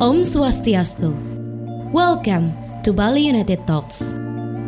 Om 0.00 0.24
Swastiastu. 0.24 1.08
Welcome 1.92 2.52
to 2.84 2.92
Bali 2.92 3.28
United 3.28 3.64
Talks. 3.66 4.12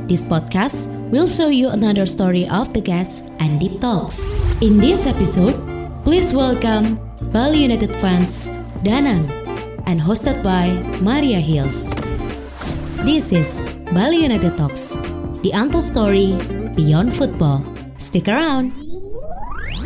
This 0.08 0.24
podcast 0.24 0.88
will 1.12 1.28
show 1.28 1.52
you 1.52 1.68
another 1.68 2.06
story 2.06 2.48
of 2.48 2.72
the 2.72 2.80
guests 2.80 3.20
and 3.38 3.60
deep 3.60 3.76
talks. 3.80 4.24
In 4.64 4.80
this 4.80 5.04
episode, 5.04 5.52
please 6.04 6.32
welcome 6.32 6.96
Bali 7.28 7.60
United 7.68 7.92
fans 8.00 8.48
Danang 8.80 9.28
and 9.84 10.00
hosted 10.00 10.40
by 10.42 10.72
Maria 11.04 11.40
Hills. 11.44 11.92
This 13.04 13.28
is 13.32 13.60
Bali 13.92 14.24
United 14.24 14.56
Talks, 14.56 14.96
the 15.44 15.52
untold 15.52 15.84
story 15.84 16.40
beyond 16.72 17.12
football. 17.12 17.60
Stick 18.00 18.28
around. 18.28 18.72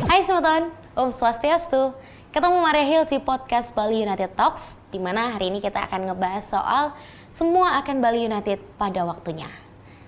Hai 0.06 0.22
Semeton, 0.22 0.70
Om 0.94 1.10
Swastiastu. 1.10 1.94
Ketemu 2.32 2.64
Maria 2.64 2.88
Hill 2.88 3.04
di 3.04 3.20
podcast 3.20 3.76
Bali 3.76 4.08
United 4.08 4.32
Talks, 4.32 4.80
di 4.88 4.96
mana 4.96 5.36
hari 5.36 5.52
ini 5.52 5.60
kita 5.60 5.84
akan 5.84 6.08
ngebahas 6.08 6.40
soal 6.40 6.96
semua 7.28 7.76
akan 7.84 8.00
Bali 8.00 8.24
United 8.24 8.56
pada 8.80 9.04
waktunya. 9.04 9.44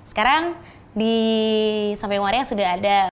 Sekarang 0.09 0.57
di 0.97 1.21
samping 1.93 2.25
Maria 2.25 2.41
sudah 2.48 2.81
ada 2.81 3.12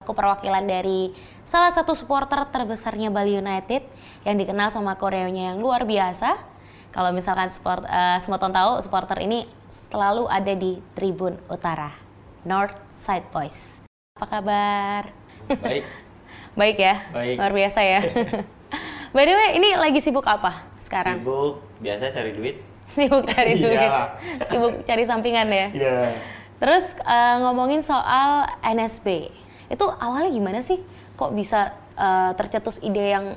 aku 0.00 0.16
perwakilan 0.16 0.64
dari 0.64 1.12
salah 1.44 1.68
satu 1.68 1.92
supporter 1.92 2.40
terbesarnya 2.48 3.12
Bali 3.12 3.36
United 3.36 3.84
yang 4.24 4.40
dikenal 4.40 4.72
sama 4.72 4.96
koreonya 4.96 5.52
yang 5.52 5.60
luar 5.60 5.84
biasa. 5.84 6.40
Kalau 6.96 7.12
misalkan 7.12 7.52
support, 7.52 7.84
uh, 7.84 8.16
Semeton 8.16 8.56
tahu 8.56 8.80
supporter 8.80 9.20
ini 9.20 9.44
selalu 9.68 10.32
ada 10.32 10.56
di 10.56 10.80
Tribun 10.96 11.36
Utara, 11.44 11.92
North 12.48 12.80
Side 12.88 13.28
Boys. 13.28 13.84
Apa 14.16 14.40
kabar? 14.40 15.12
Baik, 15.60 15.84
Baik 16.52 16.76
ya, 16.76 17.00
Baik. 17.10 17.36
luar 17.40 17.52
biasa 17.52 17.80
ya. 17.80 18.00
By 19.14 19.24
the 19.24 19.34
way, 19.36 19.50
ini 19.56 19.68
lagi 19.76 20.00
sibuk 20.00 20.24
apa 20.24 20.68
sekarang? 20.76 21.20
sibuk 21.20 21.60
biasa 21.80 22.12
cari 22.12 22.32
duit. 22.32 22.56
Sibuk 22.88 23.24
cari 23.24 23.56
duit, 23.62 23.80
Iya. 23.80 24.16
sibuk 24.44 24.84
cari 24.84 25.04
sampingan 25.04 25.48
ya. 25.48 25.66
Iya. 25.72 25.96
Terus 26.60 26.96
eh, 26.98 27.36
ngomongin 27.40 27.80
soal 27.80 28.46
NSB, 28.60 29.32
itu 29.68 29.84
awalnya 29.96 30.28
gimana 30.28 30.60
sih? 30.60 30.80
Kok 31.16 31.32
bisa 31.32 31.72
eh, 31.96 32.30
tercetus 32.36 32.80
ide 32.80 33.12
yang 33.12 33.36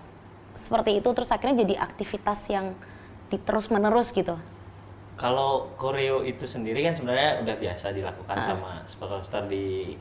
seperti 0.56 1.00
itu, 1.00 1.10
terus 1.12 1.32
akhirnya 1.32 1.64
jadi 1.64 1.76
aktivitas 1.80 2.40
yang 2.48 2.76
terus 3.28 3.68
menerus 3.68 4.16
gitu? 4.16 4.40
Kalau 5.16 5.72
koreo 5.76 6.24
itu 6.24 6.44
sendiri 6.44 6.84
kan 6.84 6.96
sebenarnya 6.96 7.44
udah 7.44 7.56
biasa 7.56 7.92
dilakukan 7.92 8.36
sama 8.36 8.84
supporter 8.84 9.48
di. 9.48 9.96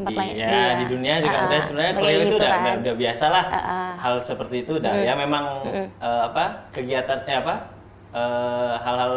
Tempat 0.00 0.10
di, 0.10 0.16
lain, 0.16 0.32
ya, 0.34 0.48
iya. 0.48 0.72
di 0.80 0.84
dunia 0.88 1.14
juga 1.20 1.36
Ah, 1.36 1.44
udah 1.44 1.60
sebenarnya 1.60 1.92
koreo 1.94 2.08
itu 2.08 2.20
gitu 2.24 2.36
udah, 2.36 2.48
kan. 2.48 2.60
udah, 2.64 2.74
udah 2.80 2.94
biasa 2.96 3.24
lah 3.28 3.44
Ah, 3.46 3.58
ah. 3.60 3.90
hal 4.00 4.14
seperti 4.24 4.56
itu 4.64 4.72
udah 4.80 4.92
ya 4.96 5.12
memang 5.14 5.44
eh, 5.68 6.22
apa 6.24 6.44
kegiatan 6.72 7.18
eh 7.22 7.36
apa 7.36 7.54
eh, 8.10 8.72
hal-hal 8.80 9.14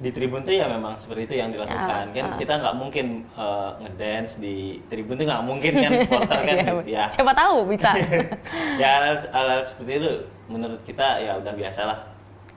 di 0.00 0.10
tribun 0.10 0.40
tuh 0.40 0.50
ya 0.50 0.64
memang 0.64 0.96
seperti 0.96 1.28
itu 1.28 1.34
yang 1.38 1.52
dilakukan 1.52 1.76
Ah, 1.76 2.08
kan 2.08 2.26
kita 2.34 2.52
nggak 2.58 2.74
mungkin 2.74 3.06
eh, 3.30 3.70
ngedance 3.78 4.32
di 4.36 4.56
tribun 4.88 5.14
tuh 5.14 5.30
nggak 5.30 5.44
mungkin 5.44 5.72
kan 5.76 5.90
supporter 6.02 6.38
kan 6.42 6.56
Iya, 6.58 6.72
ya 6.84 7.04
Siapa 7.06 7.32
tahu 7.32 7.68
bisa. 7.70 7.90
ya 8.82 8.90
hal, 8.98 9.14
hal 9.30 9.48
seperti 9.62 9.92
itu 10.00 10.10
menurut 10.50 10.80
kita 10.82 11.22
ya 11.22 11.38
udah 11.38 11.54
biasa 11.54 11.80
lah 11.86 11.98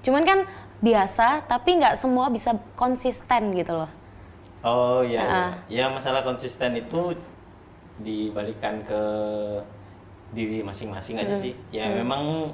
Cuman 0.03 0.27
kan 0.27 0.39
biasa, 0.83 1.47
tapi 1.47 1.79
nggak 1.79 1.95
semua 1.95 2.27
bisa 2.27 2.51
konsisten 2.75 3.55
gitu 3.55 3.71
loh. 3.71 3.87
Oh 4.59 4.99
iya, 4.99 5.23
iya. 5.23 5.47
ya 5.67 5.85
masalah 5.87 6.27
konsisten 6.27 6.75
itu 6.75 7.15
dibalikan 8.01 8.81
ke 8.81 9.01
diri 10.33 10.65
masing-masing 10.65 11.21
aja 11.21 11.35
sih. 11.37 11.53
Ya 11.69 11.89
memang 11.93 12.49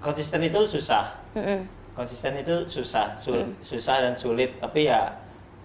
konsisten 0.00 0.40
itu 0.44 0.64
susah. 0.64 1.12
Mm-mm. 1.36 1.68
Konsisten 1.92 2.36
itu 2.36 2.68
susah, 2.68 3.16
sul- 3.16 3.52
susah 3.64 4.04
dan 4.04 4.14
sulit. 4.16 4.56
Tapi 4.60 4.88
ya 4.88 5.16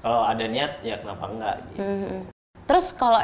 kalau 0.03 0.23
ada 0.23 0.43
niat 0.47 0.79
ya 0.83 0.99
kenapa 0.99 1.27
enggak? 1.27 1.55
Gitu. 1.71 1.79
Mhm. 1.83 2.19
Terus 2.67 2.95
kalau 2.95 3.19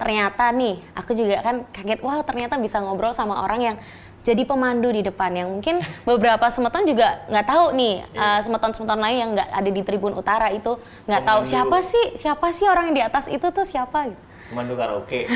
ternyata 0.00 0.48
nih, 0.54 0.80
aku 0.96 1.12
juga 1.12 1.40
kan 1.44 1.64
kaget, 1.72 2.00
wah 2.00 2.20
ternyata 2.24 2.56
bisa 2.56 2.80
ngobrol 2.80 3.12
sama 3.12 3.44
orang 3.44 3.60
yang 3.60 3.76
jadi 4.24 4.44
pemandu 4.44 4.92
di 4.92 5.00
depan 5.00 5.32
yang 5.32 5.48
mungkin 5.48 5.80
beberapa 6.08 6.48
semeton 6.52 6.84
juga 6.84 7.24
nggak 7.32 7.46
tahu 7.48 7.64
nih 7.72 7.94
uh, 8.12 8.40
semeton-semeton 8.44 9.00
lain 9.00 9.16
yang 9.16 9.30
nggak 9.32 9.48
ada 9.56 9.70
di 9.72 9.82
Tribun 9.84 10.12
Utara 10.12 10.52
itu 10.52 10.76
nggak 11.08 11.22
tahu 11.24 11.40
siapa 11.48 11.78
sih 11.80 12.12
siapa 12.12 12.52
sih 12.52 12.68
orang 12.68 12.92
yang 12.92 12.96
di 12.96 13.04
atas 13.04 13.24
itu 13.30 13.46
tuh 13.48 13.64
siapa 13.64 14.12
gitu. 14.12 14.22
Pemandu 14.48 14.74
karaoke. 14.80 15.28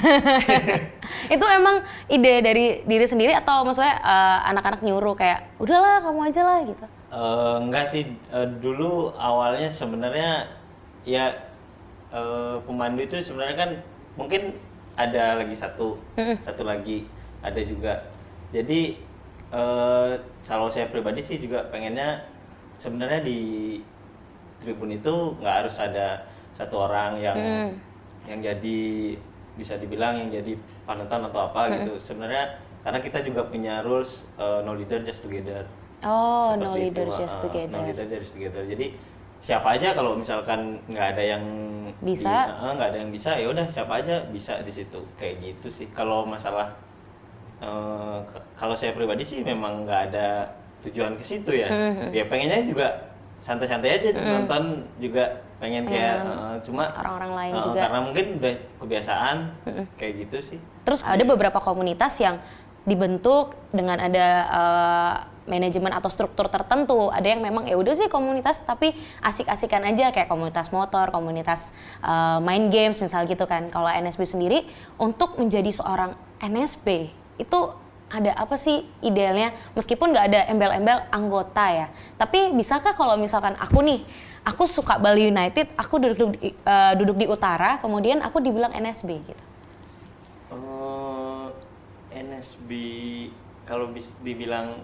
itu 1.35 1.45
emang 1.45 1.85
ide 2.09 2.41
dari 2.41 2.81
diri 2.89 3.05
sendiri 3.05 3.37
atau 3.37 3.61
maksudnya 3.63 4.01
uh, 4.01 4.49
anak-anak 4.49 4.81
nyuruh 4.81 5.13
kayak 5.13 5.53
udahlah 5.61 6.01
kamu 6.01 6.33
aja 6.33 6.43
lah 6.43 6.59
gitu. 6.65 6.87
Eh, 7.13 7.57
enggak 7.61 7.93
sih 7.93 8.09
Eh, 8.33 8.49
dulu 8.65 9.13
awalnya 9.21 9.69
sebenarnya 9.69 10.49
ya 11.05 11.29
eh, 12.09 12.57
pemandu 12.65 13.05
itu 13.05 13.21
sebenarnya 13.21 13.57
kan 13.61 13.71
mungkin 14.17 14.57
ada 14.97 15.37
lagi 15.41 15.53
satu 15.53 16.01
satu 16.41 16.65
lagi 16.65 17.05
ada 17.45 17.61
juga 17.61 18.09
jadi 18.49 18.97
eh, 19.53 20.13
kalau 20.41 20.73
saya 20.73 20.89
pribadi 20.89 21.21
sih 21.21 21.37
juga 21.37 21.69
pengennya 21.69 22.25
sebenarnya 22.81 23.21
di 23.21 23.41
tribun 24.65 24.97
itu 24.97 25.37
nggak 25.37 25.57
harus 25.65 25.77
ada 25.77 26.25
satu 26.57 26.89
orang 26.89 27.21
yang 27.21 27.37
yang 28.29 28.41
jadi 28.41 28.81
bisa 29.53 29.77
dibilang 29.77 30.17
yang 30.17 30.31
jadi 30.33 30.57
panutan 30.89 31.29
atau 31.29 31.53
apa 31.53 31.69
gitu 31.77 32.01
sebenarnya 32.01 32.57
karena 32.83 32.99
kita 32.99 33.21
juga 33.21 33.47
punya 33.47 33.85
rules 33.85 34.25
eh, 34.41 34.61
no 34.65 34.73
leader 34.75 35.05
just 35.05 35.23
together 35.23 35.69
Oh, 36.03 36.55
seperti 36.55 36.67
no 36.67 36.71
itu, 36.75 36.83
leader 36.83 37.07
uh, 37.07 37.15
just 37.15 37.37
uh, 37.39 37.43
together. 37.47 37.79
No 37.79 37.87
leader 37.87 38.07
just 38.11 38.33
together. 38.35 38.63
Jadi 38.67 38.87
siapa 39.39 39.69
aja 39.79 39.89
kalau 39.95 40.19
misalkan 40.19 40.79
nggak 40.91 41.07
ada 41.15 41.23
yang 41.23 41.45
Bisa. 42.03 42.59
uh, 42.59 42.75
nggak 42.75 42.95
ada 42.95 42.99
yang 43.07 43.11
bisa 43.15 43.31
ya 43.39 43.47
udah 43.51 43.67
siapa 43.71 44.03
aja 44.03 44.23
bisa 44.31 44.59
di 44.67 44.73
situ 44.75 44.99
kayak 45.15 45.39
gitu 45.39 45.71
sih. 45.71 45.87
Kalau 45.95 46.27
masalah 46.27 46.75
uh, 47.63 48.19
kalau 48.59 48.75
saya 48.75 48.95
pribadi 48.95 49.23
sih 49.23 49.47
memang 49.47 49.87
nggak 49.87 50.11
ada 50.11 50.51
tujuan 50.83 51.15
ke 51.15 51.23
situ 51.23 51.55
ya. 51.55 51.71
Mm-hmm. 51.71 52.11
Ya 52.11 52.25
pengennya 52.27 52.61
juga 52.67 52.87
santai-santai 53.39 54.03
aja 54.03 54.09
nonton 54.19 54.83
juga 54.99 55.27
pengen 55.63 55.87
kayak 55.87 56.27
uh, 56.27 56.59
cuma 56.67 56.91
orang-orang 56.91 57.33
lain 57.39 57.55
uh, 57.55 57.65
juga. 57.71 57.81
karena 57.87 58.01
mungkin 58.03 58.25
udah 58.43 58.55
kebiasaan 58.83 59.37
kayak 59.95 60.13
gitu 60.27 60.37
sih. 60.43 60.59
Terus 60.83 61.07
ada 61.07 61.23
beberapa 61.23 61.63
komunitas 61.63 62.19
yang 62.19 62.43
dibentuk 62.83 63.55
dengan 63.71 63.95
ada 64.03 64.27
eh, 64.51 65.15
manajemen 65.47 65.95
atau 65.95 66.11
struktur 66.11 66.51
tertentu. 66.51 67.11
Ada 67.15 67.39
yang 67.39 67.41
memang 67.43 67.67
ya 67.67 67.79
udah 67.79 67.95
sih 67.95 68.11
komunitas 68.11 68.63
tapi 68.67 68.95
asik-asikan 69.23 69.87
aja 69.87 70.11
kayak 70.11 70.27
komunitas 70.27 70.75
motor, 70.75 71.15
komunitas 71.15 71.75
eh, 72.03 72.39
main 72.43 72.71
games 72.75 72.99
misal 72.99 73.23
gitu 73.31 73.47
kan. 73.47 73.71
Kalau 73.71 73.87
NSB 73.87 74.23
sendiri 74.27 74.67
untuk 74.99 75.39
menjadi 75.39 75.71
seorang 75.71 76.19
NSB 76.43 77.15
itu 77.39 77.61
ada 78.13 78.37
apa 78.37 78.61
sih 78.61 78.85
idealnya 79.01 79.57
meskipun 79.73 80.13
nggak 80.13 80.27
ada 80.29 80.41
embel-embel 80.51 81.07
anggota 81.09 81.65
ya. 81.71 81.87
Tapi 82.19 82.53
bisakah 82.53 82.93
kalau 82.99 83.17
misalkan 83.17 83.57
aku 83.57 83.81
nih 83.81 84.03
aku 84.43 84.67
suka 84.67 84.99
Bali 84.99 85.29
United, 85.29 85.71
aku 85.75 85.99
duduk 85.99 86.35
di, 86.35 86.51
eh, 86.51 86.93
duduk 86.97 87.17
di 87.17 87.27
utara, 87.27 87.79
kemudian 87.79 88.19
aku 88.19 88.39
dibilang 88.39 88.71
NSB 88.73 89.09
gitu. 89.23 89.45
Eh, 90.53 91.47
NSB 92.13 92.71
kalau 93.65 93.89
bis- 93.89 94.15
dibilang 94.21 94.83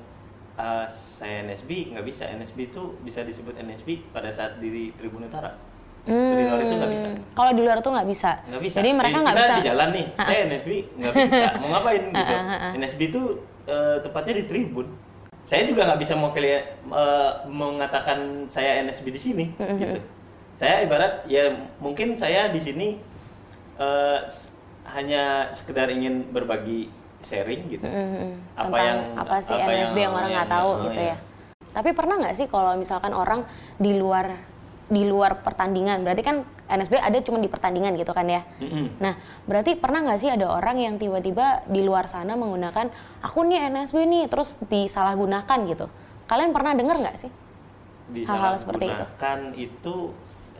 eh, 0.55 0.87
saya 0.89 1.45
NSB 1.45 1.95
nggak 1.95 2.03
bisa. 2.03 2.27
NSB 2.27 2.59
itu 2.67 2.83
bisa 3.01 3.23
disebut 3.23 3.55
NSB 3.55 4.11
pada 4.11 4.31
saat 4.31 4.59
di 4.59 4.91
Tribun 4.95 5.23
Utara. 5.25 5.55
Di 6.03 6.15
luar 6.41 6.65
itu 6.65 6.75
nggak 6.75 6.89
bisa. 6.91 7.07
Hmm, 7.07 7.21
Kalau 7.31 7.53
di 7.53 7.63
luar 7.63 7.79
tuh 7.79 7.93
nggak 7.93 8.09
bisa. 8.09 8.31
nggak 8.43 8.63
bisa. 8.65 8.77
Jadi 8.81 8.91
mereka 8.91 9.17
nggak 9.21 9.37
kita 9.37 9.45
bisa. 9.45 9.55
di 9.55 9.67
jalan 9.67 9.89
nih 9.93 10.07
saya 10.17 10.39
NSB 10.49 10.71
nggak 10.97 11.13
bisa. 11.15 11.47
Mau 11.61 11.69
ngapain? 11.69 12.03
Gitu. 12.09 12.35
NSB 12.81 13.01
itu 13.07 13.23
eh, 13.69 13.97
tempatnya 14.01 14.35
di 14.35 14.45
Tribun 14.49 14.87
saya 15.49 15.65
juga 15.65 15.89
nggak 15.89 16.01
bisa 16.05 16.13
mau 16.13 16.29
kalian 16.37 16.61
eh, 16.93 17.31
mengatakan 17.49 18.45
saya 18.53 18.85
NSB 18.85 19.09
di 19.09 19.21
sini 19.21 19.45
gitu. 19.57 20.01
Saya 20.53 20.85
ibarat 20.85 21.25
ya 21.25 21.49
mungkin 21.81 22.21
saya 22.21 22.53
di 22.53 22.61
sini 22.61 23.01
eh, 23.81 24.19
s- 24.29 24.53
hanya 24.93 25.49
sekedar 25.57 25.89
ingin 25.89 26.29
berbagi 26.29 26.93
sharing 27.25 27.65
gitu. 27.73 27.85
Tentang 28.61 29.17
apa 29.17 29.41
sih 29.41 29.57
apa 29.57 29.73
NSB 29.73 29.97
yang, 29.97 30.13
orang 30.13 30.31
nggak 30.37 30.53
tahu 30.53 30.69
oh, 30.69 30.85
gitu 30.93 31.01
iya. 31.01 31.17
ya. 31.17 31.19
Tapi 31.73 31.97
pernah 31.97 32.21
nggak 32.21 32.37
sih 32.37 32.47
kalau 32.53 32.77
misalkan 32.77 33.17
orang 33.17 33.49
di 33.81 33.97
luar 33.97 34.37
di 34.89 35.05
luar 35.09 35.41
pertandingan, 35.41 36.05
berarti 36.05 36.23
kan 36.25 36.37
NSB 36.69 37.01
ada 37.01 37.19
cuma 37.25 37.41
di 37.41 37.49
pertandingan 37.49 37.97
gitu 37.97 38.13
kan 38.13 38.29
ya. 38.29 38.45
Mm-mm. 38.61 39.01
Nah, 39.01 39.17
berarti 39.49 39.75
pernah 39.75 40.05
nggak 40.05 40.21
sih 40.21 40.29
ada 40.29 40.53
orang 40.53 40.77
yang 40.77 40.95
tiba-tiba 41.01 41.65
di 41.65 41.81
luar 41.81 42.05
sana 42.05 42.37
menggunakan 42.37 42.93
aku 43.25 43.49
nih 43.49 43.73
NSB 43.73 43.97
nih, 44.05 44.25
terus 44.29 44.61
disalahgunakan 44.69 45.59
gitu. 45.65 45.87
Kalian 46.29 46.53
pernah 46.53 46.77
dengar 46.77 47.01
nggak 47.01 47.17
sih? 47.17 47.31
Hal-hal 48.29 48.61
seperti 48.61 48.93
itu. 48.93 49.01
disalahgunakan 49.01 49.39
itu 49.57 49.95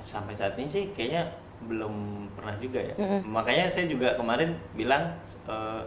sampai 0.01 0.33
saat 0.37 0.55
ini 0.57 0.69
sih 0.69 0.85
kayaknya 0.97 1.29
belum 1.69 2.27
pernah 2.33 2.55
juga 2.57 2.81
ya. 2.81 2.95
Makanya 3.27 3.69
saya 3.69 3.85
juga 3.91 4.17
kemarin 4.17 4.57
bilang 4.73 5.13
eh, 5.45 5.83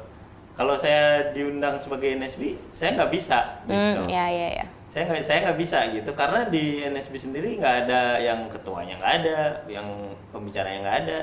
kalau 0.52 0.76
saya 0.76 1.32
diundang 1.32 1.80
sebagai 1.80 2.12
NSB, 2.20 2.60
saya 2.76 3.00
nggak 3.00 3.12
bisa. 3.12 3.64
Gitu. 3.66 4.12
ya 4.12 4.26
ya 4.28 4.50
ya. 4.62 4.66
Saya 4.92 5.08
nggak 5.08 5.24
saya 5.24 5.40
nggak 5.42 5.56
bisa 5.58 5.80
gitu. 5.90 6.12
Karena 6.12 6.44
di 6.46 6.84
NSB 6.84 7.16
sendiri 7.18 7.56
nggak 7.56 7.88
ada 7.88 8.20
yang 8.20 8.44
ketuanya 8.46 9.00
nggak 9.00 9.14
ada 9.18 9.40
yang 9.66 9.88
pembicaranya 10.30 10.80
nggak 10.82 10.98
ada. 11.02 11.20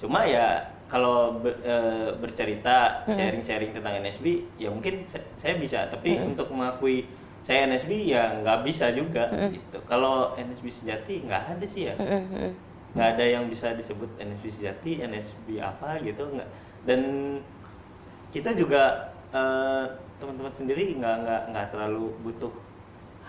Cuma 0.00 0.24
ya 0.24 0.56
kalau 0.88 1.36
be- 1.36 1.60
eh, 1.62 2.10
bercerita 2.16 2.76
sharing-sharing 3.06 3.70
tentang 3.70 4.00
NSB 4.00 4.24
ya 4.56 4.68
mungkin 4.68 5.04
sa- 5.04 5.20
saya 5.36 5.54
bisa. 5.54 5.84
Tapi 5.86 6.16
untuk 6.26 6.48
mengakui 6.50 7.04
saya 7.40 7.64
NSB 7.64 7.92
ya 8.06 8.32
nggak 8.36 8.64
bisa 8.64 8.88
juga 8.90 9.28
gitu. 9.52 9.78
Kalau 9.84 10.32
NSB 10.34 10.66
sejati 10.66 11.20
nggak 11.22 11.42
ada 11.54 11.66
sih 11.66 11.86
ya. 11.86 11.94
Nggak 12.90 13.08
ada 13.14 13.24
yang 13.28 13.44
bisa 13.46 13.70
disebut 13.70 14.08
NSB 14.18 14.46
sejati 14.50 14.98
NSB 14.98 15.60
apa 15.60 16.00
gitu 16.00 16.24
nggak. 16.26 16.48
Dan 16.82 17.00
kita 18.30 18.54
juga 18.54 19.12
eh, 19.30 19.84
teman-teman 20.16 20.50
sendiri 20.50 20.96
nggak 20.96 21.16
nggak 21.20 21.42
nggak 21.50 21.66
terlalu 21.70 22.10
butuh 22.20 22.50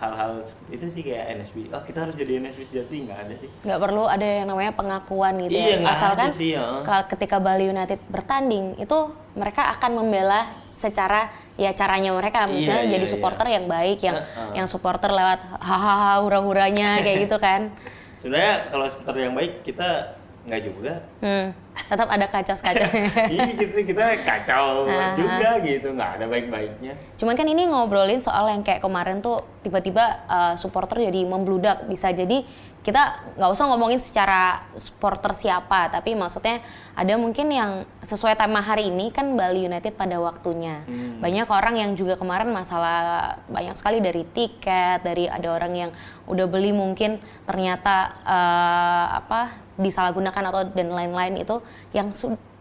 hal-hal 0.01 0.42
seperti 0.42 0.71
itu 0.81 0.86
sih 0.98 1.01
kayak 1.06 1.25
NSB 1.38 1.57
oh 1.69 1.83
kita 1.86 2.09
harus 2.09 2.18
jadi 2.18 2.42
NSB 2.42 2.62
sejati 2.65 3.06
nggak 3.06 3.19
ada 3.21 3.33
sih. 3.38 3.50
Nggak 3.62 3.80
perlu 3.86 4.03
ada 4.09 4.25
yang 4.25 4.50
namanya 4.50 4.74
pengakuan 4.74 5.38
gitu 5.45 5.53
Iya, 5.53 5.77
ya 5.77 5.94
asalkan 5.94 6.30
sih, 6.33 6.57
ya. 6.57 6.81
ketika 7.06 7.38
Bali 7.38 7.69
United 7.69 8.01
bertanding 8.09 8.81
itu 8.81 8.98
mereka 9.38 9.69
akan 9.77 10.01
membela 10.01 10.50
secara 10.65 11.30
ya 11.53 11.69
caranya 11.77 12.18
mereka. 12.18 12.50
Iya, 12.50 12.51
misalnya 12.51 12.86
iya, 12.89 12.94
jadi 12.98 13.06
iya. 13.06 13.13
supporter 13.13 13.48
yang 13.53 13.65
baik 13.69 14.00
yang 14.01 14.18
Heeh. 14.18 14.51
yang 14.57 14.68
supporter 14.68 15.13
lewat 15.13 15.39
hahaha 15.62 16.25
hura-huranya 16.25 17.06
kayak 17.06 17.30
gitu 17.30 17.38
kan. 17.38 17.69
Sebenarnya 18.25 18.74
kalau 18.74 18.86
supporter 18.89 19.30
yang 19.30 19.38
baik 19.38 19.62
kita 19.62 20.18
nggak 20.50 20.62
juga. 20.65 20.94
Hmm, 21.21 21.54
tetap 21.88 22.07
ada 22.12 22.27
kacau-kacaunya 22.27 23.12
ini 23.35 23.51
kita 23.56 23.79
kita 23.83 24.03
kacau 24.23 24.88
juga 25.15 25.59
gitu 25.63 25.91
nggak 25.95 26.12
ada 26.19 26.25
baik-baiknya. 26.27 26.94
Cuman 27.15 27.35
kan 27.35 27.47
ini 27.47 27.68
ngobrolin 27.68 28.19
soal 28.19 28.51
yang 28.51 28.63
kayak 28.63 28.83
kemarin 28.83 29.23
tuh 29.23 29.44
tiba-tiba 29.63 30.23
uh, 30.27 30.53
supporter 30.59 31.03
jadi 31.07 31.23
membludak. 31.23 31.88
Bisa 31.88 32.12
jadi 32.12 32.44
kita 32.81 33.38
nggak 33.38 33.51
usah 33.53 33.69
ngomongin 33.69 34.01
secara 34.01 34.65
supporter 34.73 35.38
siapa 35.38 35.94
tapi 35.94 36.18
maksudnya 36.18 36.65
ada 36.97 37.13
mungkin 37.13 37.53
yang 37.53 37.85
sesuai 38.01 38.33
tema 38.33 38.57
hari 38.57 38.89
ini 38.89 39.13
kan 39.13 39.38
Bali 39.38 39.69
United 39.69 39.94
pada 39.95 40.18
waktunya. 40.18 40.81
Banyak 41.21 41.47
orang 41.47 41.75
yang 41.77 41.91
juga 41.94 42.18
kemarin 42.18 42.50
masalah 42.51 43.35
banyak 43.47 43.77
sekali 43.77 44.01
dari 44.01 44.25
tiket 44.27 45.06
dari 45.06 45.29
ada 45.29 45.47
orang 45.53 45.73
yang 45.77 45.91
udah 46.27 46.45
beli 46.50 46.73
mungkin 46.73 47.21
ternyata 47.45 48.18
uh, 48.25 49.06
apa 49.23 49.70
disalahgunakan 49.79 50.44
atau 50.51 50.62
dan 50.71 50.91
lain-lain 50.91 51.39
itu 51.39 51.59
yang 51.91 52.12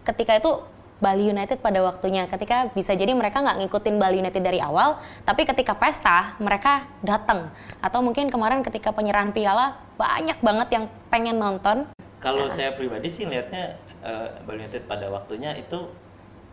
ketika 0.04 0.36
itu 0.36 0.52
Bali 1.00 1.32
United 1.32 1.64
pada 1.64 1.80
waktunya. 1.80 2.28
Ketika 2.28 2.68
bisa 2.70 2.92
jadi 2.92 3.16
mereka 3.16 3.40
nggak 3.40 3.64
ngikutin 3.64 3.96
Bali 3.96 4.20
United 4.20 4.44
dari 4.44 4.60
awal 4.60 5.00
tapi 5.24 5.48
ketika 5.48 5.72
pesta 5.72 6.36
mereka 6.36 6.84
datang 7.00 7.48
atau 7.80 8.04
mungkin 8.04 8.28
kemarin 8.28 8.60
ketika 8.60 8.92
penyerahan 8.92 9.32
piala 9.32 9.80
banyak 9.96 10.36
banget 10.44 10.68
yang 10.76 10.84
pengen 11.08 11.40
nonton. 11.40 11.88
Kalau 12.20 12.52
saya 12.52 12.76
pribadi 12.76 13.08
sih 13.08 13.24
lihatnya 13.24 13.80
eh, 14.04 14.28
Bali 14.44 14.60
United 14.60 14.84
pada 14.84 15.08
waktunya 15.08 15.56
itu 15.56 15.88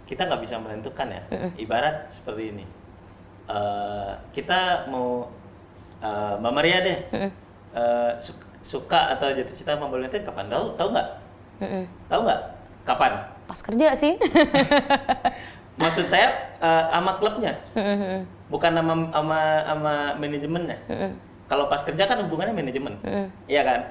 kita 0.07 0.23
nggak 0.23 0.39
bisa 0.39 0.55
menentukan 0.63 1.07
ya. 1.11 1.21
Ibarat 1.59 2.07
seperti 2.07 2.55
ini. 2.55 2.65
Eh, 3.51 4.11
kita 4.31 4.87
mau 4.87 5.27
eh, 5.99 6.33
Mbak 6.39 6.53
Maria 6.55 6.77
deh. 6.79 6.99
Eh, 7.75 8.11
su- 8.23 8.46
suka 8.67 9.15
atau 9.15 9.31
jatuh 9.31 9.55
cinta 9.55 9.79
sama 9.79 9.87
Bali 9.87 10.03
United 10.03 10.27
kapan? 10.27 10.51
Tahu 10.51 10.75
tahu 10.75 10.91
nggak? 10.91 11.07
Tahu 12.11 12.19
nggak? 12.27 12.41
Kapan? 12.83 13.11
Pas 13.47 13.59
kerja 13.63 13.87
sih. 13.95 14.19
Maksud 15.79 16.11
saya 16.11 16.35
sama 16.91 17.15
klubnya? 17.15 17.55
Bukan 18.51 18.71
sama 18.75 18.93
sama 19.15 19.39
sama 19.63 19.93
manajemennya? 20.19 20.77
Kalau 21.47 21.71
pas 21.71 21.79
kerja 21.79 22.03
kan 22.03 22.19
hubungannya 22.27 22.51
manajemen. 22.51 22.99
Iya 23.47 23.61
kan? 23.63 23.81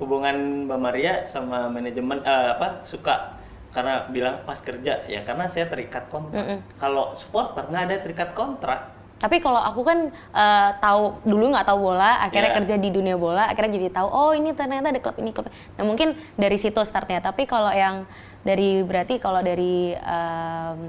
Hubungan 0.00 0.64
Mbak 0.64 0.80
Maria 0.80 1.14
sama 1.28 1.68
manajemen 1.68 2.24
eh, 2.24 2.48
apa 2.56 2.80
suka. 2.88 3.36
Karena 3.74 4.06
bilang 4.08 4.40
pas 4.46 4.56
kerja 4.62 5.02
ya 5.04 5.20
karena 5.26 5.50
saya 5.50 5.68
terikat 5.68 6.06
kontrak. 6.08 6.64
Kalau 6.80 7.12
supporter 7.12 7.68
nggak 7.68 7.84
ada 7.92 7.96
terikat 8.00 8.30
kontrak 8.32 8.93
tapi 9.14 9.38
kalau 9.38 9.56
aku 9.56 9.80
kan 9.80 9.98
eh, 10.10 10.70
tahu 10.78 11.22
dulu 11.22 11.50
nggak 11.50 11.64
tahu 11.64 11.78
bola 11.80 12.20
akhirnya 12.20 12.50
Iya. 12.50 12.58
kerja 12.58 12.74
di 12.76 12.90
dunia 12.90 13.14
bola 13.14 13.46
akhirnya 13.46 13.72
jadi 13.74 13.88
tahu 13.90 14.06
oh 14.06 14.32
ini 14.32 14.52
ternyata 14.52 14.88
ada 14.88 14.98
klub 14.98 15.16
ini 15.16 15.30
klub. 15.30 15.46
Nah 15.48 15.82
mungkin 15.82 16.08
dari 16.34 16.54
situ 16.54 16.76
startnya. 16.80 17.18
Tapi 17.18 17.44
kalau 17.44 17.70
yang 17.70 18.04
dari 18.40 18.82
berarti 18.82 19.16
kalau 19.16 19.40
dari 19.40 19.94
em, 19.94 20.80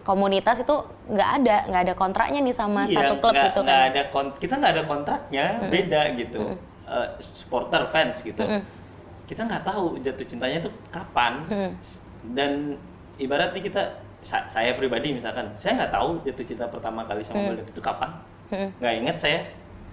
komunitas 0.00 0.58
itu 0.58 0.72
nggak 1.06 1.30
ada 1.36 1.56
nggak 1.66 1.82
ada 1.82 1.94
kontraknya 1.94 2.40
nih 2.40 2.52
sama 2.52 2.82
Iya, 2.82 3.04
satu 3.04 3.14
klub 3.18 3.36
gitu 3.36 3.60
kan. 3.62 3.92
ada 3.92 4.02
kon- 4.08 4.34
kita 4.34 4.54
nggak 4.56 4.72
ada 4.72 4.84
kontraknya 4.84 5.44
beda 5.68 6.02
gitu. 6.16 6.38
Eh, 6.84 7.08
supporter 7.30 7.84
fans 7.86 8.18
gitu. 8.20 8.42
Kita 9.24 9.44
nggak 9.44 9.62
tahu 9.62 10.00
jatuh 10.00 10.24
cintanya 10.24 10.58
itu 10.58 10.72
kapan. 10.88 11.44
Dan 12.24 12.80
ibarat 13.16 13.52
nih 13.52 13.62
kita 13.62 14.07
sa- 14.20 14.46
saya 14.46 14.74
pribadi 14.74 15.12
misalkan 15.12 15.46
saya 15.54 15.76
nggak 15.76 15.92
tahu 15.92 16.18
jatuh 16.22 16.44
cinta 16.44 16.64
pertama 16.66 17.02
kali 17.02 17.20
sama 17.20 17.38
United 17.52 17.68
itu 17.68 17.80
kapan. 17.80 18.10
Nggak 18.76 18.94
inget 18.96 19.16
saya. 19.16 19.40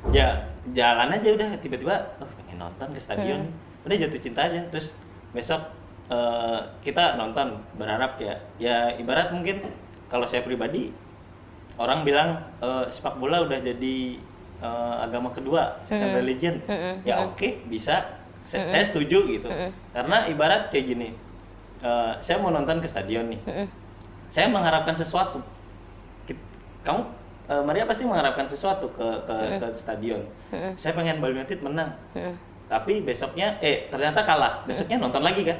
Ya 0.09 0.27
jalan 0.69 1.09
aja 1.09 1.29
udah 1.31 1.49
tiba-tiba 1.57 1.93
oh 2.17 2.29
pengen 2.35 2.57
nonton 2.59 2.87
ke 2.89 2.99
stadion. 2.99 3.41
Udah 3.83 3.95
jatuh 3.97 4.19
cinta 4.19 4.41
aja. 4.43 4.61
Terus 4.67 4.93
besok 5.31 5.61
eh, 6.07 6.57
kita 6.81 7.15
nonton 7.15 7.47
berharap 7.73 8.17
ya. 8.17 8.33
Ya 8.55 8.77
ibarat 8.93 9.29
mungkin 9.29 9.61
kalau 10.05 10.23
saya 10.23 10.41
pribadi 10.41 10.93
orang 11.75 12.01
bilang 12.01 12.29
eh, 12.59 12.85
sepak 12.87 13.17
bola 13.17 13.41
udah 13.41 13.59
jadi 13.59 13.95
eh, 14.57 14.95
agama 14.99 15.29
kedua 15.29 15.75
second 15.81 16.01
religion. 16.15 16.55
Ya 17.03 17.15
oke 17.25 17.65
bisa. 17.65 18.01
Sa- 18.43 18.61
saya 18.67 18.85
setuju 18.85 19.25
gitu. 19.27 19.49
Karena 19.91 20.25
ibarat 20.25 20.69
kayak 20.69 20.85
gini 20.87 21.09
eh, 21.79 22.11
saya 22.19 22.37
mau 22.37 22.49
nonton 22.49 22.77
ke 22.77 22.85
stadion 22.85 23.25
nih 23.27 23.41
saya 24.35 24.51
mengharapkan 24.51 24.91
sesuatu. 24.91 25.39
Kamu 26.83 27.01
eh, 27.47 27.63
Maria 27.63 27.87
pasti 27.87 28.03
mengharapkan 28.03 28.43
sesuatu 28.43 28.91
ke 28.91 29.07
ke, 29.23 29.35
ke 29.63 29.67
stadion. 29.71 30.19
Saya 30.75 30.91
pengen 30.91 31.23
Bali 31.23 31.39
United 31.39 31.63
menang. 31.63 31.95
Tapi 32.67 32.99
besoknya 33.07 33.55
eh 33.63 33.87
ternyata 33.87 34.27
kalah. 34.27 34.67
Besoknya 34.67 34.99
nonton 34.99 35.23
lagi 35.23 35.47
kan? 35.47 35.55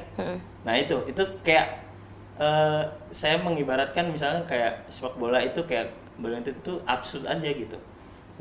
Nah 0.68 0.76
itu. 0.76 1.00
Itu 1.08 1.24
kayak 1.40 1.88
eh, 2.36 2.84
saya 3.16 3.40
mengibaratkan 3.40 4.12
misalnya 4.12 4.44
kayak 4.44 4.92
sepak 4.92 5.16
bola 5.16 5.40
itu 5.40 5.64
kayak 5.64 5.96
Bali 6.20 6.36
United 6.36 6.60
itu 6.60 6.84
absurd 6.84 7.24
aja 7.32 7.48
gitu. 7.48 7.80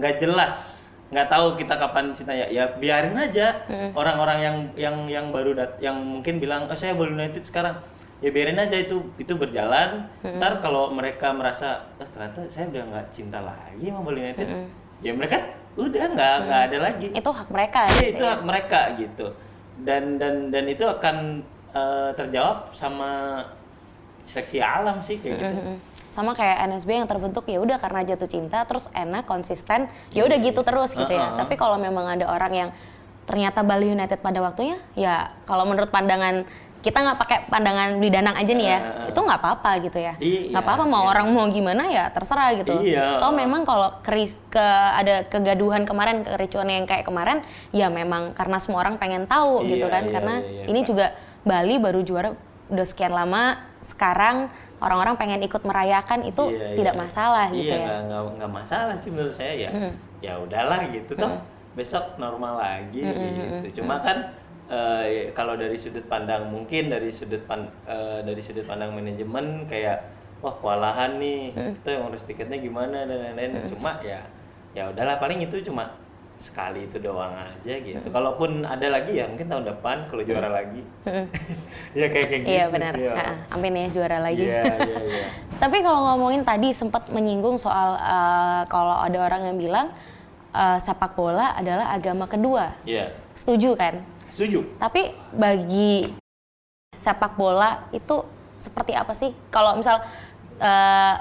Nggak 0.02 0.18
jelas. 0.18 0.82
Nggak 1.14 1.30
tahu 1.30 1.46
kita 1.54 1.78
kapan 1.78 2.10
cinta 2.10 2.34
ya. 2.34 2.50
Ya 2.50 2.66
biarin 2.74 3.14
aja. 3.14 3.54
Orang-orang 3.94 4.38
yang 4.42 4.56
yang 4.74 4.96
yang 5.06 5.26
baru 5.30 5.54
dat 5.54 5.78
yang 5.78 5.94
mungkin 6.02 6.42
bilang 6.42 6.66
oh 6.66 6.74
saya 6.74 6.92
Bali 6.98 7.14
United 7.14 7.46
sekarang 7.46 7.78
ya 8.24 8.32
biarin 8.32 8.56
aja 8.56 8.76
itu 8.80 9.04
itu 9.20 9.36
berjalan. 9.36 10.08
Ntar 10.24 10.64
kalau 10.64 10.88
mereka 10.88 11.36
merasa 11.36 11.92
oh, 12.00 12.08
ternyata 12.08 12.48
saya 12.48 12.72
udah 12.72 12.82
nggak 12.88 13.06
cinta 13.12 13.44
lagi 13.44 13.92
sama 13.92 14.00
Bali 14.00 14.24
United. 14.24 14.48
Ya 15.04 15.12
mereka 15.12 15.44
udah 15.76 16.04
nggak 16.16 16.34
nggak 16.48 16.62
ada 16.72 16.78
lagi. 16.80 17.08
Itu 17.12 17.28
hak 17.28 17.48
mereka 17.52 17.80
gitu 17.92 18.16
itu 18.16 18.24
ya. 18.24 18.32
hak 18.32 18.42
mereka 18.48 18.80
gitu. 18.96 19.26
Dan 19.84 20.16
dan 20.16 20.48
dan 20.48 20.64
itu 20.72 20.88
akan 20.88 21.44
eh, 21.76 22.10
terjawab 22.16 22.72
sama 22.72 23.44
seleksi 24.24 24.58
alam 24.64 25.04
sih 25.04 25.20
kayak 25.20 25.36
gitu. 25.36 25.52
Mm-mm. 25.60 25.76
sama 26.08 26.30
kayak 26.30 26.70
NSB 26.70 26.94
yang 26.94 27.10
terbentuk 27.10 27.42
ya 27.50 27.58
udah 27.58 27.74
karena 27.74 28.06
jatuh 28.06 28.30
cinta 28.30 28.62
terus 28.64 28.86
enak 28.94 29.26
konsisten 29.26 29.90
ya 30.14 30.22
udah 30.22 30.38
gitu 30.38 30.62
terus 30.62 30.94
gitu 30.94 31.10
ya. 31.10 31.34
Uh-uh. 31.34 31.42
tapi 31.42 31.58
kalau 31.58 31.74
memang 31.74 32.06
ada 32.06 32.30
orang 32.30 32.52
yang 32.54 32.70
ternyata 33.26 33.64
Bali 33.64 33.90
United 33.90 34.20
pada 34.20 34.38
waktunya 34.44 34.78
ya 34.94 35.32
kalau 35.42 35.64
menurut 35.66 35.90
pandangan 35.90 36.44
kita 36.84 37.00
nggak 37.00 37.16
pakai 37.16 37.38
pandangan 37.48 37.96
beli 37.96 38.12
danang 38.12 38.36
aja 38.36 38.52
nih 38.52 38.68
ya. 38.68 38.78
Uh-uh. 38.84 39.08
itu 39.08 39.20
nggak 39.24 39.40
apa-apa 39.40 39.70
gitu 39.80 39.98
ya. 39.98 40.14
Iya, 40.20 40.52
nggak 40.52 40.62
apa-apa 40.68 40.84
mau 40.84 41.08
iya. 41.08 41.10
orang 41.16 41.26
mau 41.32 41.46
gimana 41.48 41.82
ya 41.88 42.04
terserah 42.12 42.52
gitu. 42.60 42.76
Iya. 42.84 43.16
toh 43.24 43.32
memang 43.32 43.64
kalau 43.64 43.88
keris 44.04 44.36
ke 44.52 44.60
ada 45.00 45.24
kegaduhan 45.32 45.88
kemarin 45.88 46.28
kericuan 46.28 46.68
yang 46.68 46.84
kayak 46.84 47.08
kemarin 47.08 47.40
ya 47.72 47.88
memang 47.88 48.36
karena 48.36 48.60
semua 48.60 48.84
orang 48.84 49.00
pengen 49.00 49.24
tahu 49.24 49.64
gitu 49.64 49.88
Iya, 49.88 49.94
kan. 49.96 50.02
iya, 50.04 50.12
karena 50.12 50.34
iya, 50.44 50.52
iya. 50.60 50.64
ini 50.68 50.80
juga 50.84 51.06
Bali 51.40 51.80
baru 51.80 52.04
juara 52.04 52.36
udah 52.68 52.86
sekian 52.88 53.12
lama 53.12 53.60
sekarang 53.80 54.48
orang-orang 54.80 55.16
pengen 55.16 55.40
ikut 55.44 55.64
merayakan 55.64 56.28
itu 56.28 56.52
Iya, 56.52 56.76
tidak 56.76 56.94
iya. 56.96 57.00
masalah 57.00 57.46
gitu 57.48 57.74
iya, 57.76 58.04
ya. 58.04 58.20
nggak 58.36 58.52
masalah 58.52 58.94
sih 59.00 59.08
menurut 59.08 59.32
saya 59.32 59.52
ya. 59.56 59.70
Ya 60.20 60.36
udahlah 60.36 60.84
gitu 60.92 61.16
toh. 61.16 61.40
Besok 61.74 62.20
normal 62.22 62.60
lagi 62.60 63.02
gitu. 63.02 63.82
cuma 63.82 63.98
kan 63.98 64.30
eh, 64.70 65.30
kalau 65.36 65.54
dari 65.58 65.76
sudut 65.76 66.04
pandang 66.06 66.48
mungkin 66.48 66.88
dari 66.88 67.10
sudut 67.12 67.42
pan, 67.44 67.68
eh, 67.84 68.20
dari 68.24 68.40
sudut 68.40 68.64
pandang 68.64 68.94
manajemen 68.96 69.68
kayak 69.68 70.04
wah 70.44 70.54
kewalahan 70.54 71.16
nih. 71.20 71.52
Itu 71.80 71.88
yang 71.88 72.12
urus 72.12 72.24
tiketnya 72.24 72.60
gimana 72.60 73.08
dan 73.08 73.18
lain-lain. 73.32 73.68
Cuma 73.72 74.00
ya 74.04 74.24
ya 74.74 74.90
udahlah 74.90 75.22
paling 75.22 75.38
itu 75.44 75.62
cuma 75.62 76.04
sekali 76.34 76.90
itu 76.90 76.98
doang 76.98 77.32
aja 77.32 77.74
gitu. 77.78 78.06
Kalaupun 78.10 78.66
ada 78.66 78.86
lagi 78.90 79.16
ya 79.16 79.30
mungkin 79.30 79.46
tahun 79.46 79.64
depan 79.70 79.96
kalau 80.10 80.22
juara 80.26 80.50
lagi. 80.50 80.82
Ya 81.94 82.10
kayak 82.10 82.26
kayak 82.26 82.42
gitu 82.42 82.50
iya 82.58 82.64
benar. 82.66 82.90
sih, 82.98 83.06
ya. 83.06 83.38
Amin 83.54 83.78
ya 83.78 83.86
juara 83.86 84.18
lagi. 84.18 84.42
Iya 84.42 84.66
iya 84.66 84.98
iya. 85.06 85.26
Tapi 85.62 85.78
kalau 85.78 86.10
ngomongin 86.10 86.42
tadi 86.42 86.74
sempat 86.74 87.06
menyinggung 87.06 87.54
soal 87.54 87.94
eh, 87.94 88.62
kalau 88.66 88.98
ada 88.98 89.14
orang 89.22 89.46
yang 89.46 89.56
bilang 89.62 89.86
eh, 90.50 90.78
sepak 90.82 91.14
bola 91.14 91.54
adalah 91.54 91.94
agama 91.94 92.26
kedua. 92.26 92.74
Iya. 92.82 93.14
Setuju 93.30 93.78
kan? 93.78 94.02
Setuju. 94.34 94.66
Tapi 94.82 95.14
bagi 95.30 96.10
sepak 96.90 97.38
bola 97.38 97.86
itu 97.90 98.26
seperti 98.58 98.90
apa 98.92 99.14
sih? 99.14 99.30
Kalau 99.48 99.78
misal 99.78 100.02
eh, 100.54 101.14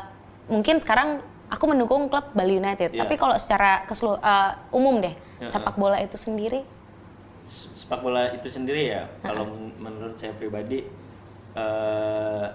mungkin 0.49 0.77
sekarang 0.77 1.21
aku 1.49 1.65
mendukung 1.65 2.09
klub 2.09 2.33
Bali 2.33 2.57
United, 2.57 2.93
Iya. 2.93 3.05
tapi 3.05 3.17
kalau 3.17 3.37
secara 3.37 3.85
keselu- 3.85 4.17
eh, 4.17 4.51
umum 4.73 4.97
deh, 4.97 5.13
Heeh. 5.13 5.45
sepak 5.45 5.77
bola 5.77 6.01
itu 6.01 6.17
sendiri 6.17 6.65
sepak 7.43 7.99
bola 7.99 8.31
itu 8.31 8.47
sendiri 8.47 8.87
ya 8.87 9.03
kalau 9.19 9.43
men- 9.51 9.75
menurut 9.75 10.15
saya 10.15 10.31
pribadi 10.31 10.87
eh 11.53 12.45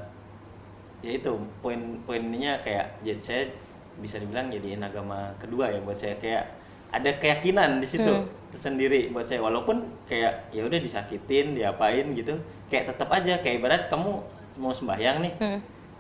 ya 1.05 1.13
itu 1.13 1.29
poin-poinnya 1.61 2.65
kayak 2.65 2.97
jadi 3.05 3.21
saya 3.21 3.43
bisa 4.01 4.17
dibilang 4.17 4.49
jadiin 4.49 4.81
agama 4.81 5.37
kedua 5.37 5.69
ya 5.69 5.85
buat 5.85 6.01
saya 6.01 6.17
kayak 6.17 6.49
ada 6.89 7.11
keyakinan 7.21 7.85
di 7.85 7.89
situ 7.89 8.09
tersendiri 8.49 9.13
buat 9.13 9.29
saya. 9.29 9.45
Walaupun 9.45 9.85
kayak 10.09 10.49
ya 10.57 10.65
udah 10.65 10.81
disakitin 10.81 11.53
diapain 11.53 12.05
gitu 12.17 12.33
kayak 12.73 12.89
tetap 12.93 13.09
aja. 13.13 13.37
Kayak 13.45 13.55
ibarat 13.61 13.83
kamu 13.93 14.13
mau 14.59 14.73
sembahyang 14.75 15.23
nih 15.23 15.35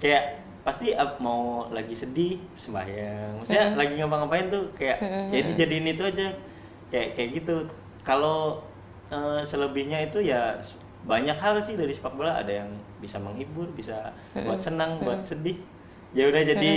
kayak 0.02 0.42
pasti 0.66 0.92
mau 1.20 1.68
lagi 1.72 1.92
sedih 1.92 2.40
sembahyang. 2.56 3.40
Maksudnya 3.40 3.76
lagi 3.76 3.94
ngapa-ngapain 4.00 4.46
tuh 4.48 4.64
kayak 4.76 4.98
jadi 5.32 5.50
jadiin 5.64 5.86
itu 5.92 6.02
aja. 6.04 6.28
Kayak 6.88 7.08
kayak 7.16 7.28
gitu. 7.40 7.54
Kalau 8.00 8.64
eh, 9.12 9.44
selebihnya 9.44 10.08
itu 10.08 10.24
ya 10.24 10.56
banyak 11.04 11.36
hal 11.36 11.60
sih 11.60 11.76
dari 11.76 11.92
sepak 11.92 12.16
bola. 12.16 12.40
Ada 12.40 12.64
yang 12.64 12.70
bisa 12.98 13.20
menghibur 13.20 13.68
bisa 13.76 14.12
buat 14.32 14.60
senang 14.64 15.04
buat 15.04 15.20
sedih. 15.28 15.60
Ya 16.16 16.32
udah 16.32 16.42
jadi 16.42 16.74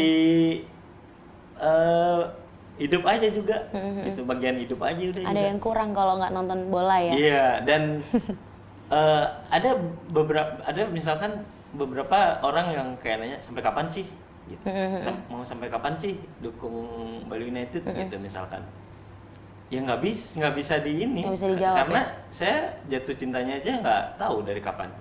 eh, 1.63 2.21
hidup 2.79 3.03
aja 3.03 3.27
juga 3.29 3.57
itu 4.05 4.21
bagian 4.23 4.55
hidup 4.57 4.79
aja 4.81 5.01
udah 5.11 5.21
ada 5.21 5.31
juga. 5.31 5.49
yang 5.51 5.59
kurang 5.59 5.89
kalau 5.91 6.13
nggak 6.17 6.31
nonton 6.31 6.59
bola 6.71 6.97
ya. 6.97 7.13
Iya, 7.13 7.45
dan 7.67 7.81
eh, 8.97 9.25
ada 9.49 9.69
beberapa 10.09 10.55
ada 10.63 10.81
misalkan 10.89 11.43
beberapa 11.71 12.39
orang 12.43 12.67
yang 12.75 12.87
kayak 12.99 13.17
nanya 13.23 13.37
sampai 13.39 13.61
kapan 13.63 13.87
sih 13.87 14.05
gitu. 14.49 14.63
Sam- 14.99 15.23
mau 15.31 15.43
sampai 15.45 15.71
kapan 15.71 15.95
sih 15.95 16.19
dukung 16.39 17.23
Bali 17.27 17.47
United 17.47 17.85
gitu 17.85 18.15
misalkan. 18.19 18.59
Ya 19.71 19.79
nggak 19.79 20.03
bisa 20.03 20.35
nggak 20.43 20.55
bisa 20.59 20.73
di 20.83 21.07
ini 21.07 21.23
bisa 21.23 21.47
dijawab, 21.47 21.71
ya? 21.71 21.79
karena 21.79 22.01
saya 22.27 22.57
jatuh 22.91 23.15
cintanya 23.15 23.55
aja 23.55 23.71
nggak 23.79 24.03
tahu 24.19 24.43
dari 24.43 24.59
kapan. 24.59 24.91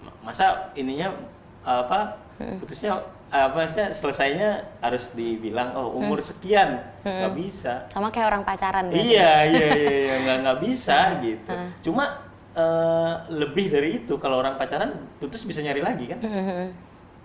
Ma- 0.00 0.30
Masa 0.30 0.72
ininya 0.72 1.12
apa 1.60 2.16
putusnya 2.60 2.96
apa 3.34 3.66
sih 3.66 3.82
selesainya 3.90 4.78
harus 4.78 5.10
dibilang 5.10 5.74
oh 5.74 5.98
umur 5.98 6.22
sekian 6.22 6.78
nggak 7.02 7.34
bisa 7.34 7.82
Sama 7.90 8.14
kayak 8.14 8.30
orang 8.30 8.42
pacaran. 8.46 8.94
Iya, 8.94 9.50
iya, 9.50 9.66
iya, 9.74 9.90
iya, 9.90 10.14
nggak 10.22 10.36
nggak 10.46 10.58
bisa 10.62 11.18
gitu. 11.18 11.50
Cuma 11.90 12.14
eh, 12.54 13.12
lebih 13.34 13.74
dari 13.74 14.06
itu 14.06 14.14
kalau 14.22 14.38
orang 14.38 14.54
pacaran 14.54 14.94
putus 15.18 15.42
bisa 15.42 15.58
nyari 15.66 15.82
lagi 15.82 16.06
kan? 16.06 16.22
Mhm. 16.22 16.66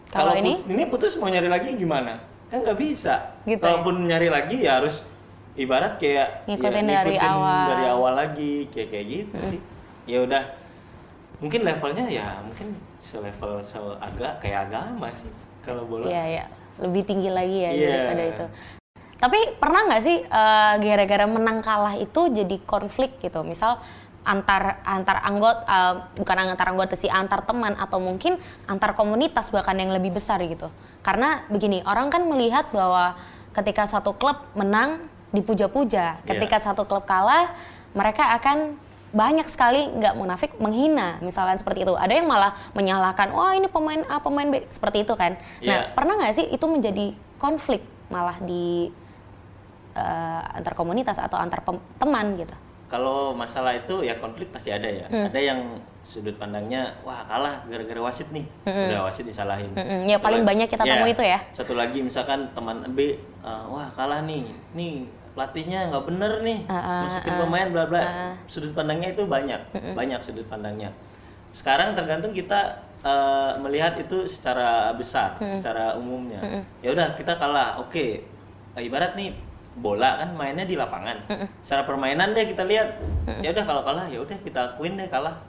Kalau 0.10 0.34
ini 0.34 0.66
ini 0.66 0.90
putus 0.90 1.14
mau 1.22 1.30
nyari 1.30 1.46
lagi 1.46 1.78
gimana? 1.78 2.18
Kan 2.50 2.66
nggak 2.66 2.80
bisa. 2.82 3.38
Gitu 3.46 3.62
ya? 3.62 3.62
Kalaupun 3.62 4.10
nyari 4.10 4.34
lagi 4.34 4.66
ya 4.66 4.82
harus 4.82 5.06
ibarat 5.54 6.02
kayak 6.02 6.50
ya, 6.50 6.58
Ngikutin 6.58 6.86
dari 6.90 7.18
awal. 7.22 7.66
dari 7.70 7.86
awal 7.86 8.14
lagi 8.18 8.66
kayak 8.74 8.90
kayak 8.90 9.06
gitu 9.06 9.38
sih. 9.46 9.62
Ya 10.10 10.26
udah 10.26 10.42
mungkin 11.38 11.64
levelnya 11.64 12.04
ya 12.10 12.42
mungkin 12.44 12.76
selevel 13.00 13.64
agak 14.02 14.44
kayak 14.44 14.68
agama 14.68 15.08
sih 15.16 15.32
kalau 15.70 15.84
bola. 15.86 16.04
Iya, 16.10 16.24
iya. 16.26 16.46
Lebih 16.80 17.02
tinggi 17.06 17.30
lagi 17.30 17.58
ya 17.62 17.72
Iya. 17.76 17.88
daripada 17.92 18.24
itu. 18.26 18.46
Tapi 19.20 19.40
pernah 19.60 19.82
nggak 19.92 20.02
sih 20.02 20.18
eh, 20.24 20.74
gara-gara 20.80 21.26
menang 21.28 21.60
kalah 21.60 21.96
itu 22.00 22.32
jadi 22.32 22.56
konflik 22.64 23.20
gitu? 23.20 23.44
Misal 23.44 23.78
antar 24.24 24.84
antar 24.88 25.24
anggota 25.24 25.62
eh, 25.68 25.94
bukan 26.16 26.36
antar 26.56 26.68
anggota 26.72 26.96
sih 26.96 27.12
antar 27.12 27.44
teman 27.44 27.76
atau 27.76 28.00
mungkin 28.00 28.40
antar 28.68 28.96
komunitas 28.96 29.52
bahkan 29.52 29.76
yang 29.76 29.92
lebih 29.92 30.16
besar 30.16 30.40
gitu. 30.44 30.72
Karena 31.04 31.44
begini, 31.52 31.84
orang 31.84 32.08
kan 32.12 32.24
melihat 32.28 32.72
bahwa 32.72 33.16
ketika 33.56 33.84
satu 33.88 34.16
klub 34.16 34.40
menang 34.56 35.04
dipuja-puja, 35.36 36.24
ketika 36.26 36.58
satu 36.58 36.88
klub 36.88 37.04
kalah 37.04 37.52
mereka 37.94 38.36
akan 38.40 38.78
banyak 39.10 39.46
sekali 39.46 39.90
nggak 39.90 40.14
munafik 40.14 40.52
menghina 40.58 41.18
misalnya 41.20 41.58
seperti 41.58 41.82
itu 41.82 41.94
ada 41.94 42.14
yang 42.14 42.26
malah 42.26 42.54
menyalahkan 42.72 43.30
wah 43.30 43.52
ini 43.52 43.66
pemain 43.66 44.06
A 44.06 44.22
pemain 44.22 44.46
B 44.46 44.62
seperti 44.68 45.02
itu 45.02 45.14
kan 45.14 45.34
nah 45.60 45.82
Iya. 45.82 45.94
pernah 45.94 46.14
nggak 46.16 46.34
sih 46.34 46.46
itu 46.46 46.66
menjadi 46.66 47.12
konflik 47.36 47.82
malah 48.08 48.38
di 48.40 48.94
eh, 49.92 50.42
antar 50.54 50.74
komunitas 50.74 51.18
atau 51.18 51.36
antar 51.36 51.66
teman 51.98 52.38
gitu 52.38 52.54
Kalau 52.90 53.38
masalah 53.38 53.78
itu 53.78 54.02
ya 54.02 54.18
konflik 54.18 54.50
pasti 54.50 54.74
ada 54.74 54.90
ya. 54.90 55.06
Hmm. 55.06 55.30
Ada 55.30 55.38
yang 55.38 55.78
sudut 56.02 56.34
pandangnya 56.42 56.98
wah 57.06 57.22
kalah 57.22 57.62
gara-gara 57.70 58.02
wasit 58.02 58.34
nih. 58.34 58.50
Udah 58.66 59.06
wasit 59.06 59.30
disalahin. 59.30 59.70
Mm-mm. 59.78 60.10
Ya, 60.10 60.18
Satu 60.18 60.26
paling 60.26 60.42
lagi- 60.42 60.50
banyak 60.50 60.68
kita 60.74 60.84
temui 60.90 61.14
itu 61.14 61.22
ya. 61.22 61.38
Satu 61.54 61.78
lagi 61.78 62.02
misalkan 62.02 62.50
teman 62.50 62.82
B 62.90 63.14
uh, 63.46 63.70
wah 63.70 63.94
kalah 63.94 64.26
nih. 64.26 64.42
Nih 64.74 65.06
pelatihnya 65.40 65.88
nggak 65.88 66.04
bener 66.04 66.34
nih. 66.44 66.60
Ah, 66.68 66.76
ah, 66.76 67.02
Masukin 67.08 67.32
ah. 67.32 67.40
pemain 67.48 67.68
bla 67.72 67.84
bla. 67.88 68.02
Ah. 68.04 68.34
Sudut 68.52 68.76
pandangnya 68.76 69.16
itu 69.16 69.24
banyak. 69.24 69.72
Banyak 69.96 70.20
sudut 70.20 70.44
pandangnya. 70.52 70.92
Sekarang 71.56 71.96
tergantung 71.96 72.36
kita 72.36 72.76
uh, 73.08 73.56
melihat 73.64 73.96
itu 73.96 74.28
secara 74.28 74.92
besar, 75.00 75.40
secara 75.40 75.96
umumnya. 75.96 76.68
Ya 76.84 76.92
udah 76.92 77.16
kita 77.16 77.40
kalah. 77.40 77.80
Oke. 77.80 78.28
Ibarat 78.76 79.16
nih 79.16 79.32
bola 79.80 80.20
kan 80.20 80.36
mainnya 80.36 80.68
di 80.68 80.76
lapangan. 80.76 81.24
Secara 81.64 81.88
permainan 81.88 82.36
deh 82.36 82.44
kita 82.44 82.68
lihat. 82.68 83.00
Ya 83.40 83.56
udah 83.56 83.64
kalau 83.64 83.82
kalah 83.88 84.12
ya 84.12 84.20
udah 84.20 84.36
kita 84.44 84.76
akuin 84.76 85.00
deh 85.00 85.08
kalah. 85.08 85.40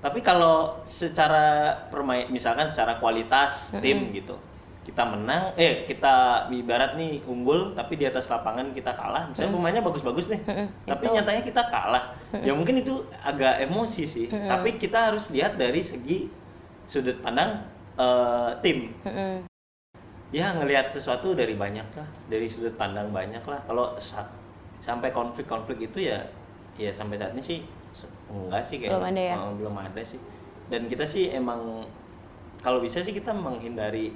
Tapi 0.00 0.24
kalau 0.24 0.80
secara 0.88 1.68
permain 1.92 2.32
misalkan 2.32 2.64
secara 2.72 2.96
kualitas 2.96 3.76
tim 3.84 4.08
gitu. 4.08 4.40
Kita 4.86 5.02
menang, 5.02 5.50
eh 5.58 5.82
kita 5.82 6.14
ibarat 6.46 6.94
nih 6.94 7.18
unggul 7.26 7.74
tapi 7.74 7.98
di 7.98 8.06
atas 8.06 8.30
lapangan 8.30 8.70
kita 8.70 8.94
kalah. 8.94 9.26
Misalnya 9.26 9.50
pemainnya 9.52 9.82
bagus-bagus 9.82 10.30
nih. 10.30 10.38
Tapi 10.86 11.04
nyatanya 11.12 11.42
kita 11.42 11.62
kalah. 11.66 12.04
Ya 12.38 12.54
mungkin 12.54 12.78
itu 12.78 12.94
agak 13.20 13.66
emosi 13.66 14.02
sih. 14.06 14.26
Tapi 14.30 14.78
kita 14.78 15.10
harus 15.10 15.26
lihat 15.28 15.58
dari 15.58 15.82
segi 15.82 16.30
sudut 16.86 17.18
pandang 17.18 17.66
eh, 17.98 18.50
tim 18.62 18.94
ya 20.30 20.52
ngelihat 20.52 20.86
sesuatu 20.86 21.32
dari 21.32 21.54
banyak 21.54 21.86
lah 21.94 22.06
dari 22.26 22.46
sudut 22.46 22.74
pandang 22.74 23.10
banyak 23.10 23.42
lah 23.42 23.58
kalau 23.64 23.94
sa- 23.96 24.26
sampai 24.78 25.10
konflik-konflik 25.10 25.86
itu 25.86 26.06
ya 26.06 26.18
ya 26.76 26.90
sampai 26.90 27.16
saat 27.16 27.32
ini 27.32 27.42
sih 27.42 27.58
enggak 28.28 28.62
sih 28.62 28.76
kayaknya 28.76 28.98
Belum 29.00 29.10
ada 29.10 29.22
ya? 29.22 29.34
Oh, 29.38 29.52
belum 29.54 29.74
ada 29.80 30.02
sih 30.02 30.20
dan 30.66 30.86
kita 30.86 31.06
sih 31.06 31.30
emang 31.30 31.86
kalau 32.60 32.82
bisa 32.82 33.00
sih 33.00 33.14
kita 33.14 33.30
menghindari 33.30 34.12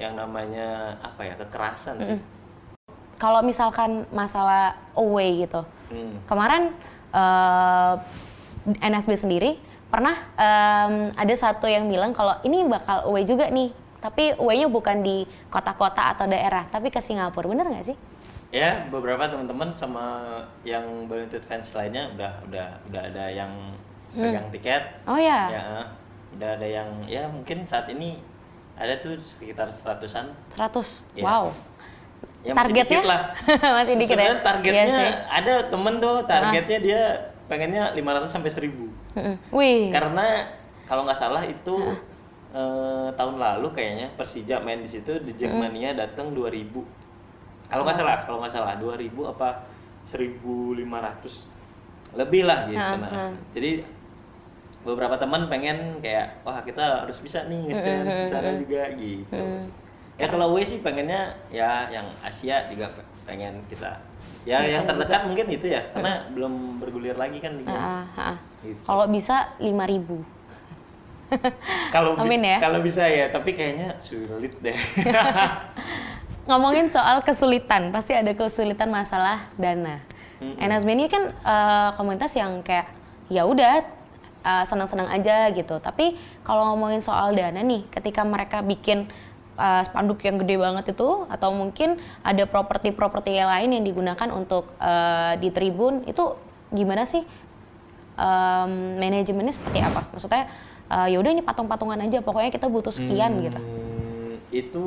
yang 0.00 0.16
namanya 0.16 0.98
apa 1.02 1.20
ya 1.24 1.34
kekerasan 1.36 1.96
sih. 2.00 2.20
Kalau 3.20 3.40
misalkan 3.44 4.08
masalah 4.10 4.74
away 4.98 5.46
gitu. 5.46 5.62
Hmm. 5.92 6.16
kemarin 6.24 6.72
eh, 7.12 7.94
NSB 8.80 9.12
sendiri 9.12 9.60
pernah 9.92 10.16
em, 10.40 11.12
ada 11.12 11.34
satu 11.36 11.68
yang 11.68 11.84
bilang 11.92 12.16
kalau 12.16 12.32
ini 12.48 12.64
bakal 12.64 13.12
away 13.12 13.28
juga 13.28 13.52
nih 13.52 13.68
tapi 14.00 14.34
away-nya 14.34 14.66
bukan 14.72 15.04
di 15.04 15.28
kota-kota 15.52 16.16
atau 16.16 16.26
daerah 16.26 16.66
tapi 16.66 16.90
ke 16.90 16.98
Singapura. 16.98 17.46
Bener 17.46 17.68
nggak 17.68 17.86
sih? 17.92 17.96
Ya 18.50 18.88
beberapa 18.90 19.28
teman-teman 19.28 19.76
sama 19.78 20.26
yang 20.66 21.06
United 21.06 21.44
fans 21.46 21.70
lainnya 21.76 22.10
udah 22.16 22.32
udah 22.48 22.68
udah 22.90 23.02
ada 23.12 23.24
yang 23.30 23.52
pegang 24.12 24.48
tiket. 24.50 24.82
Oh 25.06 25.20
ya? 25.20 25.40
Ya 25.52 25.64
udah 26.34 26.50
ada 26.58 26.66
yang 26.66 26.88
ya 27.06 27.28
mungkin 27.28 27.68
saat 27.68 27.86
ini 27.92 28.18
ada 28.74 28.94
tuh 28.96 29.14
sekitar 29.22 29.68
seratusan 29.68 30.32
100 30.48 31.04
Iya. 31.12 31.22
wow 31.22 31.44
Ya, 32.42 32.50
masih 32.52 32.74
Targetnya? 32.74 32.98
dikit 32.98 33.06
lah. 33.06 33.22
Masih 33.78 33.94
dikit 33.94 34.18
ya? 34.18 34.34
Targetnya 34.36 34.82
Iya 34.82 34.98
sih. 34.98 35.10
ada 35.30 35.54
temen 35.64 35.94
tuh 35.96 36.16
targetnya 36.24 36.78
dia 36.80 37.02
pengennya 37.46 37.94
500 37.94 38.26
sampai 38.26 38.50
1000. 38.50 38.82
Mm-mm. 39.14 39.36
wih 39.54 39.94
Karena 39.94 40.50
kalau 40.84 41.06
nggak 41.06 41.14
salah 41.16 41.38
itu 41.40 41.76
eh, 42.50 43.08
tahun 43.12 43.38
lalu 43.38 43.70
kayaknya 43.70 44.10
Persija 44.12 44.58
main 44.58 44.82
di 44.82 44.90
situ 44.90 45.22
di 45.22 45.32
Jackmania 45.32 45.94
datang 45.94 46.34
2000. 46.34 46.82
Kalau 47.70 47.82
nggak 47.86 47.94
salah, 47.94 48.18
kalau 48.20 48.42
nggak 48.42 48.52
salah 48.52 48.74
2000 48.74 48.98
apa 49.22 49.48
1500 50.02 51.46
lebih 52.12 52.42
lah 52.42 52.58
gitu. 52.66 52.76
Ah, 52.76 52.98
Nah, 52.98 53.10
ah. 53.10 53.32
jadi 53.54 53.86
beberapa 54.82 55.14
teman 55.14 55.46
pengen 55.46 55.98
kayak 55.98 56.42
wah 56.42 56.58
kita 56.60 57.02
harus 57.02 57.18
bisa 57.18 57.46
nih 57.46 57.70
ngechance 57.70 58.14
di 58.16 58.26
sana 58.26 58.50
juga 58.54 58.82
gitu. 58.92 59.44
Ya 60.14 60.26
kalau 60.26 60.52
gue 60.52 60.62
sih 60.62 60.78
pengennya 60.78 61.34
ya 61.48 61.88
yang 61.88 62.06
Asia 62.20 62.66
juga 62.66 62.90
pe- 62.90 63.06
pengen 63.24 63.62
kita. 63.66 63.98
Ya 64.42 64.58
Ya, 64.58 64.76
yang 64.76 64.84
terdekat 64.84 65.22
mungkin 65.24 65.46
itu 65.48 65.66
ya 65.66 65.86
karena 65.90 66.26
belum 66.28 66.78
bergulir 66.78 67.14
lagi 67.14 67.38
kan. 67.38 67.54
Gitu. 67.54 67.70
kalau 68.82 69.06
bisa 69.06 69.54
5000 69.56 70.18
Kalau 71.88 72.12
bi- 72.12 72.20
Amin 72.20 72.42
ya. 72.44 72.58
kalau 72.58 72.78
bisa 72.78 73.02
ya, 73.02 73.26
tapi 73.26 73.54
kayaknya 73.54 73.96
sulit 73.98 74.52
deh. 74.58 74.76
ngomongin 76.42 76.90
soal 76.90 77.22
kesulitan 77.22 77.88
pasti 77.88 78.12
ada 78.12 78.34
kesulitan 78.34 78.90
masalah 78.90 79.46
dana 79.54 80.02
NSB 80.42 80.88
ini 80.90 81.06
kan 81.06 81.30
uh, 81.40 81.94
komunitas 81.94 82.34
yang 82.34 82.58
kayak 82.60 82.90
ya 83.30 83.46
udah 83.46 83.86
uh, 84.42 84.64
senang-senang 84.66 85.08
aja 85.08 85.50
gitu. 85.54 85.78
Tapi 85.78 86.18
kalau 86.42 86.74
ngomongin 86.74 87.00
soal 87.00 87.34
dana 87.34 87.62
nih, 87.62 87.86
ketika 87.90 88.22
mereka 88.26 88.60
bikin 88.60 89.08
uh, 89.56 89.82
spanduk 89.86 90.22
yang 90.22 90.38
gede 90.42 90.58
banget 90.58 90.94
itu 90.94 91.26
atau 91.30 91.50
mungkin 91.54 91.98
ada 92.22 92.44
properti-properti 92.46 93.38
lain 93.38 93.70
yang 93.74 93.84
digunakan 93.86 94.28
untuk 94.34 94.70
uh, 94.78 95.34
di 95.38 95.48
tribun 95.50 96.04
itu 96.04 96.36
gimana 96.72 97.04
sih 97.04 97.22
um, 98.16 98.98
manajemennya 98.98 99.54
seperti 99.54 99.78
apa? 99.80 100.08
Maksudnya 100.12 100.48
uh, 100.90 101.08
ya 101.08 101.16
udah 101.20 101.30
ini 101.32 101.42
patung-patungan 101.44 101.98
aja 102.02 102.20
pokoknya 102.20 102.50
kita 102.52 102.66
butuh 102.68 102.92
sekian 102.92 103.40
gitu. 103.44 103.60
Hmm, 103.60 104.36
Itu 104.52 104.86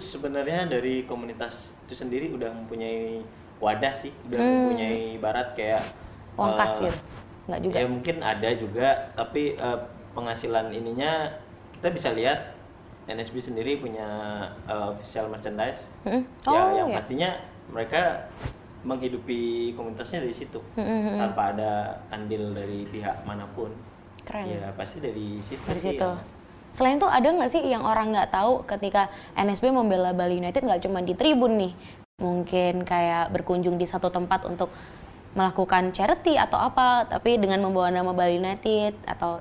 sebenarnya 0.00 0.68
dari 0.68 1.04
komunitas 1.04 1.72
itu 1.84 1.94
sendiri 1.96 2.32
udah 2.32 2.52
mempunyai 2.52 3.20
wadah 3.62 3.94
sih, 3.94 4.12
udah 4.26 4.38
mempunyai 4.40 5.20
barat 5.22 5.54
kayak 5.54 5.84
Uang 6.34 6.56
eh, 6.56 6.58
kas 6.58 6.74
gitu. 6.80 6.98
Nggak 7.44 7.60
juga. 7.60 7.74
Ya 7.76 7.86
mungkin 7.86 8.16
ada 8.18 8.50
juga, 8.54 8.88
tapi 9.12 9.54
eh, 9.54 9.78
penghasilan 10.12 10.70
ininya 10.70 11.32
kita 11.72 11.88
bisa 11.90 12.12
lihat 12.12 12.54
NSB 13.04 13.42
sendiri 13.42 13.76
punya 13.76 14.06
eh, 14.64 14.86
official 14.88 15.26
merchandise. 15.26 15.90
Mm-mm. 16.02 16.22
ya 16.44 16.60
Oh, 16.62 16.70
yang 16.72 16.88
ya. 16.88 16.96
pastinya 16.96 17.30
mereka 17.66 18.30
menghidupi 18.82 19.70
komunitasnya 19.72 20.18
dari 20.20 20.34
situ 20.34 20.58
tanpa 20.74 21.54
ada 21.54 21.72
andil 22.10 22.50
dari 22.50 22.82
pihak 22.84 23.22
mana 23.22 23.46
pun. 23.48 23.70
Keren. 24.22 24.46
Ya 24.48 24.74
pasti 24.74 24.98
dari 24.98 25.38
situ. 25.38 25.62
dari 25.62 25.78
sih 25.78 25.94
situ. 25.94 26.02
yang- 26.02 26.40
Selain 26.72 26.96
itu 26.96 27.04
ada 27.04 27.28
nggak 27.28 27.50
sih 27.52 27.60
yang 27.62 27.84
orang 27.84 28.10
nggak 28.10 28.32
tahu 28.32 28.64
ketika 28.64 29.06
NSB 29.36 29.68
membela 29.68 30.10
Bali 30.10 30.40
United 30.40 30.64
nggak 30.64 30.82
cuma 30.82 30.98
di 30.98 31.12
tribun 31.12 31.60
nih, 31.60 31.72
mungkin 32.16 32.80
kayak 32.82 33.28
berkunjung 33.28 33.76
di 33.76 33.84
satu 33.84 34.08
tempat 34.08 34.48
untuk 34.48 34.72
melakukan 35.32 35.90
charity 35.90 36.36
atau 36.36 36.60
apa, 36.62 37.06
tapi 37.06 37.36
dengan 37.36 37.60
membawa 37.60 37.88
nama 37.88 38.12
Bali 38.12 38.36
United 38.36 39.00
atau 39.02 39.40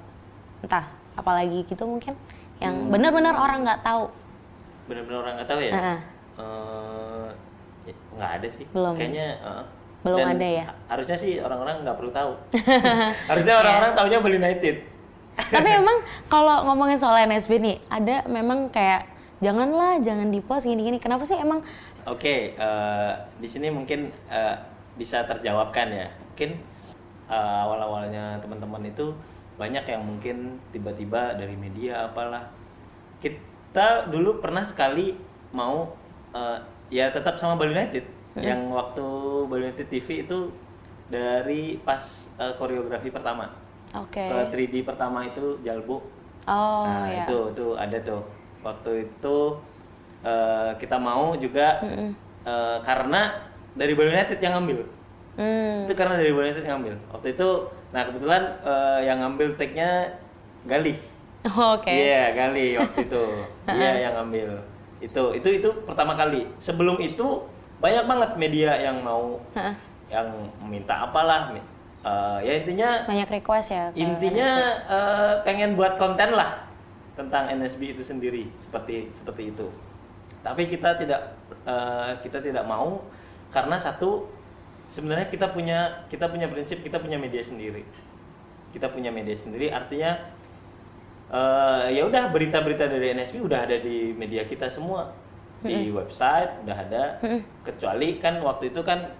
entah 0.60 0.88
apalagi 1.14 1.64
gitu 1.64 1.84
mungkin 1.84 2.16
yang 2.58 2.88
benar-benar 2.88 3.34
orang 3.34 3.62
nggak 3.62 3.82
tahu. 3.82 4.08
benar-benar 4.88 5.20
orang 5.20 5.34
nggak 5.36 5.50
tahu 5.50 5.62
ya 5.62 5.72
Heeh. 5.72 6.00
Eh, 6.38 7.28
nggak 8.12 8.32
ada 8.38 8.48
sih 8.48 8.66
Belum. 8.70 8.94
kayaknya 8.94 9.28
eh. 9.38 9.64
Belum 10.02 10.18
Dan 10.18 10.34
ada 10.34 10.48
ya? 10.48 10.64
ha- 10.66 10.78
harusnya 10.90 11.14
sih 11.16 11.38
orang-orang 11.38 11.86
nggak 11.86 11.94
perlu 11.96 12.12
tahu 12.12 12.32
harusnya 13.30 13.54
orang-orang 13.56 13.92
taunya 13.94 14.18
Bali 14.18 14.38
United 14.38 14.76
tapi 15.32 15.70
memang 15.80 15.98
kalau 16.28 16.66
ngomongin 16.66 16.96
soal 16.96 17.18
NSB 17.22 17.52
nih, 17.58 17.78
ada 17.88 18.22
memang 18.26 18.68
kayak 18.68 19.08
janganlah 19.40 19.98
jangan 19.98 20.28
di 20.28 20.38
post 20.38 20.64
gini-gini. 20.64 21.00
Kenapa 21.00 21.24
sih 21.24 21.34
emang 21.34 21.64
oke 22.04 22.34
eh, 22.52 23.12
di 23.36 23.48
sini 23.48 23.68
mungkin 23.68 24.12
eh, 24.28 24.56
bisa 25.02 25.26
terjawabkan 25.26 25.90
ya. 25.90 26.08
Mungkin 26.30 26.62
eh, 27.26 27.58
awal-awalnya 27.66 28.38
teman-teman 28.38 28.86
itu 28.86 29.10
banyak 29.58 29.82
yang 29.90 30.06
mungkin 30.06 30.62
tiba-tiba 30.70 31.34
dari 31.34 31.58
media 31.58 32.06
apalah. 32.06 32.46
Kita 33.18 34.06
dulu 34.14 34.38
pernah 34.38 34.62
sekali 34.62 35.18
mau 35.50 35.98
eh, 36.38 36.58
ya 36.94 37.10
tetap 37.10 37.42
sama 37.42 37.58
Bali 37.58 37.74
United. 37.74 38.06
Yang 38.38 38.62
waktu 38.70 39.08
Bali 39.50 39.62
United 39.74 39.88
TV 39.90 40.22
itu 40.22 40.54
dari 41.10 41.82
pas 41.82 42.30
eh, 42.38 42.54
koreografi 42.62 43.10
pertama. 43.10 43.50
Oke. 43.92 44.24
ke 44.24 44.40
3D 44.56 44.88
pertama 44.88 45.28
itu 45.28 45.60
Jalbu 45.68 46.00
Oh 46.48 46.88
nah 46.88 47.12
ya. 47.12 47.28
itu 47.28 47.52
itu 47.52 47.68
ada 47.76 47.98
tuh. 48.00 48.24
Waktu 48.64 49.04
itu 49.10 49.38
eh, 50.24 50.72
kita 50.80 50.96
mau 50.96 51.36
juga 51.36 51.84
eh, 51.84 52.78
karena 52.82 53.51
dari 53.74 53.94
Bali 53.94 54.10
United 54.12 54.40
yang 54.40 54.56
ngambil 54.60 54.82
Hmm. 55.32 55.88
itu 55.88 55.96
karena 55.96 56.20
dari 56.20 56.36
Bali 56.36 56.52
United 56.52 56.64
yang 56.64 56.76
ngambil 56.78 56.96
waktu 57.08 57.28
itu 57.32 57.50
nah 57.90 58.02
kebetulan 58.04 58.44
eh, 58.62 59.00
yang 59.08 59.18
ngambil 59.20 59.48
tag-nya 59.56 59.90
Gali 60.64 60.96
Oke. 61.42 61.90
Iya, 61.90 62.38
Gali 62.38 62.78
waktu 62.78 63.10
itu. 63.10 63.26
Iya 63.66 63.92
yang 63.98 64.14
ngambil. 64.14 64.62
Itu 65.02 65.34
itu 65.34 65.50
itu 65.58 65.70
pertama 65.90 66.14
kali. 66.14 66.46
Sebelum 66.62 67.02
itu 67.02 67.50
banyak 67.82 68.06
banget 68.06 68.32
media 68.38 68.78
yang 68.78 69.02
mau 69.02 69.42
Heeh. 69.58 69.74
yang 70.14 70.30
minta 70.62 71.02
apalah. 71.02 71.50
eh, 72.02 72.40
ya 72.46 72.54
intinya 72.62 72.90
Banyak 73.10 73.30
request 73.32 73.74
ya. 73.74 73.90
intinya 73.98 74.50
eh, 74.86 75.34
pengen 75.42 75.74
buat 75.74 75.98
konten 75.98 76.34
lah 76.34 76.66
tentang 77.18 77.50
NSB 77.50 77.98
itu 77.98 78.06
sendiri 78.06 78.46
seperti 78.62 79.10
seperti 79.18 79.50
itu. 79.50 79.66
Tapi 80.46 80.70
kita 80.70 80.94
tidak 80.94 81.42
eh, 81.66 82.22
kita 82.22 82.38
tidak 82.38 82.70
mau 82.70 83.02
karena 83.52 83.76
satu 83.76 84.32
sebenarnya 84.88 85.28
kita 85.28 85.52
punya 85.52 86.08
kita 86.08 86.32
punya 86.32 86.48
prinsip 86.48 86.80
kita 86.80 86.98
punya 86.98 87.20
media 87.20 87.44
sendiri. 87.44 87.84
Kita 88.72 88.88
punya 88.88 89.12
media 89.12 89.36
sendiri 89.36 89.68
artinya 89.68 90.16
eh, 91.28 92.00
ya 92.00 92.08
udah 92.08 92.32
berita-berita 92.32 92.88
dari 92.88 93.12
NSB 93.12 93.44
udah 93.44 93.68
ada 93.68 93.78
di 93.78 94.16
media 94.16 94.48
kita 94.48 94.72
semua. 94.72 95.12
Di 95.62 95.94
website 95.94 96.66
udah 96.66 96.78
ada. 96.90 97.04
Kecuali 97.68 98.18
kan 98.18 98.42
waktu 98.42 98.74
itu 98.74 98.82
kan 98.82 99.12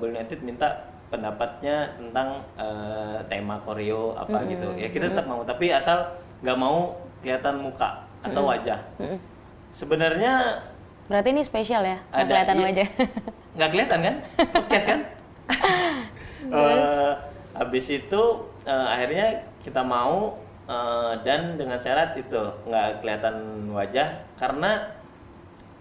Bali 0.00 0.12
United 0.14 0.40
minta 0.40 0.88
pendapatnya 1.10 1.94
tentang 1.98 2.46
eh, 2.56 3.18
tema 3.26 3.58
koreo 3.66 4.14
apa 4.14 4.46
gitu. 4.46 4.78
Ya 4.78 4.88
kita 4.88 5.10
tetap 5.10 5.26
mau 5.26 5.42
tapi 5.42 5.74
asal 5.74 6.16
nggak 6.40 6.58
mau 6.58 6.94
kelihatan 7.20 7.58
muka 7.58 8.06
atau 8.22 8.46
wajah. 8.46 8.78
Sebenarnya 9.74 10.62
Berarti 11.06 11.28
ini 11.30 11.42
spesial 11.42 11.82
ya, 11.82 11.98
nggak 12.10 12.18
Ada, 12.18 12.26
kelihatan 12.28 12.56
iya. 12.56 12.64
wajah. 12.66 12.88
nggak 13.56 13.70
kelihatan 13.70 13.98
kan? 14.02 14.14
Podcast 14.52 14.86
kan? 14.86 15.00
Eh, 16.46 17.12
habis 17.58 17.90
itu 17.90 18.22
eh, 18.62 18.86
akhirnya 18.86 19.34
kita 19.58 19.82
mau 19.82 20.38
eh, 20.62 21.12
dan 21.26 21.58
dengan 21.58 21.74
syarat 21.74 22.14
itu 22.14 22.38
nggak 22.38 23.02
kelihatan 23.02 23.34
wajah. 23.74 24.22
Karena 24.38 24.94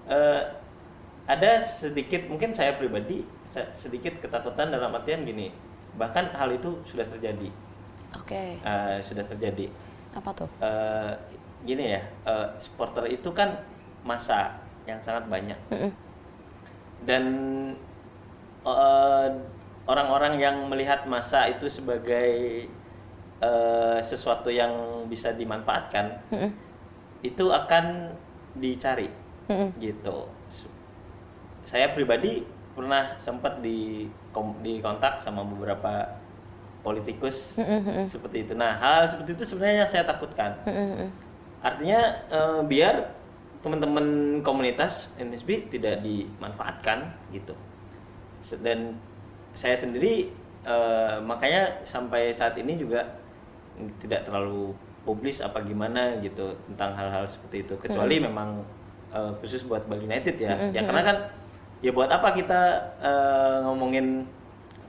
eh, 0.09 0.41
ada 1.29 1.51
sedikit 1.61 2.25
mungkin 2.25 2.49
saya 2.49 2.73
pribadi 2.81 3.21
se- 3.45 3.69
sedikit 3.77 4.17
ketakutan 4.17 4.73
dalam 4.73 4.89
artian 4.89 5.21
gini. 5.21 5.53
Bahkan 5.93 6.33
hal 6.33 6.49
itu 6.49 6.81
sudah 6.81 7.05
terjadi. 7.05 7.53
Oke, 8.17 8.57
Eh, 8.57 8.97
sudah 9.05 9.21
terjadi. 9.21 9.69
Apa 10.17 10.33
tuh? 10.33 10.49
Eh, 10.65 11.11
gini 11.61 11.93
ya 11.93 12.01
eh, 12.25 12.47
supporter 12.57 13.05
itu 13.05 13.29
kan 13.37 13.53
masa 14.01 14.64
yang 14.85 15.01
sangat 15.01 15.25
banyak 15.27 15.57
Mm-mm. 15.73 15.91
dan 17.05 17.23
eh, 18.65 19.27
orang-orang 19.85 20.37
yang 20.41 20.55
melihat 20.69 21.05
masa 21.05 21.49
itu 21.49 21.65
sebagai 21.69 22.65
eh, 23.41 23.97
sesuatu 24.01 24.49
yang 24.49 25.05
bisa 25.09 25.33
dimanfaatkan 25.33 26.21
Mm-mm. 26.31 26.51
itu 27.25 27.45
akan 27.49 28.13
dicari 28.57 29.09
Mm-mm. 29.49 29.69
gitu 29.81 30.29
saya 31.65 31.91
pribadi 31.97 32.45
pernah 32.77 33.17
sempat 33.17 33.63
di 33.65 34.05
kom- 34.29 34.59
di 34.61 34.77
kontak 34.83 35.17
sama 35.17 35.41
beberapa 35.41 36.05
politikus 36.85 37.57
Mm-mm. 37.57 38.05
seperti 38.05 38.45
itu 38.45 38.53
nah 38.53 38.77
hal 38.77 39.09
seperti 39.09 39.33
itu 39.33 39.43
sebenarnya 39.49 39.85
yang 39.85 39.89
saya 39.89 40.05
takutkan 40.05 40.53
Mm-mm. 40.65 41.09
Artinya 41.65 42.13
eh, 42.29 42.61
biar 42.61 43.09
teman-teman 43.63 44.39
komunitas 44.41 45.15
NSB 45.19 45.71
tidak 45.71 46.01
dimanfaatkan 46.01 47.11
gitu. 47.31 47.53
Dan 48.61 48.97
saya 49.55 49.75
sendiri 49.77 50.29
eh, 50.65 51.17
makanya 51.23 51.83
sampai 51.87 52.33
saat 52.33 52.57
ini 52.59 52.75
juga 52.79 53.03
tidak 53.99 54.27
terlalu 54.27 54.71
publis 55.05 55.37
apa 55.43 55.61
gimana 55.61 56.17
gitu 56.23 56.55
tentang 56.73 56.97
hal-hal 56.97 57.29
seperti 57.29 57.67
itu 57.67 57.73
kecuali 57.77 58.17
memang 58.17 58.63
eh, 59.13 59.31
khusus 59.41 59.63
buat 59.65 59.85
Bali 59.85 60.05
United 60.09 60.35
ya. 60.39 60.73
Ya 60.73 60.81
karena 60.85 61.03
kan 61.05 61.17
ya 61.83 61.91
buat 61.93 62.09
apa 62.09 62.33
kita 62.33 62.61
eh, 63.01 63.57
ngomongin 63.65 64.25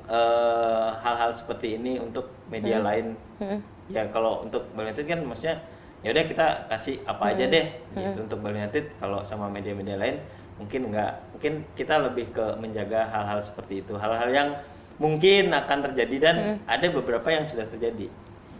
eh, 0.09 0.88
hal-hal 1.02 1.31
seperti 1.37 1.76
ini 1.76 1.98
untuk 2.00 2.31
media 2.48 2.79
lain 2.81 3.12
Mm-mm. 3.42 3.61
ya 3.90 4.07
kalau 4.14 4.46
untuk 4.46 4.64
Bali 4.72 4.90
United 4.90 5.05
kan 5.05 5.20
maksudnya 5.26 5.57
ya 6.04 6.12
udah 6.12 6.24
kita 6.28 6.46
kasih 6.68 7.00
apa 7.09 7.32
aja 7.32 7.44
deh 7.48 7.66
gitu 7.96 8.18
untuk 8.24 8.38
Bali 8.44 8.61
United. 8.61 8.92
Kalau 9.00 9.24
sama 9.24 9.48
media-media 9.48 9.96
lain 9.96 10.16
mungkin 10.56 10.88
enggak 10.88 11.20
mungkin 11.37 11.52
kita 11.76 12.00
lebih 12.00 12.32
ke 12.32 12.44
menjaga 12.61 13.09
hal-hal 13.12 13.40
seperti 13.40 13.85
itu. 13.85 13.96
Hal-hal 13.96 14.28
yang 14.32 14.48
mungkin 14.96 15.52
akan 15.52 15.78
terjadi 15.92 16.16
dan 16.20 16.37
ada 16.64 16.87
beberapa 16.88 17.28
yang 17.28 17.44
sudah 17.48 17.68
terjadi. 17.68 18.09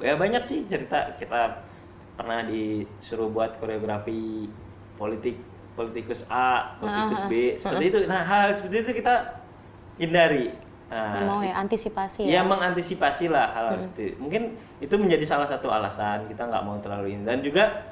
Ya 0.01 0.13
banyak 0.17 0.45
sih 0.45 0.69
cerita. 0.69 1.17
Kita 1.17 1.65
pernah 2.17 2.45
disuruh 2.45 3.29
buat 3.29 3.61
koreografi 3.61 4.49
politik 4.97 5.37
politikus 5.77 6.25
A 6.33 6.77
politikus 6.81 7.21
B 7.29 7.33
seperti 7.61 7.85
itu. 7.93 7.99
Nah 8.09 8.25
hal 8.25 8.53
seperti 8.57 8.85
itu 8.85 8.93
kita 9.05 9.45
hindari. 10.01 10.57
Nah, 10.87 11.27
mau 11.27 11.43
ya 11.43 11.59
antisipasi 11.59 12.31
ya 12.31 12.41
ya. 12.41 12.43
mengantisipasi 12.47 13.27
lah 13.27 13.51
hal, 13.53 13.67
hal 13.75 13.77
seperti 13.85 14.03
itu. 14.15 14.17
Mungkin 14.23 14.43
itu 14.77 14.95
menjadi 15.01 15.25
salah 15.25 15.49
satu 15.49 15.73
alasan 15.73 16.29
kita 16.29 16.45
nggak 16.45 16.65
mau 16.65 16.77
terlalu 16.81 17.17
ini. 17.17 17.23
Dan 17.25 17.41
juga 17.41 17.87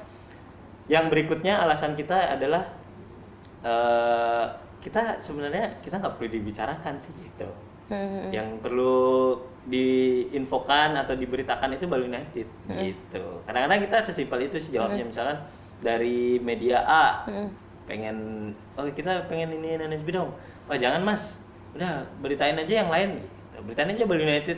yang 0.85 1.09
berikutnya 1.09 1.65
alasan 1.65 1.97
kita 1.97 2.37
adalah 2.37 2.63
eh, 3.65 4.45
kita 4.85 5.17
sebenarnya 5.17 5.81
kita 5.81 5.97
nggak 5.97 6.13
perlu 6.21 6.29
dibicarakan 6.29 6.93
sih 7.01 7.13
gitu. 7.17 7.49
Yang 8.33 8.49
perlu 8.65 8.97
diinfokan 9.65 10.93
atau 10.93 11.17
diberitakan 11.17 11.73
itu 11.73 11.85
Bali 11.89 12.05
United 12.05 12.47
gitu. 12.69 13.25
Kadang-kadang 13.49 13.81
kita 13.81 13.97
sesimpel 14.05 14.45
itu 14.45 14.57
sih 14.61 14.77
jawabnya 14.77 15.05
misalkan 15.05 15.41
dari 15.81 16.37
media 16.41 16.85
A 16.85 17.25
pengen 17.85 18.49
oh 18.77 18.85
kita 18.89 19.25
pengen 19.29 19.57
ini 19.57 19.77
NSB 19.77 20.13
dong. 20.13 20.33
Wah 20.65 20.77
jangan 20.77 21.01
mas, 21.05 21.37
udah 21.77 22.05
beritain 22.21 22.57
aja 22.57 22.73
yang 22.85 22.89
lain. 22.89 23.21
Gitu. 23.21 23.57
Beritain 23.65 23.89
aja 23.93 24.03
Bali 24.05 24.21
United. 24.25 24.57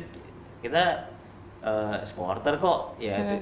Kita 0.63 0.83
eh, 1.59 1.97
supporter 2.03 2.55
kok, 2.55 2.79
ya 2.97 3.15
itu, 3.17 3.35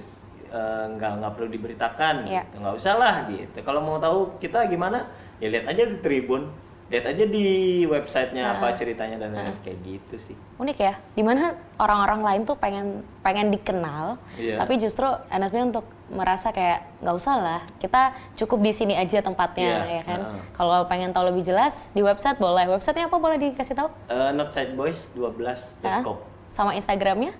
eh, 0.47 0.85
nggak 0.89 1.11
nggak 1.19 1.31
perlu 1.31 1.47
diberitakan, 1.49 2.15
Iya. 2.23 2.43
gitu. 2.43 2.55
nggak 2.59 2.75
usah 2.75 2.93
lah 2.95 3.15
gitu. 3.25 3.57
Kalau 3.59 3.79
mau 3.79 3.97
tahu 3.97 4.37
kita 4.37 4.65
gimana, 4.65 5.07
ya 5.37 5.49
lihat 5.49 5.65
aja 5.67 5.83
di 5.83 5.97
Tribun, 5.97 6.47
lihat 6.85 7.05
aja 7.07 7.25
di 7.25 7.45
websitenya 7.83 8.55
apa 8.55 8.71
ceritanya 8.71 9.17
dan 9.17 9.33
lain-lain. 9.33 9.57
kayak 9.59 9.77
gitu 9.81 10.15
sih. 10.21 10.35
Unik 10.55 10.77
ya, 10.77 10.93
di 11.11 11.21
mana 11.21 11.49
orang-orang 11.75 12.21
lain 12.21 12.41
tuh 12.43 12.55
pengen 12.55 12.87
pengen 13.19 13.49
dikenal, 13.49 14.21
Iya. 14.37 14.61
tapi 14.61 14.77
justru 14.77 15.03
NSB 15.27 15.65
untuk 15.65 15.83
merasa 16.05 16.53
kayak 16.53 17.01
nggak 17.01 17.15
usah 17.15 17.35
lah, 17.35 17.61
kita 17.75 18.13
cukup 18.35 18.61
di 18.61 18.69
sini 18.69 18.93
aja 18.93 19.17
tempatnya 19.19 19.81
Iya, 19.81 19.91
ya 19.91 20.03
kan. 20.05 20.19
heeh. 20.23 20.41
Kalau 20.53 20.85
pengen 20.85 21.09
tahu 21.09 21.25
lebih 21.25 21.41
jelas 21.41 21.89
di 21.91 21.99
website 21.99 22.37
boleh. 22.37 22.69
Websitenya 22.69 23.09
apa 23.09 23.17
boleh 23.17 23.37
dikasih 23.39 23.73
tahu? 23.73 23.89
Eh, 24.07 24.31
Northsideboys12.com 24.31 26.17
Sama 26.47 26.71
Instagramnya? 26.71 27.33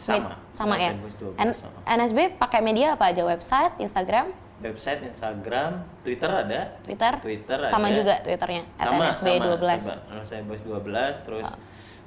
Sama. 0.00 0.30
Sama 0.48 0.74
ya. 0.74 0.96
Northsideboys12 0.96 1.36
N-. 1.36 1.56
NSB 1.86 2.18
pakai 2.36 2.60
media 2.60 2.96
apa 2.96 3.12
aja? 3.12 3.22
Website, 3.22 3.76
Instagram, 3.78 4.32
Website, 4.60 5.00
Instagram, 5.06 5.84
Twitter 6.00 6.28
ada. 6.28 6.60
Twitter? 6.80 7.12
Twitter 7.20 7.58
sama 7.64 7.88
ada. 7.88 7.96
juga 7.96 8.14
Twitternya 8.20 8.64
sama 8.76 9.04
@nsb12. 9.08 9.64
sama 9.78 9.96
Northsideboys12 10.12 10.88
terus 11.22 11.48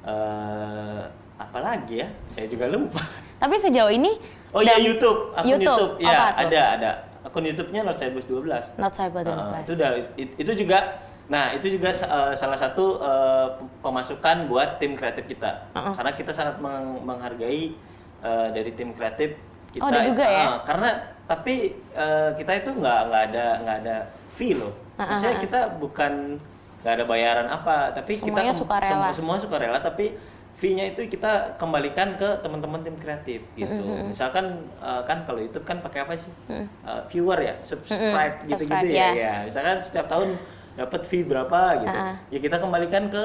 eh 0.04 1.02
apa 1.34 1.60
lagi 1.60 1.96
ya? 1.98 2.08
Saya 2.30 2.46
juga 2.46 2.70
lupa. 2.70 3.02
Tapi 3.42 3.56
sejauh 3.58 3.90
ini 3.90 4.14
Oh 4.54 4.62
iya 4.62 4.78
YouTube, 4.78 5.34
akun 5.34 5.50
YouTube, 5.50 5.98
YouTube, 5.98 6.06
ya 6.06 6.30
ada 6.32 6.62
ada. 6.78 6.92
Akun 7.24 7.42
YouTube-nya 7.42 7.82
Northsideboys12. 7.84 8.78
Not 8.78 8.94
Cyber 8.94 9.24
Uh, 9.26 9.58
itu 9.58 9.74
udah 9.74 9.90
it- 10.14 10.36
itu 10.38 10.52
juga 10.56 11.02
nah 11.24 11.56
itu 11.56 11.72
juga 11.72 11.96
uh, 12.04 12.36
salah 12.36 12.60
satu 12.60 13.00
uh, 13.00 13.48
pemasukan 13.80 14.48
buat 14.48 14.76
tim 14.76 14.94
kreatif 14.94 15.24
kita 15.26 15.72
Uh-uh. 15.72 15.96
karena 15.96 16.12
kita 16.12 16.32
sangat 16.32 16.60
meng- 16.60 17.00
menghargai 17.00 17.74
uh, 18.20 18.52
dari 18.52 18.76
tim 18.76 18.92
kreatif 18.92 19.40
kita 19.72 19.82
Oh, 19.82 19.90
ada 19.90 20.04
juga 20.04 20.26
ya? 20.28 20.46
uh, 20.46 20.58
karena 20.62 20.90
tapi 21.24 21.56
uh, 21.96 22.36
kita 22.36 22.52
itu 22.60 22.70
nggak 22.76 23.00
nggak 23.08 23.24
ada 23.32 23.46
nggak 23.64 23.78
ada 23.86 23.96
fee 24.36 24.54
loh 24.54 24.74
Uh-uh, 24.94 25.10
maksudnya 25.10 25.38
kita 25.40 25.60
bukan 25.80 26.38
nggak 26.84 26.94
ada 27.00 27.06
bayaran 27.08 27.48
apa 27.48 27.96
tapi 27.96 28.20
Semuanya 28.20 28.52
kita 28.52 28.60
sukarela. 28.60 28.92
semua, 28.92 29.10
semua 29.16 29.36
sukarela 29.40 29.80
tapi 29.80 30.14
fee-nya 30.54 30.92
itu 30.92 31.08
kita 31.10 31.56
kembalikan 31.56 32.14
ke 32.16 32.40
teman-teman 32.40 32.80
tim 32.84 32.96
kreatif 32.96 33.42
gitu. 33.58 33.84
Misalkan 34.08 34.64
uh, 34.80 35.02
kan 35.04 35.26
kalau 35.26 35.42
YouTube 35.42 35.66
kan 35.66 35.82
pakai 35.82 36.06
apa 36.06 36.14
sih? 36.16 36.30
Uh, 36.48 37.04
viewer 37.10 37.36
ya, 37.36 37.56
subscribe 37.60 38.38
gitu-gitu 38.46 38.72
subscribe, 38.72 38.88
ya. 38.88 39.10
ya. 39.12 39.12
ya. 39.12 39.34
Misalkan 39.44 39.78
setiap 39.84 40.08
tahun 40.08 40.40
dapat 40.74 41.02
fee 41.06 41.26
berapa 41.26 41.84
gitu. 41.84 41.94
Uh-uh. 41.94 42.16
Ya 42.34 42.40
kita 42.42 42.58
kembalikan 42.58 43.10
ke 43.14 43.24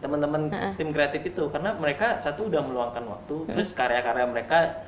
teman-teman 0.00 0.48
tim 0.80 0.96
kreatif 0.96 1.20
itu 1.28 1.44
karena 1.52 1.76
mereka 1.76 2.16
satu 2.16 2.48
udah 2.48 2.64
meluangkan 2.64 3.04
waktu, 3.04 3.36
terus 3.52 3.76
karya-karya 3.76 4.24
mereka 4.24 4.80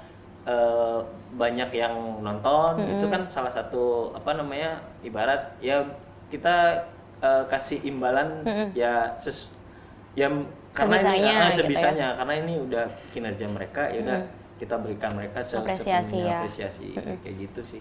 uh, 0.48 1.04
banyak 1.37 1.68
yang 1.76 1.92
nonton, 2.24 2.80
itu 2.80 3.06
kan 3.12 3.28
salah 3.28 3.52
satu 3.52 4.16
apa 4.16 4.32
namanya 4.32 4.80
ibarat 5.04 5.52
ya 5.61 5.85
kita 6.32 6.88
uh, 7.20 7.44
kasih 7.44 7.85
imbalan 7.85 8.40
ya 8.72 9.12
ses 9.20 9.52
ya 10.16 10.32
karena 10.72 10.96
Sebisanya 10.96 11.12
ini, 11.12 11.28
ah, 11.28 11.37
gitu 11.37 11.44
ya. 11.44 11.56
sebisanya 11.61 12.08
karena 12.16 12.35
ini 12.40 12.54
udah 12.64 12.85
kinerja 13.12 13.46
mereka 13.52 13.82
ya 13.92 13.98
udah 14.00 14.20
kita 14.56 14.74
berikan 14.80 15.12
mereka 15.12 15.44
se- 15.44 15.61
Apresiasi 15.61 16.24
ya. 16.24 16.40
apresiasi 16.40 16.96
kayak 16.96 17.37
gitu 17.37 17.61
sih 17.61 17.80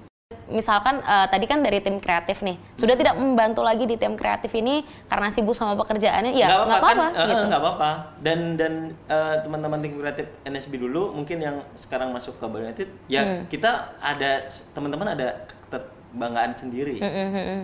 misalkan 0.51 0.99
eh, 0.99 1.27
tadi 1.31 1.45
kan 1.47 1.63
dari 1.63 1.79
tim 1.79 1.97
kreatif 1.97 2.43
nih 2.43 2.59
sudah 2.75 2.95
tidak 2.99 3.15
membantu 3.15 3.63
lagi 3.63 3.87
di 3.87 3.95
tim 3.95 4.19
kreatif 4.19 4.51
ini 4.53 4.83
karena 5.07 5.31
sibuk 5.31 5.55
sama 5.55 5.79
pekerjaannya? 5.79 6.35
Ya 6.35 6.61
nggak 6.67 6.81
kan, 6.81 6.97
apa-apa 6.97 7.05
eh, 7.15 7.27
gitu. 7.31 7.45
nggak 7.47 7.61
apa-apa. 7.61 7.91
Dan 8.19 8.39
dan 8.59 8.73
eh, 9.07 9.35
teman-teman 9.43 9.79
tim 9.79 9.95
kreatif 9.95 10.27
NSB 10.43 10.77
dulu 10.77 11.15
mungkin 11.15 11.37
yang 11.39 11.57
sekarang 11.79 12.11
masuk 12.11 12.35
ke 12.37 12.45
Bali 12.45 12.67
United 12.67 12.89
ya 13.07 13.21
Hmm. 13.21 13.45
kita 13.47 13.95
ada 14.01 14.49
teman-teman 14.73 15.13
ada 15.13 15.45
kebanggaan 15.71 16.51
sendiri. 16.57 16.99
Mm, 16.99 17.07
mm, 17.07 17.29
mm, 17.31 17.45
mm. 17.47 17.63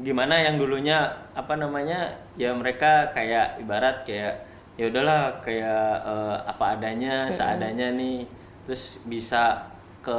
gimana 0.00 0.40
yang 0.40 0.56
dulunya 0.56 1.04
apa 1.36 1.52
namanya 1.58 2.16
ya 2.40 2.48
mereka 2.56 3.12
kayak 3.12 3.60
ibarat 3.60 4.08
kayak 4.08 4.48
ya 4.80 4.88
udahlah 4.88 5.36
kayak 5.44 5.90
eh, 6.00 6.36
apa 6.48 6.64
adanya 6.78 7.28
seadanya 7.28 7.92
nih. 7.92 8.24
Terus 8.64 9.02
bisa 9.04 9.68
ke 10.00 10.18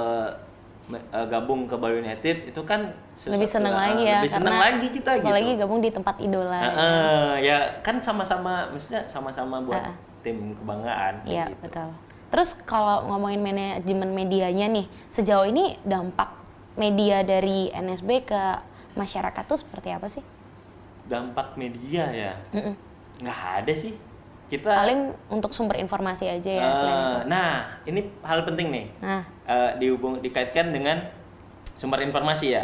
eh, 0.89 1.26
gabung 1.28 1.63
ke 1.63 1.76
Bali 1.76 2.00
United 2.00 2.52
itu 2.52 2.62
kan 2.63 2.91
lebih 3.26 3.48
seneng 3.48 3.72
eh, 3.72 3.80
lagi 3.80 4.04
ya 4.04 4.19
lebih 4.19 4.32
seneng 4.32 4.52
karena 4.52 4.65
lagi 4.67 4.88
kita 4.89 5.12
gitu 5.15 5.26
apalagi 5.26 5.52
gabung 5.56 5.80
di 5.80 5.89
tempat 5.89 6.15
idola 6.19 6.62
eh, 6.62 7.34
ya 7.41 7.58
kan 7.80 8.00
sama-sama 8.00 8.67
maksudnya 8.67 9.08
sama-sama 9.08 9.63
buat 9.63 9.80
Ah. 9.82 9.96
tim 10.22 10.56
kebanggaan 10.56 11.19
Iya 11.24 11.52
gitu. 11.52 11.60
betul. 11.62 11.89
Terus 12.32 12.50
kalau 12.63 13.06
ngomongin 13.06 13.39
manajemen 13.39 14.10
medianya 14.10 14.65
nih, 14.65 14.88
sejauh 15.08 15.46
ini 15.46 15.78
dampak 15.84 16.32
media 16.74 17.22
dari 17.22 17.69
NSB 17.69 18.26
ke 18.26 18.41
masyarakat 18.96 19.43
tuh 19.46 19.60
seperti 19.60 19.91
apa 19.91 20.08
sih? 20.08 20.24
dampak 21.04 21.60
media 21.60 22.08
ya 22.08 22.34
Mm-mm. 22.56 22.74
nggak 23.19 23.39
ada 23.60 23.74
sih 23.76 23.91
kita 24.53 24.69
Paling 24.69 25.09
untuk 25.33 25.49
sumber 25.49 25.81
informasi 25.81 26.29
aja 26.29 26.51
ya 26.53 26.67
eh, 26.69 26.77
selain 26.77 26.97
itu. 27.01 27.19
nah 27.25 27.49
ini 27.89 28.01
hal 28.21 28.45
penting 28.45 28.67
nih. 28.69 28.85
Nah, 29.01 29.25
eh, 29.49 29.71
dihubung 29.81 30.21
dikaitkan 30.21 30.69
dengan 30.69 31.01
sumber 31.73 32.05
informasi 32.05 32.53
ya. 32.53 32.63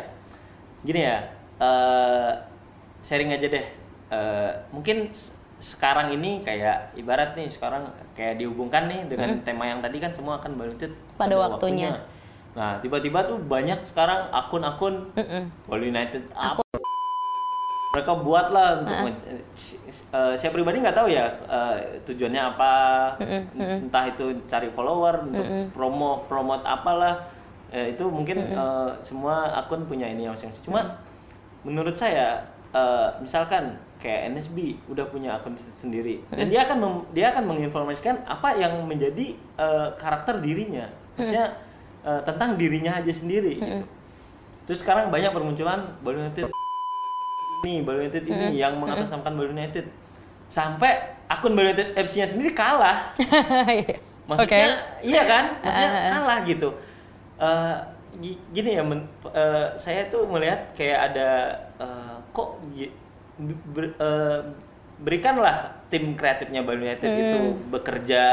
Gini 0.86 1.02
ya 1.02 1.17
eh, 1.58 2.32
sharing 3.02 3.34
aja 3.34 3.49
deh. 3.49 3.65
Eh, 4.13 4.52
mungkin 4.69 5.10
sekarang 5.60 6.13
ini 6.15 6.39
kayak 6.39 6.95
ibarat 6.95 7.36
nih 7.36 7.52
sekarang 7.52 7.84
kayak 8.15 8.39
dihubungkan 8.39 8.88
nih 8.88 9.12
dengan 9.12 9.36
tema 9.43 9.67
yang 9.67 9.84
tadi 9.84 9.99
kan 9.99 10.13
semua 10.15 10.39
akan 10.39 10.56
balikin 10.56 10.95
Pada 11.19 11.36
waktunya. 11.36 11.91
nah 12.56 12.80
tiba-tiba 12.82 13.28
tuh 13.28 13.38
banyak 13.38 13.78
sekarang 13.86 14.25
akun-akun 14.34 15.12
mm-mm. 15.13 15.43
Bali 15.69 15.91
United 15.93 16.25
apa 16.34 16.63
mereka 17.89 18.12
buat 18.15 18.47
lah 18.49 18.80
untuk 18.80 18.93
men- 19.04 19.21
eh, 20.10 20.34
saya 20.34 20.49
pribadi 20.49 20.78
nggak 20.78 20.93
tahu 20.93 21.08
ya 21.08 21.25
eh, 21.25 21.75
tujuannya 22.04 22.41
apa. 22.47 22.73
Entah 23.82 24.06
itu 24.06 24.25
cari 24.45 24.69
follower 24.69 25.25
untuk 25.25 25.41
promo 25.69 26.10
promote 26.23 26.62
apalah. 26.63 27.25
Eh, 27.69 27.93
itu 27.93 28.06
mungkin 28.06 28.38
eh, 28.52 28.89
semua 28.99 29.36
akun 29.56 29.84
punya 29.84 30.06
ini 30.06 30.25
masing-masing. 30.25 30.62
Cuma 30.63 31.02
menurut 31.62 31.93
saya 31.93 32.41
eh, 32.69 33.10
misalkan 33.19 33.73
kayak 33.97 34.32
NSB 34.32 34.58
udah 34.88 35.06
punya 35.06 35.36
akun 35.36 35.52
sendiri 35.75 36.23
dan 36.32 36.47
dia 36.47 36.62
akan 36.63 36.78
mem- 36.78 37.06
dia 37.12 37.25
akan 37.30 37.43
menginformasikan 37.47 38.21
apa 38.23 38.54
yang 38.56 38.80
menjadi 38.84 39.34
eh, 39.56 39.88
karakter 39.95 40.38
dirinya. 40.39 40.86
Maksudnya 41.15 41.45
eh, 42.02 42.21
tentang 42.23 42.54
dirinya 42.54 42.95
aja 42.95 43.12
sendiri 43.12 43.58
gitu. 43.60 43.86
Terus 44.65 44.80
sekarang 44.80 45.10
banyak 45.10 45.30
bermunculan 45.30 45.97
Bali 45.99 46.21
United 46.21 46.54
ini, 47.60 47.84
Bali 47.84 47.98
United 48.02 48.24
ini 48.24 48.58
yang 48.58 48.80
mengatasnamakan 48.80 49.34
Bali 49.36 49.52
United. 49.52 49.86
Sampai 50.48 50.91
akun 51.26 51.54
Bali 51.54 51.69
United 51.69 51.93
FC-nya 51.93 52.28
sendiri 52.28 52.52
kalah. 52.52 53.12
Maksudnya 54.30 54.67
iya 55.02 55.22
kan? 55.26 55.45
Maksudnya 55.63 55.89
kalah 56.10 56.39
gitu. 56.43 56.69
Gi- 58.12 58.41
gini 58.50 58.74
ya, 58.74 58.82
men- 58.82 59.06
eh, 59.30 59.67
saya 59.76 60.08
tuh 60.08 60.26
melihat 60.26 60.74
kayak 60.74 61.13
ada 61.13 61.30
eh, 61.78 62.15
kok 62.30 62.58
ber- 63.69 63.95
eh, 63.95 64.39
berikanlah 65.00 65.56
tim 65.88 66.13
kreatifnya 66.13 66.62
Bali 66.62 66.84
United 66.84 67.06
itu 67.08 67.39
bekerja 67.69 68.24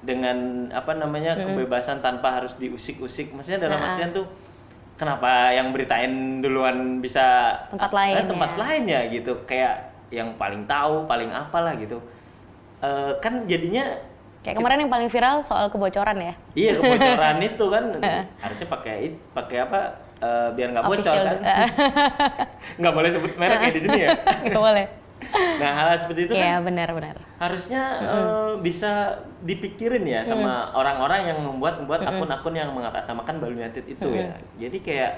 dengan 0.00 0.36
apa 0.70 0.94
namanya 0.94 1.34
kebebasan 1.48 1.98
tanpa 1.98 2.32
harus 2.32 2.54
diusik-usik. 2.54 3.32
Maksudnya 3.32 3.66
dalam 3.66 3.76
artian 3.88 4.10
tuh 4.12 4.26
kenapa 4.98 5.54
yang 5.54 5.70
beritain 5.70 6.42
duluan 6.42 6.98
bisa 6.98 7.54
Tempat 7.70 7.90
eh, 7.94 7.96
lain 7.96 8.14
tempat 8.26 8.50
ya. 8.52 8.58
lain 8.58 8.82
ya 8.84 9.00
gitu. 9.08 9.32
Kayak 9.46 9.74
yang 10.10 10.34
paling 10.34 10.66
tahu 10.66 11.06
paling 11.06 11.30
apalah 11.30 11.78
gitu. 11.78 12.02
Eh, 12.82 13.12
kan 13.22 13.46
jadinya 13.46 13.86
Kayak 14.38 14.62
kemarin 14.62 14.78
yang 14.86 14.92
paling 14.92 15.10
viral 15.10 15.42
soal 15.42 15.66
kebocoran 15.70 16.18
ya. 16.18 16.34
iya 16.54 16.72
kebocoran 16.74 17.38
itu 17.40 17.64
kan. 17.70 17.84
Harusnya 18.42 18.68
pakai 18.68 18.94
pakai 19.30 19.58
apa 19.62 19.80
eh, 20.18 20.48
biar 20.52 20.68
nggak 20.74 20.84
bocor 20.84 21.14
kan? 21.14 21.38
nggak 22.82 22.94
boleh 22.94 23.10
sebut 23.14 23.32
merek 23.38 23.58
ya 23.62 23.70
di 23.70 23.80
sini 23.82 23.98
ya? 24.02 24.08
Nggak 24.50 24.62
boleh. 24.62 24.86
Nah 25.58 25.70
hal 25.74 25.98
seperti 25.98 26.30
itu 26.30 26.32
kan 26.32 26.40
Iya 26.40 26.56
benar-benar. 26.62 27.16
harusnya 27.36 27.82
eh, 28.00 28.50
bisa 28.58 29.18
dipikirin 29.42 30.02
ya 30.02 30.22
sama 30.22 30.70
orang-orang 30.72 31.28
yang 31.28 31.38
membuat 31.42 31.82
membuat 31.82 32.06
akun-akun 32.06 32.54
yang 32.54 32.70
mengatasnamakan 32.70 33.38
Bali 33.38 33.58
United 33.58 33.84
itu 33.84 34.06
ya. 34.08 34.38
Jadi 34.56 34.78
kayak 34.78 35.12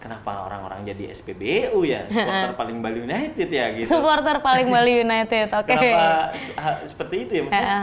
kenapa 0.00 0.48
orang-orang 0.48 0.86
jadi 0.86 1.12
SPBU 1.12 1.82
ya? 1.84 2.06
Supporter 2.10 2.56
paling 2.56 2.78
Bali 2.80 2.98
United 3.04 3.48
ya 3.50 3.66
gitu. 3.74 3.86
Supporter 3.90 4.36
paling 4.40 4.66
Bali 4.66 5.02
United, 5.02 5.46
oke. 5.60 5.66
kenapa 5.66 6.32
ha- 6.56 6.80
seperti 6.86 7.28
itu 7.28 7.32
ya? 7.36 7.42
Maksudnya 7.44 7.80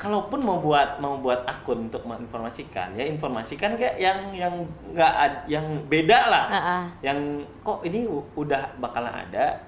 kalaupun 0.00 0.40
mau 0.40 0.56
buat 0.56 0.96
mau 0.96 1.20
buat 1.20 1.44
akun 1.44 1.92
untuk 1.92 2.08
menginformasikan 2.08 2.96
ya 2.96 3.04
informasikan 3.04 3.76
kayak 3.76 4.00
yang 4.00 4.32
yang 4.32 4.54
nggak 4.96 5.12
yang 5.44 5.66
beda 5.90 6.18
lah. 6.32 6.44
Yang 7.04 7.44
kok 7.60 7.84
ini 7.84 8.08
udah 8.32 8.80
bakalan 8.80 9.28
ada 9.28 9.60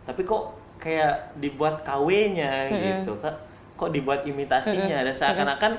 tapi 0.00 0.22
kok 0.22 0.59
kayak 0.80 1.36
dibuat 1.38 1.84
KW-nya 1.84 2.72
gitu 2.72 3.20
kok 3.20 3.36
kok 3.76 3.90
dibuat 3.92 4.24
imitasinya? 4.24 5.04
Dan 5.04 5.14
seakan-akan 5.14 5.72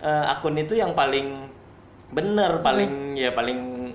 eh, 0.00 0.24
akun 0.32 0.56
itu 0.56 0.78
yang 0.78 0.94
paling 0.94 1.50
bener 2.06 2.62
paling 2.62 3.18
ya 3.18 3.34
paling 3.34 3.85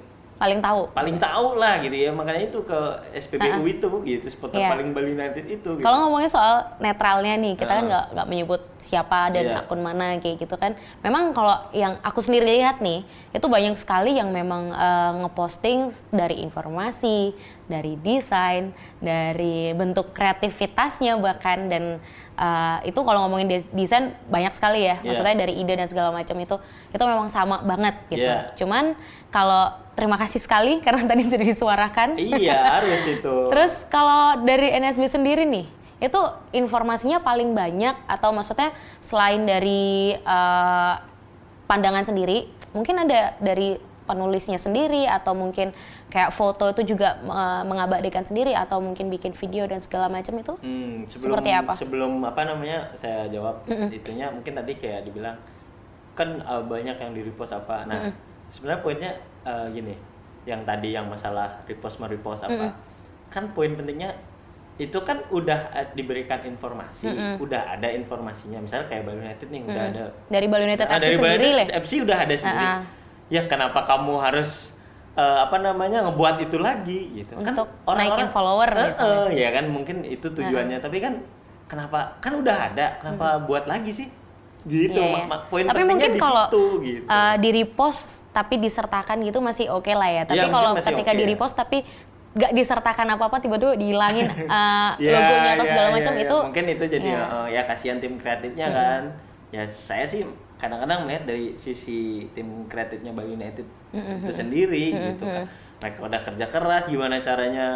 Paling 0.42 0.58
tahu. 0.58 0.82
paling 0.92 1.18
tahu 1.18 1.48
lah 1.54 1.78
gitu 1.78 1.94
ya 1.94 2.10
makanya 2.10 2.42
itu 2.44 2.60
ke 2.62 2.80
SPBU 3.14 3.62
itu 3.64 3.86
gitu 4.02 4.26
supporter 4.28 4.58
Iya. 4.58 4.74
paling 4.74 4.90
Bali 4.90 5.14
United 5.14 5.46
itu 5.46 5.70
gitu. 5.72 5.86
Kalau 5.86 6.02
ngomongin 6.04 6.28
soal 6.28 6.54
netralnya 6.78 7.38
nih, 7.38 7.54
kita 7.54 7.70
kan 7.72 7.86
nggak 7.86 8.06
nggak 8.12 8.28
menyebut 8.28 8.62
siapa 8.76 9.30
dan 9.30 9.46
Iya. 9.48 9.62
akun 9.62 9.80
mana 9.80 10.18
kayak 10.18 10.42
gitu 10.42 10.58
kan. 10.58 10.74
Memang 11.00 11.30
kalau 11.32 11.62
yang 11.72 11.94
aku 12.02 12.20
sendiri 12.20 12.50
lihat 12.52 12.82
nih, 12.82 13.06
itu 13.30 13.46
banyak 13.46 13.78
sekali 13.78 14.18
yang 14.18 14.30
memang 14.30 14.74
eh, 14.74 15.12
ngeposting 15.22 15.80
dari 16.10 16.42
informasi, 16.42 17.38
dari 17.68 17.94
desain, 17.96 18.74
dari 18.98 19.72
bentuk 19.72 20.10
kreativitasnya 20.12 21.16
bahkan 21.18 21.68
dan 21.68 22.02
eh, 22.34 22.78
itu 22.84 22.98
kalau 23.00 23.26
ngomongin 23.26 23.46
des- 23.48 23.70
desain 23.70 24.10
banyak 24.26 24.50
sekali 24.50 24.82
ya. 24.84 24.98
Iya. 24.98 25.06
Maksudnya 25.06 25.36
dari 25.38 25.54
ide 25.56 25.74
dan 25.76 25.86
segala 25.86 26.10
macam 26.10 26.34
itu 26.36 26.58
itu 26.90 27.04
memang 27.04 27.30
sama 27.30 27.62
banget 27.62 27.94
gitu. 28.08 28.26
Iya. 28.26 28.50
Cuman 28.56 28.98
kalau 29.32 29.72
terima 29.96 30.20
kasih 30.20 30.38
sekali 30.44 30.78
karena 30.86 31.08
tadi 31.08 31.24
sudah 31.26 31.42
disuarakan. 31.42 32.20
iya 32.20 32.80
harus 32.80 33.04
itu 33.08 33.36
Terus 33.52 33.88
kalau 33.88 34.44
dari 34.44 34.76
NSB 34.76 35.08
sendiri 35.08 35.48
nih, 35.48 35.66
itu 36.04 36.22
informasinya 36.54 37.24
paling 37.24 37.56
banyak 37.56 37.96
atau 38.06 38.30
maksudnya 38.36 38.76
selain 39.00 39.48
dari 39.48 40.14
eh, 40.20 40.94
pandangan 41.66 42.06
sendiri, 42.06 42.52
mungkin 42.76 43.08
ada 43.08 43.40
dari 43.40 43.80
penulisnya 44.02 44.60
sendiri 44.60 45.08
atau 45.08 45.32
mungkin 45.32 45.72
kayak 46.12 46.36
foto 46.36 46.68
itu 46.76 46.92
juga 46.98 47.16
eh, 47.24 47.64
mengabadikan 47.64 48.28
sendiri 48.28 48.52
atau 48.52 48.84
mungkin 48.84 49.08
bikin 49.08 49.32
video 49.32 49.64
dan 49.64 49.80
segala 49.80 50.12
macam 50.12 50.36
itu? 50.36 50.54
Hmm, 50.60 51.08
sebelum 51.08 51.40
Seperti 51.40 51.50
apa? 51.56 51.74
sebelum 51.80 52.12
apa 52.28 52.42
namanya 52.44 52.92
saya 53.00 53.32
jawab 53.32 53.64
itunya 53.94 54.28
mungkin 54.28 54.60
tadi 54.60 54.76
kayak 54.76 55.08
dibilang 55.08 55.40
kan 56.12 56.44
uh, 56.44 56.60
banyak 56.60 57.00
yang 57.00 57.12
di 57.16 57.22
repost 57.24 57.56
apa. 57.56 57.88
Nah, 57.88 58.12
sebenarnya 58.52 58.82
poinnya 58.82 59.12
uh, 59.42 59.66
gini, 59.68 59.96
yang 60.44 60.62
tadi 60.62 60.92
yang 60.92 61.08
masalah 61.08 61.64
repost 61.64 61.98
merepost 61.98 62.44
apa. 62.44 62.76
Kan 63.28 63.52
poin 63.52 63.72
pentingnya 63.72 64.12
itu 64.76 64.98
kan 65.00 65.22
udah 65.30 65.60
uh, 65.72 65.88
diberikan 65.92 66.42
informasi, 66.44 67.08
udah 67.38 67.76
ada 67.76 67.88
informasinya. 67.88 68.58
Misalnya 68.58 68.88
kayak 68.88 69.04
Bali 69.04 69.20
United 69.20 69.48
nih 69.48 69.62
udah 69.64 69.84
ada 69.90 70.04
Dari 70.28 70.48
Bali 70.48 70.64
United 70.66 70.86
Ah, 70.86 70.96
FC 70.96 71.02
dari 71.02 71.16
Bali 71.16 71.18
sendiri 71.18 71.48
United 71.48 71.70
lah. 71.70 71.80
FC 71.80 71.92
udah 72.02 72.18
ada 72.20 72.34
sendiri. 72.34 72.66
Ah, 72.66 72.74
ah. 72.74 72.82
Ya 73.28 73.42
kenapa 73.46 73.80
kamu 73.82 74.14
harus 74.18 74.52
eh, 75.14 75.38
apa 75.40 75.56
namanya 75.58 76.04
ngebuat 76.04 76.36
itu 76.42 76.58
lagi 76.58 77.00
gitu? 77.14 77.36
Untuk 77.36 77.68
naikin 77.86 78.28
follower 78.28 78.70
Eh, 78.70 78.84
misalnya. 78.86 79.16
eh, 79.28 79.30
ya 79.38 79.50
kan 79.52 79.66
mungkin 79.68 79.98
itu 80.02 80.28
tujuannya. 80.28 80.78
Tapi 80.78 80.98
kan 80.98 81.14
kenapa? 81.66 82.20
Kan 82.20 82.36
udah 82.36 82.58
ada. 82.72 83.00
Kenapa 83.00 83.40
buat 83.40 83.64
lagi 83.66 83.92
sih? 83.92 84.08
Gitu. 84.62 84.94
Hmm. 84.94 85.02
Iya, 85.02 85.18
iya. 85.18 85.26
Ma- 85.26 85.42
ma- 85.42 85.44
Poin 85.50 85.64
tapi 85.66 85.82
mungkin 85.82 86.12
kalau 86.16 86.46
gitu. 86.86 87.06
uh, 87.10 87.36
di 87.38 87.50
repost 87.52 88.22
tapi 88.30 88.62
disertakan 88.62 89.18
gitu 89.26 89.42
masih 89.42 89.74
oke 89.74 89.90
lah 89.90 90.06
ya. 90.06 90.24
Tapi 90.24 90.38
Iya, 90.38 90.44
mungkin 90.46 90.58
kalau 90.62 90.72
ketika 90.78 91.12
oke. 91.12 91.18
di 91.18 91.24
repost 91.26 91.56
tapi 91.58 91.78
nggak 92.32 92.52
disertakan 92.56 93.08
apa 93.12 93.24
apa 93.28 93.38
tiba-tiba 93.44 93.76
dihilangin 93.76 94.24
uh, 94.48 94.96
Ya, 95.04 95.12
logonya 95.12 95.52
atau 95.58 95.66
ya, 95.66 95.70
segala 95.70 95.88
ya, 95.90 95.94
macam 95.98 96.14
ya. 96.16 96.24
itu 96.24 96.38
mungkin 96.48 96.66
itu 96.70 96.84
jadi 96.88 97.10
ya. 97.10 97.22
eh, 97.28 97.48
ya 97.52 97.62
kasihan 97.66 97.98
tim 97.98 98.14
kreatifnya 98.16 98.68
kan. 98.70 99.02
Ya 99.52 99.64
saya 99.68 100.06
sih 100.06 100.24
kadang-kadang 100.56 101.04
melihat 101.04 101.26
dari 101.26 101.58
sisi 101.58 102.30
tim 102.32 102.70
kreatifnya 102.70 103.12
Bali 103.12 103.34
United 103.34 103.66
itu 103.92 104.32
sendiri 104.32 104.94
gitu 105.12 105.26
kan. 105.26 105.50
Mereka 105.82 105.98
udah 105.98 106.22
kerja 106.22 106.46
keras 106.46 106.84
gimana 106.86 107.18
caranya 107.20 107.68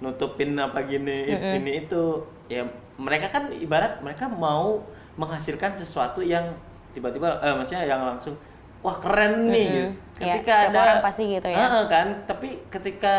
nutupin 0.00 0.56
apa 0.56 0.80
gini 0.82 1.28
ini 1.54 1.84
itu 1.84 2.02
ya 2.48 2.64
mereka 2.96 3.28
kan 3.28 3.52
ibarat 3.52 4.00
mereka 4.00 4.26
mau 4.26 4.80
menghasilkan 5.20 5.76
sesuatu 5.76 6.24
yang 6.24 6.48
tiba-tiba 6.96 7.36
eh 7.44 7.52
maksudnya 7.52 7.84
yang 7.84 8.00
langsung 8.00 8.32
wah 8.80 8.96
keren 8.96 9.52
nih 9.52 9.68
gitu. 9.68 9.92
Ya, 10.20 10.40
ketika 10.40 10.52
setiap 10.56 10.72
ada 10.72 10.80
orang 10.80 11.00
pasti 11.04 11.24
gitu 11.36 11.48
ya. 11.52 11.56
Heeh, 11.60 11.82
kan? 11.92 12.06
Tapi 12.24 12.48
ketika 12.72 13.14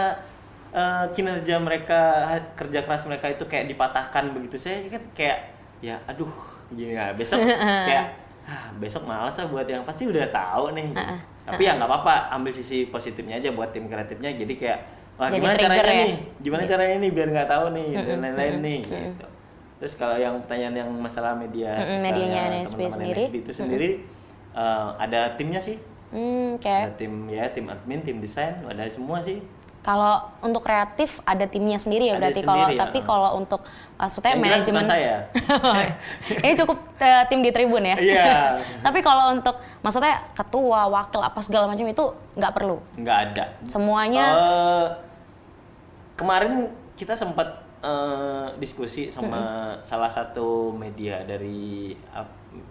eh, 0.73 1.05
kinerja 1.13 1.55
mereka 1.61 2.01
kerja 2.57 2.79
keras 2.81 3.05
mereka 3.05 3.29
itu 3.29 3.45
kayak 3.45 3.69
dipatahkan 3.69 4.33
begitu 4.33 4.57
saya 4.57 4.81
kan 4.89 5.03
kayak 5.13 5.37
ya 5.81 5.97
aduh 6.09 6.29
gini 6.73 6.97
ya 6.97 7.13
besok 7.13 7.41
kayak 7.89 8.17
ah, 8.49 8.69
besok 8.81 9.05
malas 9.05 9.37
lah 9.37 9.47
buat 9.53 9.69
yang 9.69 9.85
pasti 9.85 10.09
udah 10.09 10.25
tahu 10.33 10.73
nih. 10.73 10.89
Tapi 11.41 11.61
ya 11.61 11.77
nggak 11.77 11.89
apa-apa 11.89 12.33
ambil 12.33 12.53
sisi 12.53 12.89
positifnya 12.89 13.37
aja 13.37 13.53
buat 13.53 13.69
tim 13.69 13.85
kreatifnya 13.85 14.33
jadi 14.33 14.53
kayak 14.57 14.79
wah 15.21 15.29
Jadi 15.29 15.37
gimana 15.37 15.55
caranya 15.57 15.85
ya? 15.85 16.05
nih? 16.09 16.17
Gimana 16.41 16.63
caranya 16.65 16.95
nih 16.97 17.11
biar 17.13 17.27
nggak 17.29 17.49
tahu 17.49 17.65
nih 17.77 17.89
dan 17.93 18.17
lain-lain 18.25 18.55
nih 18.65 18.77
gitu 18.89 19.25
terus 19.81 19.93
kalau 19.95 20.13
yang 20.13 20.37
pertanyaan 20.39 20.75
yang 20.77 20.89
masalah 20.93 21.33
media 21.33 21.73
Mm-mm, 21.73 21.81
sosialnya 21.89 22.05
medianya 22.05 22.41
NSB 22.55 22.79
sendiri. 22.87 23.23
NSB 23.25 23.35
itu 23.39 23.51
sendiri 23.51 23.89
eh, 24.53 24.87
ada 24.95 25.33
timnya 25.33 25.57
sih 25.59 25.81
Hmm, 26.07 26.59
oke. 26.59 26.67
ada 26.67 26.91
tim 26.93 27.07
ya 27.25 27.47
tim 27.47 27.65
admin 27.65 27.99
tim 27.99 28.19
desain 28.19 28.59
ada 28.61 28.83
semua 28.85 29.19
sih 29.19 29.39
Kalau 29.81 30.13
untuk 30.39 30.61
kreatif 30.61 31.17
ada 31.23 31.41
timnya 31.43 31.73
sendiri 31.73 32.05
ya 32.05 32.13
Ada 32.13 32.21
berarti 32.21 32.41
kalau 32.43 32.67
ya. 32.67 32.77
tapi 32.77 32.99
kalau 33.01 33.29
untuk 33.33 33.65
maksudnya 33.97 34.29
Yang 34.29 34.37
jelas 34.37 34.45
manajemen 34.45 34.83
saya. 34.85 35.15
ini 36.43 36.53
cukup 36.53 36.77
eh, 36.99 37.23
tim 37.25 37.39
di 37.39 37.49
tribun 37.49 37.81
ya. 37.81 37.97
Iya. 37.97 38.33
tapi 38.85 38.99
kalau 38.99 39.31
untuk 39.31 39.55
maksudnya 39.79 40.21
ketua, 40.31 40.85
wakil 40.85 41.17
apa 41.19 41.39
segala 41.39 41.65
macam 41.65 41.81
itu 41.83 42.05
nggak 42.35 42.53
perlu. 42.53 42.77
nggak 42.93 43.17
ada 43.25 43.43
Semuanya 43.63 44.25
Eh, 44.29 44.87
kemarin 46.13 46.69
kita 46.93 47.15
sempat 47.15 47.60
eh, 47.81 48.47
diskusi 48.61 49.09
sama 49.09 49.75
salah 49.81 50.09
satu 50.09 50.71
media 50.71 51.25
dari 51.25 51.93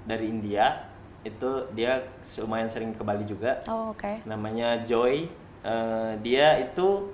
dari 0.07 0.27
India. 0.31 0.88
Itu 1.20 1.68
dia 1.77 2.01
lumayan 2.40 2.70
sering 2.70 2.96
ke 2.96 3.03
Bali 3.05 3.29
juga. 3.29 3.61
Oh, 3.68 3.92
oke. 3.92 4.25
namanya 4.25 4.81
Joy. 4.88 5.29
Eh, 5.61 6.12
dia 6.25 6.57
itu 6.57 7.12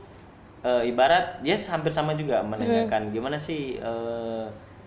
eh, 0.62 0.86
ibarat 0.86 1.42
dia 1.42 1.58
hampir 1.66 1.90
sama 1.90 2.14
juga 2.14 2.46
menanyakan 2.46 3.10
gimana 3.10 3.34
sih 3.34 3.74
eh, 3.82 4.46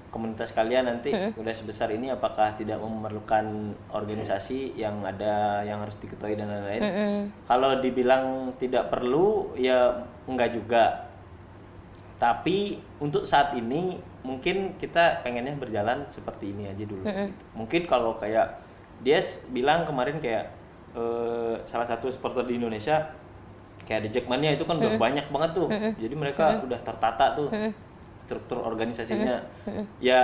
komunitas 0.10 0.56
kalian 0.56 0.90
nanti 0.90 1.14
udah 1.14 1.54
sebesar 1.54 1.92
ini? 1.94 2.10
Apakah 2.10 2.56
tidak 2.58 2.82
memerlukan 2.82 3.76
organisasi 3.94 4.74
yang 4.80 5.06
ada 5.06 5.62
yang 5.62 5.86
harus 5.86 6.00
diketuai 6.02 6.34
dan 6.34 6.50
lain-lain? 6.50 6.82
Kalau 7.46 7.78
dibilang 7.78 8.56
tidak 8.58 8.90
perlu 8.90 9.54
ya 9.54 10.02
enggak 10.26 10.56
juga 10.56 11.09
tapi 12.20 12.78
untuk 13.00 13.24
saat 13.24 13.56
ini 13.56 13.96
mungkin 14.22 14.76
kita 14.76 15.24
pengennya 15.24 15.56
berjalan 15.56 16.04
seperti 16.12 16.52
ini 16.52 16.68
aja 16.68 16.84
dulu 16.84 17.08
gitu. 17.32 17.34
mungkin 17.56 17.82
kalau 17.88 18.14
kayak 18.14 18.60
dia 19.00 19.24
bilang 19.50 19.88
kemarin 19.88 20.20
kayak 20.20 20.52
eh, 20.92 21.56
salah 21.64 21.88
satu 21.88 22.12
supporter 22.12 22.44
di 22.44 22.60
Indonesia 22.60 23.00
kayak 23.88 24.06
The 24.06 24.20
Jackmania 24.20 24.54
itu 24.54 24.68
kan 24.68 24.76
udah 24.78 24.92
banyak 25.00 25.26
banget 25.30 25.52
tuh. 25.56 25.68
Jadi 25.98 26.14
mereka 26.14 26.44
udah 26.68 26.80
tertata 26.84 27.26
tuh 27.34 27.48
struktur 28.22 28.60
organisasinya. 28.62 29.40
Ya 29.98 30.24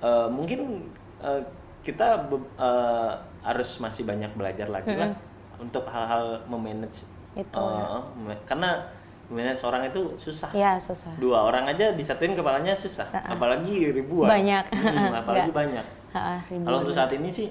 eh, 0.00 0.28
mungkin 0.32 0.88
eh, 1.20 1.42
kita 1.84 2.24
eh, 2.58 3.12
harus 3.44 3.70
masih 3.78 4.02
banyak 4.02 4.32
belajar 4.34 4.66
lagi 4.66 4.96
lah 4.96 5.12
untuk 5.58 5.84
hal-hal 5.86 6.42
memanage 6.48 7.04
Itu, 7.36 7.60
eh, 7.60 8.02
me- 8.18 8.42
karena 8.42 8.70
manage 9.28 9.60
orang 9.60 9.84
itu 9.88 10.16
susah. 10.16 10.48
Ya 10.56 10.80
susah. 10.80 11.12
dua 11.20 11.44
orang 11.44 11.68
aja 11.68 11.92
disatuin 11.92 12.32
kepalanya 12.32 12.72
susah. 12.72 13.04
Apalagi 13.12 13.92
ribuan. 13.92 14.28
Banyak. 14.28 14.64
Hmm, 14.72 15.12
apalagi 15.20 15.52
Nggak. 15.52 15.60
banyak. 15.60 15.86
Kalau 16.64 16.78
untuk 16.80 16.96
saat 16.96 17.12
ini 17.12 17.28
sih 17.28 17.48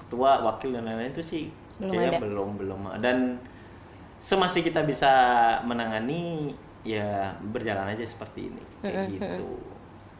ketua 0.00 0.40
wakil 0.40 0.72
dan 0.72 0.88
lain-lain 0.88 1.12
itu 1.12 1.22
sih 1.22 1.44
Belum 1.76 1.92
kayaknya 1.92 2.10
ada. 2.16 2.24
belum 2.24 2.48
belum. 2.56 2.80
Dan 3.04 3.36
semasih 4.20 4.64
kita 4.64 4.84
bisa 4.84 5.12
menangani 5.64 6.52
ya 6.84 7.36
berjalan 7.40 7.92
aja 7.92 8.04
seperti 8.04 8.48
ini. 8.48 8.62
Kayak 8.80 9.06
gitu. 9.12 9.46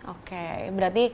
Oke, 0.09 0.69
berarti 0.73 1.13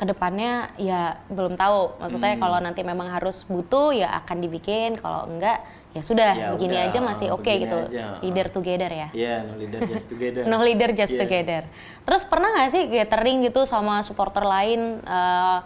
ke 0.00 0.08
depannya 0.08 0.72
ya 0.80 1.20
belum 1.28 1.60
tahu. 1.60 2.00
Maksudnya 2.00 2.32
Hmm. 2.32 2.40
kalau 2.40 2.58
nanti 2.64 2.80
memang 2.80 3.12
harus 3.12 3.44
butuh 3.44 3.92
ya 3.92 4.08
akan 4.24 4.40
dibikin. 4.40 4.96
Kalau 4.96 5.28
enggak 5.28 5.60
ya 5.92 6.00
sudah 6.00 6.32
Ya 6.32 6.48
begini 6.56 6.72
udah, 6.80 6.88
aja 6.88 6.98
masih 7.04 7.28
oke 7.28 7.44
begini 7.44 7.68
gitu. 7.68 7.78
aja. 7.92 8.16
Leader 8.24 8.46
together 8.48 8.88
ya. 8.88 9.08
ya 9.12 9.34
no 9.44 9.60
leader 9.60 9.80
just 9.84 10.08
together 10.08 10.42
No 10.50 10.56
leader 10.64 10.90
just 10.96 11.12
Iya. 11.12 11.20
together. 11.20 11.62
Terus 12.08 12.22
pernah 12.24 12.48
nggak 12.56 12.70
sih 12.72 12.82
gathering 12.88 13.44
gitu 13.44 13.68
sama 13.68 14.00
supporter 14.00 14.40
lain? 14.40 15.04
eh, 15.04 15.58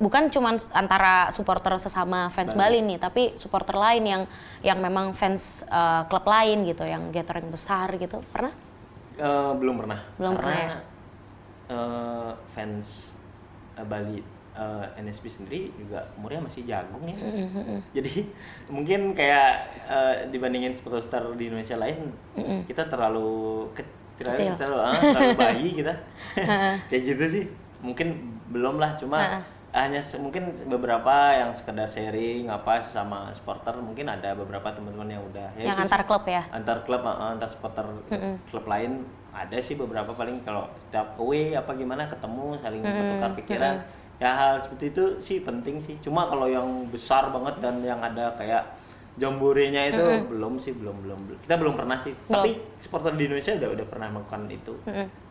bukan 0.00 0.32
cuma 0.32 0.56
antara 0.72 1.28
supporter 1.28 1.76
sesama 1.76 2.32
fans 2.32 2.56
Bali 2.56 2.80
nih, 2.80 2.96
tapi 2.96 3.36
supporter 3.36 3.76
lain 3.76 4.00
yang 4.00 4.22
yang 4.64 4.80
memang 4.80 5.12
fans 5.12 5.60
uh, 5.68 6.08
klub 6.08 6.24
lain 6.24 6.64
gitu, 6.64 6.88
yang 6.88 7.12
gathering 7.12 7.52
besar 7.52 7.92
gitu. 8.00 8.24
Pernah? 8.32 8.52
Uh, 9.20 9.52
belum 9.60 9.76
pernah. 9.76 10.00
Belum 10.16 10.32
Karena, 10.32 10.48
pernah 10.48 10.56
ya? 10.56 10.76
uh, 11.68 12.32
fans 12.56 13.12
uh, 13.80 13.86
Bali 13.88 14.20
uh, 14.52 14.84
NSB 15.00 15.24
sendiri 15.26 15.72
juga 15.74 16.04
umurnya 16.20 16.44
masih 16.44 16.68
jagung 16.68 17.00
ya. 17.08 17.16
Jadi 17.96 18.28
mungkin 18.74 19.16
kayak 19.16 19.50
uh, 19.88 20.14
dibandingin 20.28 20.76
supporter 20.76 21.32
di 21.40 21.48
Indonesia 21.48 21.80
lain, 21.80 22.12
kita 22.68 22.84
terlalu 22.86 23.64
ke- 23.72 23.98
Kecil. 24.20 24.52
terlalu 24.60 24.84
terlalu, 24.84 24.92
ah, 24.92 25.00
terlalu 25.16 25.32
bayi 25.40 25.68
kita. 25.80 25.94
kayak 26.92 27.02
gitu 27.08 27.24
sih. 27.24 27.44
Mungkin 27.80 28.36
belum 28.52 28.76
lah, 28.76 28.92
cuma 29.00 29.40
hanya 29.70 30.02
mungkin 30.18 30.50
beberapa 30.66 31.30
yang 31.30 31.54
sekedar 31.54 31.86
sharing 31.86 32.50
apa 32.50 32.82
sama 32.82 33.30
supporter 33.30 33.78
mungkin 33.78 34.10
ada 34.10 34.34
beberapa 34.34 34.66
teman-teman 34.74 35.14
yang 35.14 35.22
udah 35.30 35.46
ya 35.54 35.70
yang 35.70 35.86
antar 35.86 36.02
klub 36.02 36.26
ya? 36.26 36.42
antar 36.50 36.82
klub 36.82 37.06
uh, 37.06 37.30
antar 37.30 37.46
supporter 37.46 37.86
klub 38.50 38.66
lain 38.66 39.06
ada 39.30 39.58
sih 39.62 39.78
beberapa 39.78 40.10
paling 40.12 40.42
kalau 40.42 40.66
setiap 40.78 41.14
away 41.22 41.54
apa 41.54 41.72
gimana 41.78 42.06
ketemu 42.10 42.58
saling 42.58 42.82
bertukar 42.82 43.30
pikiran. 43.38 43.74
ya 44.20 44.30
hal 44.36 44.54
seperti 44.60 44.92
itu 44.92 45.04
sih 45.24 45.38
penting 45.40 45.80
sih. 45.80 45.96
Cuma 46.04 46.28
kalau 46.28 46.44
yang 46.44 46.88
besar 46.92 47.32
banget 47.32 47.56
dan 47.64 47.80
yang 47.80 48.02
ada 48.04 48.36
kayak 48.36 48.76
jamborenya 49.16 49.90
itu 49.90 50.04
belum 50.28 50.60
sih 50.60 50.76
belum 50.76 50.96
belum. 51.06 51.18
Belum. 51.28 51.38
kita 51.40 51.54
belum 51.56 51.74
pernah 51.78 51.96
sih. 51.96 52.12
Tapi 52.28 52.60
supporter 52.76 53.16
di 53.16 53.24
Indonesia 53.26 53.56
udah 53.56 53.70
udah 53.80 53.86
pernah 53.88 54.08
melakukan 54.12 54.42
itu. 54.52 54.74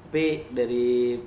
Tapi 0.09 0.25
dari 0.49 1.21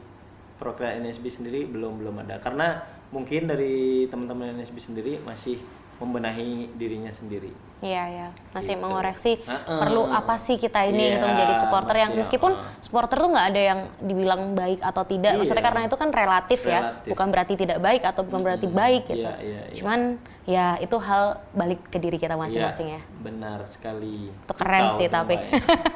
program 0.59 1.03
NSB 1.07 1.25
sendiri 1.31 1.61
belum 1.71 2.03
belum 2.03 2.15
ada. 2.27 2.43
Karena 2.43 2.83
mungkin 3.15 3.47
dari 3.47 4.07
teman-teman 4.11 4.59
NSB 4.59 4.77
sendiri 4.79 5.13
masih 5.23 5.61
membenahi 6.03 6.75
dirinya 6.75 7.09
sendiri 7.09 7.55
Iya 7.83 8.05
ya, 8.07 8.29
masih 8.55 8.79
Gitu. 8.79 8.83
mengoreksi 8.83 9.33
Heeh. 9.43 9.79
perlu 9.83 10.07
apa 10.07 10.39
sih 10.39 10.55
kita 10.55 10.87
ini 10.87 11.03
Iya, 11.03 11.13
gitu 11.19 11.27
menjadi 11.27 11.55
supporter 11.59 11.99
yang 11.99 12.15
meskipun 12.15 12.55
heeh. 12.55 12.79
supporter 12.79 13.19
tuh 13.19 13.27
nggak 13.27 13.47
ada 13.51 13.59
yang 13.61 13.81
dibilang 13.99 14.55
baik 14.55 14.79
atau 14.79 15.03
tidak, 15.03 15.35
maksudnya 15.35 15.59
Iya. 15.59 15.67
karena 15.67 15.81
itu 15.83 15.97
kan 15.99 16.09
relatif, 16.15 16.61
ya, 16.63 16.79
Relatif. 16.79 17.11
bukan 17.11 17.27
berarti 17.29 17.55
tidak 17.59 17.79
baik 17.83 18.03
atau 18.07 18.23
bukan 18.23 18.41
berarti 18.41 18.67
baik 18.71 19.03
gitu. 19.11 19.27
Iya, 19.27 19.35
iya, 19.43 19.61
iya. 19.67 19.75
Cuman 19.75 20.01
ya 20.47 20.79
itu 20.79 20.95
hal 20.95 21.43
balik 21.51 21.83
ke 21.87 21.99
diri 21.99 22.23
kita 22.23 22.39
masing-masing 22.39 22.87
Iya, 22.87 23.03
ya. 23.03 23.19
benar 23.19 23.59
sekali 23.67 24.31
Itu 24.31 24.55
keren 24.55 24.87
Tahu 24.87 24.97
sih 25.03 25.07
tapi. 25.11 25.35
Ya. 25.35 25.47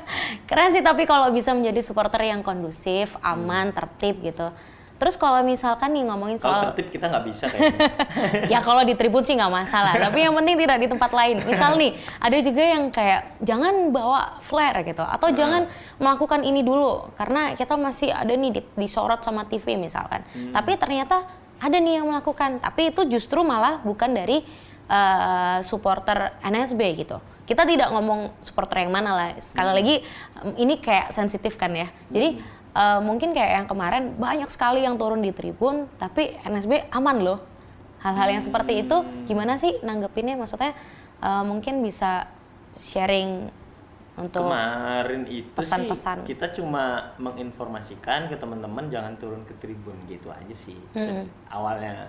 keren 0.51 0.71
sih 0.71 0.83
tapi 0.83 1.07
kalau 1.07 1.31
bisa 1.31 1.55
menjadi 1.55 1.79
supporter 1.83 2.19
yang 2.27 2.43
kondusif, 2.43 3.15
aman, 3.23 3.71
tertib 3.71 4.27
gitu. 4.27 4.51
Terus 4.97 5.15
kalau 5.21 5.45
misalkan 5.45 5.93
nih 5.93 6.09
ngomongin 6.09 6.41
kalau 6.41 6.57
soal 6.57 6.73
tertib 6.73 6.89
kita 6.89 7.13
nggak 7.13 7.25
bisa 7.29 7.45
kayaknya. 7.53 7.89
Ya 8.53 8.65
kalau 8.65 8.81
di 8.81 8.97
tribun 8.97 9.21
sih 9.21 9.37
nggak 9.37 9.53
masalah. 9.53 9.93
Tapi 10.01 10.25
yang 10.25 10.33
penting 10.33 10.57
tidak 10.57 10.79
di 10.81 10.89
tempat 10.89 11.11
lain. 11.13 11.37
Misal 11.45 11.77
nih 11.77 11.93
ada 12.17 12.37
juga 12.41 12.63
yang 12.65 12.89
kayak 12.89 13.21
jangan 13.45 13.93
bawa 13.93 14.41
flare 14.41 14.81
gitu. 14.89 15.05
Atau 15.05 15.37
jangan 15.37 15.69
melakukan 16.01 16.41
ini 16.41 16.65
dulu 16.65 17.13
karena 17.15 17.53
kita 17.53 17.77
masih 17.77 18.09
ada 18.09 18.33
nih 18.33 18.51
di- 18.57 18.69
disorot 18.75 19.21
sama 19.21 19.45
TV 19.45 19.77
misalkan. 19.77 20.25
Tapi 20.51 20.81
ternyata 20.81 21.29
ada 21.61 21.77
nih 21.77 22.01
yang 22.01 22.09
melakukan. 22.09 22.61
Tapi 22.65 22.93
itu 22.97 23.05
justru 23.09 23.45
malah 23.45 23.85
bukan 23.85 24.17
dari 24.17 24.41
eh, 24.87 25.59
supporter 25.61 26.41
NSB 26.41 26.81
gitu. 26.97 27.19
Kita 27.47 27.63
tidak 27.63 27.95
ngomong 27.95 28.43
supporter 28.43 28.83
yang 28.83 28.91
mana 28.91 29.15
lah. 29.15 29.29
Sekali 29.39 29.71
lagi 29.71 29.95
em, 30.43 30.53
ini 30.59 30.83
kayak 30.83 31.15
sensitif 31.15 31.55
kan 31.55 31.71
ya. 31.71 31.87
Jadi 32.11 32.43
eh, 32.77 33.01
mungkin 33.01 33.33
kayak 33.33 33.65
yang 33.65 33.67
kemarin 33.67 34.13
banyak 34.21 34.47
sekali 34.53 34.85
yang 34.85 35.01
turun 35.01 35.25
di 35.25 35.33
tribun 35.33 35.89
tapi 35.97 36.37
NSB 36.45 36.93
aman 36.93 37.25
loh. 37.25 37.41
Hal-hal 38.05 38.29
yang 38.29 38.45
seperti 38.45 38.85
itu 38.85 38.97
gimana 39.25 39.57
sih 39.57 39.81
nanggepinnya? 39.81 40.37
Maksudnya 40.37 40.77
eh, 41.25 41.43
mungkin 41.49 41.81
bisa 41.81 42.29
sharing 42.77 43.49
untuk 44.17 44.49
kemarin 44.49 45.29
itu 45.29 45.53
pesan-pesan. 45.53 46.25
sih 46.25 46.33
kita 46.33 46.49
cuma 46.57 47.13
menginformasikan 47.21 48.33
ke 48.33 48.37
teman-teman 48.41 48.89
jangan 48.89 49.13
turun 49.21 49.45
ke 49.45 49.53
tribun 49.61 49.97
gitu 50.09 50.33
aja 50.33 50.55
sih. 50.57 50.77
Se- 50.93 51.29
awalnya. 51.53 52.09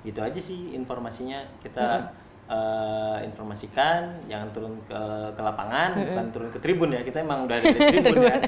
Gitu 0.00 0.20
aja 0.20 0.40
sih 0.40 0.72
informasinya. 0.72 1.44
Kita 1.60 2.12
eh, 2.52 3.18
informasikan 3.24 4.00
jangan 4.26 4.48
turun 4.50 4.76
ke 4.84 5.00
ke 5.32 5.40
lapangan 5.40 5.90
bukan 5.96 6.26
turun 6.28 6.48
ke 6.50 6.58
tribun 6.58 6.90
ya 6.90 7.00
kita 7.00 7.20
emang 7.20 7.44
udah 7.44 7.56
dari 7.56 7.98
tribun 8.04 8.28
ya 8.28 8.38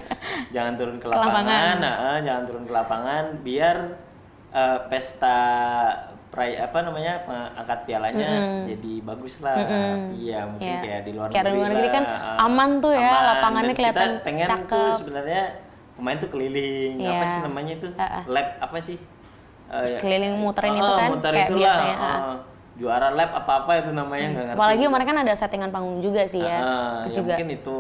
jangan 0.52 0.72
turun 0.74 0.96
ke 0.96 1.06
lapangan. 1.06 1.32
lapangan 1.32 1.76
nah, 1.80 2.18
jangan 2.20 2.42
turun 2.44 2.64
ke 2.64 2.72
lapangan 2.72 3.24
biar 3.40 3.76
eh, 4.52 4.78
pesta 4.86 5.38
pray 6.28 6.58
apa 6.58 6.82
namanya 6.82 7.22
angkat 7.54 7.86
pialanya 7.86 8.26
jadi 8.66 8.92
bagus 9.00 9.38
lah 9.38 9.54
iya 10.12 10.42
mungkin 10.44 10.66
Iya. 10.66 10.82
kayak 10.82 11.00
di 11.00 11.12
luar 11.14 11.26
Kayak 11.30 11.44
di 11.44 11.46
negeri 11.46 11.60
luar 11.60 11.70
negeri 11.70 11.88
kan 11.88 12.04
Ah, 12.04 12.44
aman 12.44 12.70
tuh 12.78 12.90
ya, 12.92 13.06
aman. 13.06 13.24
lapangannya 13.30 13.68
Dan 13.68 13.78
kelihatan 13.78 14.08
kita 14.10 14.24
pengen 14.26 14.46
tuh 14.46 14.52
cakep. 14.66 14.94
sebenarnya 14.98 15.42
pemain 15.94 16.16
tuh 16.18 16.28
keliling 16.28 16.94
apa 16.98 17.06
Iya. 17.14 17.30
sih 17.30 17.40
namanya 17.40 17.72
itu 17.72 17.88
Ah, 17.94 18.02
ah. 18.02 18.22
lab 18.26 18.48
apa 18.58 18.76
sih 18.82 18.98
ya. 19.64 19.98
Keliling 19.98 20.34
muterin 20.36 20.72
Ah, 20.72 20.76
itu 20.76 20.92
kan, 20.92 21.08
muter 21.08 21.32
kayak 21.32 21.46
itulah, 21.46 21.62
biasanya, 21.62 21.96
ah. 21.96 22.10
ah. 22.10 22.36
Juara 22.74 23.08
lab 23.08 23.30
apa 23.32 23.52
apa 23.62 23.72
itu 23.78 23.90
namanya 23.90 24.26
nggak 24.30 24.44
ngerti. 24.50 24.58
Apalagi 24.58 24.82
kemarin 24.84 25.06
kan 25.06 25.18
ada 25.22 25.32
settingan 25.32 25.70
panggung 25.70 25.98
juga 25.98 26.26
sih 26.26 26.42
ya 26.42 26.58
Ah, 26.58 26.94
itu 27.02 27.08
ya 27.08 27.16
juga. 27.22 27.34
mungkin 27.38 27.48
itu. 27.54 27.78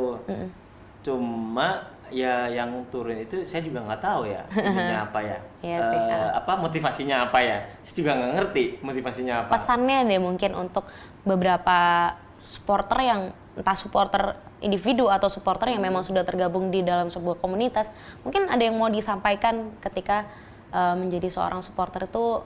Cuma 1.02 1.68
ya 2.12 2.46
yang 2.46 2.84
turun 2.92 3.16
itu 3.16 3.42
saya 3.42 3.64
juga 3.64 3.80
nggak 3.82 4.00
tahu 4.00 4.28
ya 4.28 4.42
ininya 4.54 5.08
apa 5.08 5.20
ya. 5.20 5.38
Iya 5.66 5.78
sih, 5.82 5.96
Eh, 5.96 6.12
ah. 6.12 6.38
apa 6.38 6.52
motivasinya 6.54 7.26
apa 7.26 7.38
ya. 7.40 7.58
Saya 7.82 7.94
juga 7.96 8.10
nggak 8.14 8.32
ngerti 8.38 8.64
motivasinya 8.80 9.34
apa. 9.44 9.50
Pesannya 9.56 10.04
deh 10.06 10.20
mungkin 10.20 10.52
untuk 10.54 10.84
beberapa 11.24 12.12
supporter 12.38 12.98
yang 13.02 13.20
entah 13.54 13.74
supporter 13.74 14.22
individu 14.60 15.08
atau 15.08 15.26
supporter 15.26 15.70
yang 15.70 15.80
memang 15.80 16.02
sudah 16.02 16.22
tergabung 16.22 16.68
di 16.68 16.82
dalam 16.82 17.06
sebuah 17.06 17.38
komunitas 17.38 17.94
mungkin 18.20 18.50
ada 18.50 18.58
yang 18.60 18.74
mau 18.74 18.90
disampaikan 18.90 19.70
ketika 19.78 20.26
uh, 20.74 20.98
menjadi 20.98 21.30
seorang 21.30 21.62
supporter 21.62 22.04
itu 22.04 22.42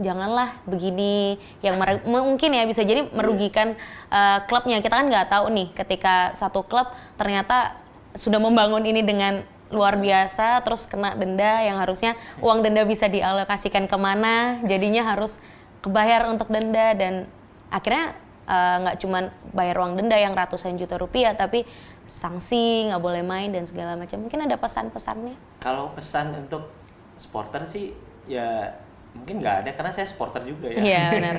janganlah 0.00 0.56
begini 0.64 1.36
yang 1.60 1.76
mungkin 2.08 2.50
ya 2.56 2.64
bisa 2.64 2.82
jadi 2.82 3.06
merugikan 3.12 3.76
uh, 4.08 4.42
klubnya. 4.48 4.80
Kita 4.80 4.96
kan 4.96 5.06
nggak 5.12 5.28
tahu 5.28 5.52
nih 5.52 5.68
ketika 5.76 6.32
satu 6.32 6.64
klub 6.64 6.88
ternyata 7.20 7.76
sudah 8.16 8.42
membangun 8.42 8.82
ini 8.82 9.04
dengan 9.04 9.44
luar 9.70 10.02
biasa 10.02 10.66
terus 10.66 10.82
kena 10.90 11.14
denda 11.14 11.62
yang 11.62 11.78
harusnya 11.78 12.18
uang 12.42 12.66
denda 12.66 12.82
bisa 12.82 13.06
dialokasikan 13.06 13.86
ke 13.86 13.94
mana 13.94 14.58
jadinya 14.66 15.06
harus 15.06 15.38
kebayar 15.78 16.26
untuk 16.26 16.50
denda 16.50 16.90
dan 16.98 17.30
akhirnya 17.70 18.18
eh, 18.50 18.76
nggak 18.82 18.96
cuman 18.98 19.30
bayar 19.54 19.78
uang 19.78 19.94
denda 19.94 20.18
yang 20.18 20.34
ratusan 20.34 20.74
juta 20.74 20.98
rupiah 20.98 21.38
tapi 21.38 21.62
sanksi 22.02 22.90
nggak 22.90 22.98
boleh 22.98 23.22
main 23.22 23.54
dan 23.54 23.64
segala 23.70 23.94
macam. 23.94 24.26
Mungkin 24.26 24.50
ada 24.50 24.58
pesan-pesannya? 24.58 25.62
Kalau 25.62 25.94
pesan 25.94 26.34
untuk 26.34 26.66
supporter 27.14 27.62
sih 27.62 27.94
ya 28.26 28.74
mungkin 29.12 29.42
nggak 29.42 29.56
ada 29.66 29.70
karena 29.74 29.90
saya 29.90 30.06
supporter 30.06 30.42
juga 30.44 30.70
ya 30.70 30.80
iya 30.80 31.04
benar 31.16 31.36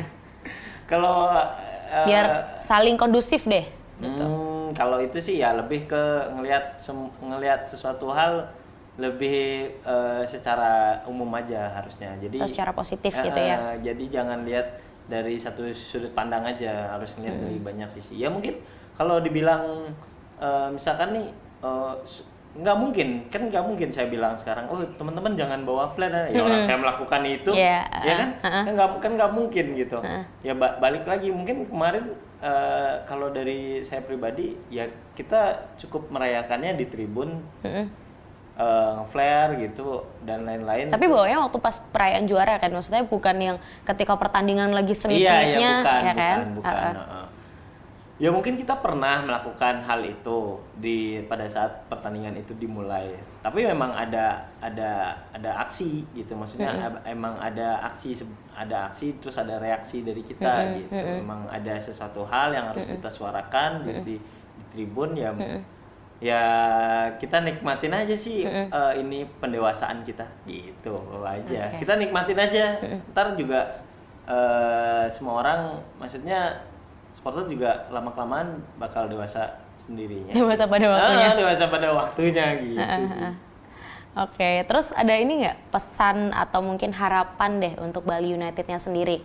kalau 0.88 1.31
eh, 1.88 2.05
biar 2.07 2.25
saling 2.60 2.95
kondusif 2.99 3.47
deh 3.47 3.63
gitu. 4.01 4.25
Hmm, 4.25 4.73
kalau 4.73 4.97
itu 4.97 5.21
sih 5.21 5.38
ya 5.39 5.53
lebih 5.53 5.86
ke 5.86 6.03
ngelihat 6.34 6.73
ngelihat 7.21 7.69
sesuatu 7.69 8.10
hal 8.10 8.49
lebih 8.97 9.71
eh, 9.77 10.23
secara 10.25 10.99
umum 11.05 11.29
aja 11.38 11.69
harusnya. 11.71 12.12
Jadi 12.17 12.41
Atau 12.41 12.49
secara 12.49 12.71
positif 12.73 13.13
Eh, 13.13 13.23
gitu 13.29 13.39
ya. 13.39 13.77
Jadi 13.79 14.03
jangan 14.10 14.41
lihat 14.43 14.81
dari 15.05 15.38
satu 15.38 15.69
sudut 15.71 16.12
pandang 16.12 16.43
aja, 16.43 16.91
harus 16.91 17.13
ngelihat 17.15 17.36
Hmm. 17.39 17.45
dari 17.45 17.57
banyak 17.62 17.89
sisi. 17.93 18.17
Ya 18.19 18.27
mungkin 18.27 18.60
kalau 18.97 19.21
dibilang 19.21 19.93
eh, 20.41 20.69
misalkan 20.73 21.13
nih 21.13 21.27
su- 22.03 22.25
nggak 22.51 22.77
mungkin 22.77 23.07
kan 23.31 23.47
nggak 23.47 23.63
mungkin 23.63 23.89
saya 23.95 24.11
bilang 24.11 24.35
sekarang 24.35 24.67
oh 24.67 24.83
teman-teman 24.99 25.39
jangan 25.39 25.63
bawa 25.63 25.87
flare 25.95 26.27
ya 26.27 26.43
orang 26.43 26.67
saya 26.67 26.77
melakukan 26.77 27.21
itu 27.23 27.51
Iya, 27.55 27.79
ya 28.03 28.13
kan 28.19 28.29
uh-uh. 28.43 28.63
kan 28.67 28.71
nggak 28.75 28.89
kan 28.99 29.11
nggak 29.15 29.31
mungkin 29.31 29.65
gitu 29.73 29.97
ya 30.43 30.51
ba- 30.51 30.75
balik 30.75 31.07
lagi 31.07 31.31
mungkin 31.31 31.63
kemarin 31.63 32.11
eh, 32.43 32.93
kalau 33.07 33.31
dari 33.31 33.79
saya 33.81 34.03
pribadi 34.03 34.59
ya 34.67 34.83
kita 35.15 35.63
cukup 35.79 36.11
merayakannya 36.11 36.75
di 36.75 36.85
tribun 36.85 37.39
Mm-mm. 37.63 37.87
eh, 38.60 38.97
flare 39.08 39.56
gitu 39.56 40.04
dan 40.21 40.43
lain-lain 40.43 40.91
Tapi 40.91 41.08
bawanya 41.08 41.47
waktu 41.47 41.56
pas 41.56 41.79
perayaan 41.79 42.27
juara 42.27 42.60
kan, 42.60 42.67
maksudnya 42.69 43.08
bukan 43.08 43.35
yang 43.39 43.58
ketika 43.87 44.19
pertandingan 44.19 44.75
lagi 44.75 44.91
iya 44.91 44.99
sengit-sengitnya, 44.99 45.56
iya 45.56 45.71
bukan 45.79 46.02
ya 46.04 46.13
kan? 46.13 46.37
bukan 46.52 46.56
bukan 46.60 46.75
Uh-uh. 46.75 46.95
heeh. 46.99 47.21
Ya 48.22 48.30
mungkin 48.30 48.54
kita 48.54 48.78
pernah 48.78 49.26
melakukan 49.26 49.82
hal 49.82 50.06
itu 50.06 50.54
di 50.78 51.26
pada 51.26 51.50
saat 51.50 51.90
pertandingan 51.90 52.38
itu 52.38 52.54
dimulai. 52.54 53.17
Tapi 53.42 53.65
memang 53.65 53.90
ada 53.98 54.46
ada 54.62 55.10
ada 55.34 55.65
aksi 55.65 56.06
gitu. 56.13 56.38
Maksudnya 56.38 56.69
ab- 56.86 57.02
emang 57.10 57.34
ada 57.42 57.82
aksi 57.90 58.22
ada 58.54 58.94
aksi 58.94 59.17
terus 59.17 59.42
ada 59.42 59.58
reaksi 59.58 60.06
dari 60.06 60.22
kita 60.22 60.46
gitu. 60.78 60.94
memang 61.26 61.50
ada 61.50 61.74
sesuatu 61.82 62.22
hal 62.30 62.54
yang 62.54 62.69
harus 62.69 62.86
kita 62.94 63.10
suarakan 63.10 63.69
di, 63.82 63.90
di, 64.06 64.15
di 64.54 64.63
tribun. 64.69 65.17
Ya 65.17 65.34
ya 66.22 66.44
kita 67.17 67.42
nikmatin 67.42 67.98
aja 67.98 68.13
sih 68.13 68.46
eh, 68.69 68.94
ini 69.02 69.26
pendewasaan 69.42 70.06
kita. 70.06 70.30
Gitu 70.46 70.94
aja. 71.26 71.42
Kita 71.74 71.98
nikmatin 71.98 72.38
aja. 72.38 72.78
Ntar 73.10 73.34
juga 73.34 73.82
eh, 74.30 75.10
semua 75.10 75.42
orang 75.42 75.60
maksudnya 75.98 76.69
supporter 77.22 77.46
juga 77.54 77.86
lama 77.94 78.10
kelamaan 78.17 78.58
bakal 78.82 79.06
dewasa 79.06 79.62
sendirinya. 79.78 80.34
Dewasa 80.34 80.65
pada 80.65 80.90
waktunya. 80.90 81.28
Ah, 81.30 81.38
dewasa 81.38 81.65
pada 81.69 81.88
waktunya 81.94 82.46
gitu 82.58 82.82
sih. 82.82 83.30
Oke, 84.17 84.65
terus 84.65 84.90
ada 84.92 85.13
ini 85.13 85.46
nggak 85.46 85.69
pesan 85.69 86.34
atau 86.34 86.65
mungkin 86.65 86.90
harapan 86.92 87.62
deh 87.62 87.74
untuk 87.78 88.10
Bali 88.10 88.34
Unitednya 88.34 88.82
sendiri? 88.82 89.22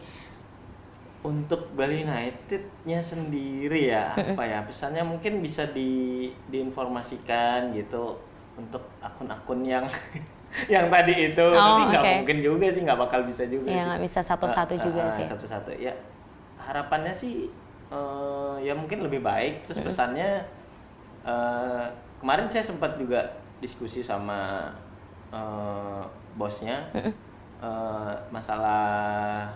Untuk 1.25 1.73
Bali 1.73 2.05
United-nya 2.05 3.01
sendiri 3.01 3.89
ya, 3.91 4.13
apa 4.13 4.45
ya 4.45 4.61
pesannya 4.63 5.01
mungkin 5.03 5.41
bisa 5.41 5.65
di 5.67 6.29
diinformasikan 6.53 7.73
gitu 7.73 8.21
untuk 8.55 8.85
akun-akun 9.01 9.65
yang 9.65 9.89
yang 10.75 10.87
tadi 10.87 11.33
itu, 11.33 11.43
Oh, 11.43 11.65
tapi 11.81 11.83
nggak 11.91 12.05
oke. 12.05 12.15
mungkin 12.21 12.39
juga 12.45 12.67
sih, 12.71 12.85
nggak 12.85 13.01
bakal 13.01 13.25
bisa 13.25 13.43
juga 13.49 13.73
Ya 13.73 13.83
sih. 13.83 13.89
nggak 13.89 14.03
bisa 14.05 14.21
satu-satu 14.23 14.75
Ah, 14.77 14.83
juga 14.85 15.01
ah, 15.03 15.11
sih. 15.11 15.25
Satu-satu 15.25 15.73
ya. 15.81 15.97
Harapannya 16.63 17.11
sih 17.11 17.49
eh, 17.89 18.55
ya 18.62 18.72
mungkin 18.72 19.03
lebih 19.03 19.20
baik. 19.20 19.66
Terus 19.66 19.82
pesannya 19.82 20.43
eh, 21.22 21.84
kemarin 22.18 22.47
saya 22.47 22.62
sempat 22.62 22.97
juga 22.97 23.22
diskusi 23.59 24.01
sama 24.01 24.70
eh, 25.30 26.03
bosnya. 26.34 26.87
Eh, 27.57 28.12
masalah 28.28 29.49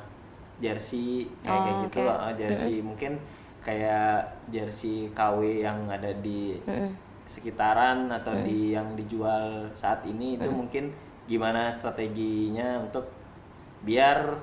jersey 0.61 1.29
kayak 1.41 1.57
kayak 1.57 1.73
Oh, 1.73 1.83
gitu 1.85 2.01
oke. 2.01 2.13
ah, 2.13 2.33
jersey 2.33 2.77
mungkin 2.81 3.13
kayak 3.61 4.25
jersey 4.49 5.09
KW 5.13 5.61
yang 5.61 5.85
ada 5.85 6.09
di 6.21 6.57
sekitaran 7.25 8.09
atau 8.09 8.33
di 8.43 8.73
yang 8.73 8.97
dijual 8.97 9.69
saat 9.77 10.01
ini. 10.05 10.37
Itu 10.37 10.49
mungkin 10.51 10.91
gimana 11.29 11.71
strateginya 11.71 12.81
untuk 12.83 13.07
biar 13.85 14.37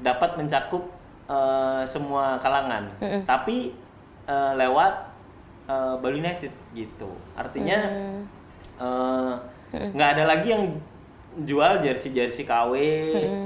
dapat 0.00 0.36
mencakup 0.36 0.84
eh, 1.30 1.82
semua 1.86 2.34
kalangan. 2.42 2.90
Tapi 3.22 3.70
eh, 4.26 4.52
lewat 4.58 4.94
eh, 5.70 5.94
Bali 6.02 6.18
United 6.18 6.52
gitu. 6.74 7.10
Artinya 7.38 7.78
nggak 9.70 10.10
ada 10.18 10.24
lagi 10.26 10.48
yang 10.50 10.64
jual 11.46 11.78
jersey 11.78 12.10
jersey 12.10 12.42
KW 12.42 12.74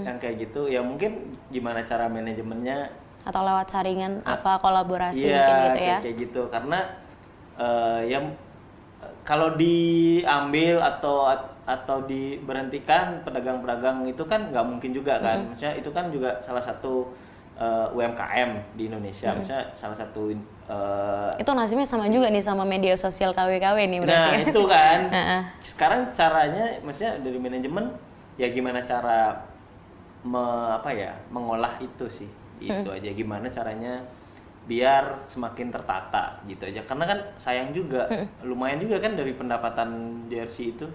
yang 0.08 0.16
kayak 0.16 0.48
gitu. 0.48 0.64
Ya 0.66 0.80
mungkin 0.80 1.36
gimana 1.52 1.84
cara 1.84 2.08
manajemennya? 2.08 2.88
Atau 3.24 3.40
lewat 3.44 3.68
saringan 3.72 4.20
apa 4.24 4.60
kolaborasi 4.60 5.24
Iya, 5.28 5.36
mungkin 5.40 5.56
gitu 5.56 5.68
ya? 5.68 5.72
kayak, 5.80 6.00
kayak 6.04 6.16
gitu. 6.28 6.42
Karena 6.48 6.78
eh, 7.60 8.00
ya 8.08 8.18
kalau 9.24 9.56
diambil 9.56 10.80
atau 10.80 11.28
atau 11.64 12.04
diberhentikan 12.04 13.24
pedagang-pedagang 13.24 14.04
itu 14.04 14.20
kan 14.28 14.52
nggak 14.52 14.64
mungkin 14.64 14.90
juga 14.92 15.16
kan. 15.20 15.48
Maksudnya 15.52 15.74
itu 15.76 15.90
kan 15.92 16.12
juga 16.12 16.36
salah 16.44 16.60
satu 16.60 17.08
eh, 17.54 17.86
UMKM 17.90 18.50
di 18.74 18.82
Indonesia. 18.86 19.30
Maksudnya 19.30 19.62
salah 19.72 19.94
satu 19.94 20.30
eh, 20.30 21.30
Itu 21.38 21.50
nasibnya 21.52 21.86
sama 21.86 22.06
juga 22.08 22.26
nih 22.28 22.42
sama 22.42 22.64
media 22.64 22.94
sosial 22.94 23.30
KW-KW 23.30 23.78
nih 23.86 23.98
berarti 24.02 24.18
nah 24.18 24.30
ya? 24.34 24.38
itu 24.48 24.62
kan. 24.66 24.98
Sekarang 25.70 26.00
caranya 26.10 26.64
maksudnya 26.80 27.20
dari 27.20 27.38
manajemen 27.38 27.84
ya 28.34 28.50
gimana 28.50 28.82
cara 28.82 29.38
me- 30.24 30.72
apa 30.74 30.90
ya 30.90 31.12
mengolah 31.30 31.78
itu 31.78 32.06
sih. 32.10 32.30
Itu 32.58 32.90
aja. 32.90 33.10
Gimana 33.12 33.46
caranya 33.50 34.00
biar 34.64 35.20
semakin 35.20 35.68
tertata 35.68 36.40
gitu 36.48 36.64
aja. 36.64 36.80
Karena 36.82 37.04
kan 37.04 37.18
sayang 37.36 37.70
juga. 37.70 38.08
Lumayan 38.40 38.80
juga 38.80 38.96
kan 38.98 39.12
dari 39.12 39.36
pendapatan 39.36 39.90
jersey 40.26 40.72
itu. 40.72 40.88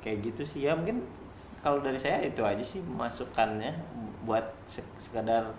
Kayak 0.00 0.18
gitu 0.30 0.42
sih. 0.46 0.60
Ya 0.70 0.78
mungkin 0.78 1.02
kalau 1.58 1.82
dari 1.82 1.98
saya 1.98 2.22
itu 2.22 2.46
aja 2.46 2.62
sih 2.62 2.78
masukannya 2.78 3.74
buat 4.22 4.46
se- 4.62 4.86
sekadar 5.02 5.50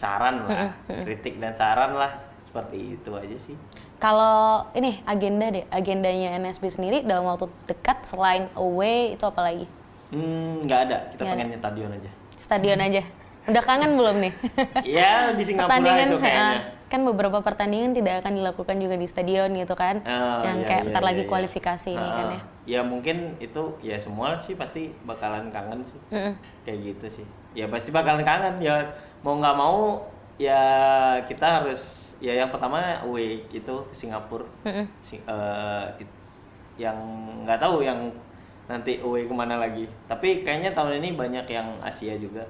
saran 0.00 0.48
lah 0.48 0.72
kritik 0.88 1.36
dan 1.36 1.52
saran 1.52 1.92
lah 1.92 2.12
seperti 2.42 2.96
itu 2.96 3.10
aja 3.12 3.36
sih 3.38 3.56
Kalau 4.00 4.64
ini 4.72 4.96
agenda 5.04 5.52
deh, 5.52 5.68
agendanya 5.68 6.32
NSB 6.34 6.72
sendiri 6.72 6.98
dalam 7.04 7.28
waktu 7.28 7.52
dekat 7.68 8.00
selain 8.00 8.48
away 8.56 9.12
itu 9.12 9.20
apa 9.22 9.44
lagi? 9.44 9.68
Hmm, 10.08 10.64
nggak 10.64 10.80
ada. 10.88 10.98
Kita 11.12 11.20
Nggak 11.20 11.36
pengen 11.36 11.60
stadion 11.60 11.90
aja. 11.92 12.10
Stadion 12.32 12.80
aja. 12.80 13.02
Udah 13.52 13.60
kangen 13.60 13.92
belum 14.00 14.16
nih? 14.24 14.32
ya 14.88 15.36
di 15.36 15.44
Singapura 15.44 15.68
pertandingan 15.68 16.06
itu 16.08 16.16
kayaknya. 16.16 16.60
kan 16.88 17.00
beberapa 17.04 17.38
pertandingan 17.44 17.92
tidak 17.92 18.24
akan 18.24 18.32
dilakukan 18.40 18.76
juga 18.80 18.96
di 18.96 19.04
stadion 19.04 19.52
gitu 19.52 19.74
kan. 19.76 20.00
Oh, 20.00 20.40
yang 20.42 20.58
iya, 20.58 20.66
kayak 20.66 20.80
iya, 20.80 20.86
bentar 20.88 21.02
iya, 21.04 21.08
lagi 21.12 21.22
iya. 21.22 21.28
kualifikasi 21.28 21.90
ini 21.92 22.00
Ah, 22.00 22.16
kan 22.16 22.26
ya. 22.32 22.40
Ya 22.64 22.80
mungkin 22.80 23.16
itu 23.36 23.62
ya 23.84 24.00
semua 24.00 24.40
sih 24.40 24.56
pasti 24.56 24.96
bakalan 25.04 25.52
kangen 25.52 25.84
sih. 25.84 26.00
Kayak 26.64 26.78
gitu 26.88 27.20
sih. 27.20 27.26
Ya 27.52 27.68
pasti 27.68 27.92
bakalan 27.92 28.24
kangen 28.24 28.56
ya 28.58 28.80
mau 29.20 29.36
nggak 29.36 29.56
mau 29.56 30.00
ya 30.40 30.62
kita 31.24 31.60
harus 31.60 32.12
ya 32.18 32.32
yang 32.36 32.48
pertama 32.48 32.80
away 33.04 33.44
itu 33.50 33.74
ke 33.88 33.94
Singapura. 33.94 34.44
Si- 35.00 35.20
eh, 35.20 35.86
it- 36.00 36.18
yang 36.80 36.96
nggak 37.44 37.60
tahu 37.60 37.84
yang 37.84 38.08
nanti 38.64 39.00
away 39.00 39.24
ke 39.24 39.34
mana 39.34 39.60
lagi. 39.60 39.84
Tapi 40.06 40.40
kayaknya 40.40 40.72
tahun 40.72 41.02
ini 41.02 41.12
banyak 41.12 41.44
yang 41.44 41.68
Asia 41.80 42.16
juga. 42.16 42.40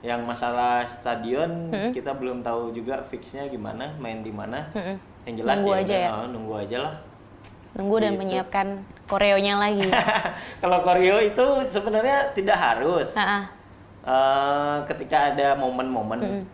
Yang 0.00 0.20
masalah 0.24 0.84
stadion 0.84 1.68
kita 1.92 2.12
belum 2.12 2.40
tahu 2.40 2.72
juga 2.72 3.00
fixnya 3.04 3.48
gimana, 3.48 3.88
main 3.96 4.20
di 4.20 4.28
mana. 4.28 4.68
Yang 5.24 5.44
jelas 5.44 5.56
Nunggu 5.60 5.72
ya, 5.72 5.80
aja 5.80 5.94
ya? 5.96 6.08
oh, 6.12 6.26
nunggu 6.28 6.54
aja 6.60 6.78
lah. 6.84 6.94
Nunggu 7.74 7.96
dan 7.98 8.12
Gitu. 8.14 8.20
menyiapkan 8.22 8.66
koreonya 9.08 9.54
lagi. 9.58 9.88
Kalau 10.62 10.78
koreo 10.80 11.18
itu 11.18 11.44
sebenarnya 11.66 12.30
tidak 12.32 12.54
harus. 12.54 13.16
Ah, 13.16 13.42
ah. 13.42 13.44
Eh, 14.04 14.76
ketika 14.84 15.32
ada 15.32 15.56
momen-momen 15.56 16.44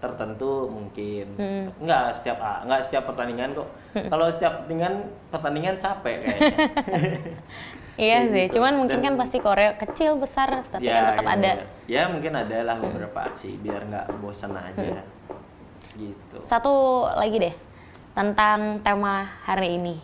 tertentu 0.00 0.68
mungkin. 0.68 1.32
Enggak 1.80 2.12
setiap 2.16 2.38
ah, 2.40 2.60
enggak 2.64 2.80
setiap 2.84 3.08
pertandingan 3.08 3.56
kok. 3.56 3.68
Kalau 4.08 4.28
setiap 4.28 4.64
pertandingan 4.64 4.94
pertandingan 5.32 5.76
capek 5.80 6.24
kayaknya. 6.24 6.56
Iya 8.00 8.24
Kayak 8.24 8.32
sih, 8.32 8.44
gitu. 8.48 8.52
cuman 8.56 8.72
mungkin 8.80 9.04
Dan- 9.04 9.12
kan 9.12 9.14
pasti 9.20 9.44
koreo 9.44 9.76
kecil 9.76 10.16
besar 10.16 10.64
tapi 10.72 10.88
kan 10.88 11.12
tetap 11.12 11.20
ya, 11.20 11.32
ada. 11.36 11.50
Ya 11.84 12.02
mungkin 12.08 12.32
ada 12.32 12.58
lah 12.64 12.80
beberapa 12.80 13.28
sih 13.36 13.60
biar 13.60 13.84
nggak 13.84 14.16
bosan 14.24 14.56
aja. 14.56 15.04
Gitu. 15.92 16.36
Satu 16.40 17.04
lagi 17.12 17.36
deh 17.36 17.52
tentang 18.16 18.80
tema 18.80 19.28
hari 19.44 19.76
ini. 19.76 20.00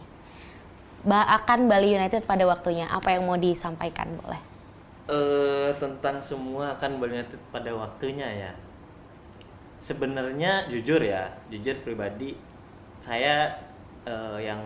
Ba 1.08 1.24
akan 1.40 1.72
Bali 1.72 1.96
United 1.96 2.28
pada 2.28 2.44
waktunya. 2.44 2.84
Apa 2.84 3.16
yang 3.16 3.24
mau 3.24 3.40
disampaikan 3.40 4.12
boleh? 4.20 4.44
Eh 5.06 5.70
tentang 5.78 6.18
semua 6.18 6.74
akan 6.74 6.98
United 6.98 7.38
pada 7.54 7.70
waktunya 7.70 8.26
ya. 8.26 8.52
Sebenarnya 9.78 10.66
jujur 10.66 10.98
ya, 10.98 11.30
jujur 11.46 11.78
pribadi 11.86 12.34
saya 12.98 13.54
eh, 14.02 14.38
yang 14.42 14.58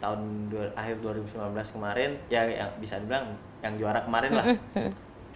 tahun 0.00 0.48
dua- 0.48 0.72
akhir 0.76 1.00
2019 1.00 1.76
kemarin 1.76 2.10
ya 2.32 2.44
yang 2.44 2.72
bisa 2.80 2.96
dibilang 3.00 3.36
yang 3.60 3.76
juara 3.76 4.00
kemarin 4.04 4.32
lah. 4.36 4.46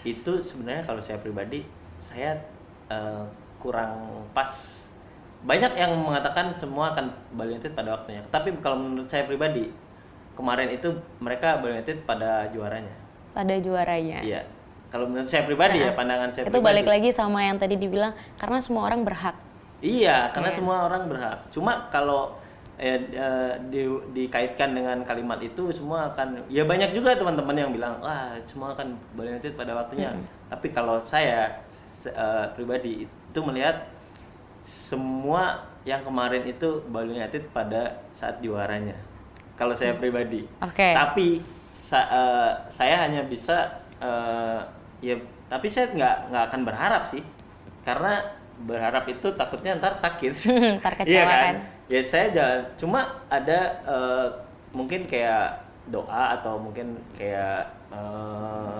Itu 0.04 0.44
sebenarnya 0.44 0.84
kalau 0.84 1.00
saya 1.00 1.16
pribadi 1.20 1.64
saya 2.00 2.36
eh, 2.92 3.24
kurang 3.56 4.24
pas. 4.36 4.84
Banyak 5.44 5.76
yang 5.76 5.92
mengatakan 6.00 6.56
semua 6.56 6.96
akan 6.96 7.12
Bali 7.36 7.52
United 7.56 7.76
pada 7.76 7.96
waktunya. 7.96 8.20
Tapi 8.28 8.52
kalau 8.64 8.80
menurut 8.80 9.08
saya 9.08 9.28
pribadi 9.28 9.68
kemarin 10.32 10.72
itu 10.72 10.88
mereka 11.20 11.60
Bali 11.60 11.80
United 11.80 12.04
pada 12.08 12.48
juaranya. 12.48 13.03
Pada 13.34 13.54
juaranya. 13.58 14.22
Iya. 14.22 14.42
Kalau 14.88 15.10
menurut 15.10 15.26
saya 15.26 15.42
pribadi 15.42 15.82
ya, 15.82 15.90
pandangan 15.90 16.30
saya 16.30 16.46
Itu 16.46 16.54
pribadi. 16.54 16.66
balik 16.70 16.86
lagi 16.86 17.10
sama 17.10 17.42
yang 17.42 17.58
tadi 17.58 17.74
dibilang 17.74 18.14
karena 18.38 18.62
semua 18.62 18.86
orang 18.86 19.02
berhak. 19.02 19.34
Iya, 19.82 20.30
karena 20.30 20.54
semua 20.54 20.86
orang 20.86 21.10
berhak. 21.10 21.38
Cuma 21.50 21.90
kalau 21.90 22.38
eh, 22.74 23.06
eh, 23.10 23.52
di- 23.70 24.02
dikaitkan 24.14 24.70
dengan 24.70 25.02
kalimat 25.02 25.38
itu 25.38 25.70
semua 25.70 26.10
akan 26.10 26.46
ya 26.46 26.62
banyak 26.62 26.90
juga 26.90 27.14
teman-teman 27.14 27.54
yang 27.54 27.70
bilang 27.70 27.98
wah 27.98 28.34
semua 28.46 28.70
akan 28.70 28.94
United 29.14 29.54
pada 29.54 29.74
waktunya. 29.74 30.14
Tapi 30.46 30.70
kalau 30.70 30.98
saya 30.98 31.58
se- 31.90 32.10
eh, 32.10 32.46
pribadi 32.54 33.06
itu 33.06 33.40
melihat 33.42 33.90
semua 34.62 35.66
yang 35.84 36.00
kemarin 36.00 36.46
itu 36.46 36.80
Bali 36.88 37.12
United 37.12 37.50
pada 37.50 38.00
saat 38.10 38.40
juaranya. 38.40 38.96
Kalau 39.54 39.70
saya 39.70 39.94
pribadi. 39.94 40.48
Oke. 40.58 40.90
Tapi 40.94 41.38
sa- 41.74 42.08
eh, 42.10 42.50
saya 42.70 42.96
hanya 43.04 43.26
bisa 43.26 43.56
eh, 43.98 44.60
ya 45.02 45.14
tapi 45.50 45.66
saya 45.74 45.90
nggak 45.96 46.16
nggak 46.30 46.44
akan 46.50 46.60
berharap 46.68 47.02
sih. 47.10 47.22
Karena 47.86 48.22
berharap 48.68 49.04
itu 49.10 49.28
takutnya 49.34 49.76
ntar 49.80 49.94
sakit. 49.98 50.32
Ntar 50.80 50.94
Iya 51.04 51.22
kecewa 51.24 51.34
kan? 51.42 51.54
Kan? 51.54 51.56
ya 51.92 52.00
saya 52.06 52.26
jalan. 52.36 52.60
Cuma 52.80 53.00
ada 53.28 53.58
eh, 53.84 54.26
mungkin 54.72 55.04
kayak 55.10 55.60
doa 55.90 56.40
atau 56.40 56.56
mungkin 56.56 56.96
kayak 57.18 57.66
eh, 57.92 58.78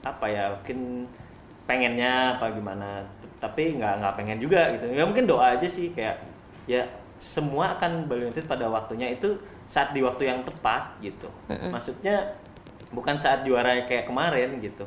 apa 0.00 0.26
ya 0.32 0.44
mungkin 0.56 1.04
pengennya 1.68 2.36
apa 2.36 2.52
gimana. 2.56 3.04
Tapi 3.40 3.80
nggak 3.80 3.94
nggak 4.00 4.14
pengen 4.18 4.38
juga 4.40 4.60
gitu. 4.76 4.84
Ya 4.92 5.04
mungkin 5.08 5.24
doa 5.28 5.56
aja 5.56 5.68
sih 5.68 5.92
kayak 5.96 6.20
ya 6.68 6.84
semua 7.20 7.76
akan 7.76 8.08
United 8.08 8.44
pada 8.48 8.66
waktunya. 8.68 9.12
Itu 9.12 9.36
saat 9.70 9.94
di 9.94 10.02
waktu 10.02 10.26
yang 10.26 10.42
tepat 10.42 10.98
gitu 10.98 11.30
maksudnya 11.70 12.34
bukan 12.90 13.14
saat 13.14 13.46
juara 13.46 13.86
kayak 13.86 14.10
kemarin 14.10 14.58
gitu 14.58 14.82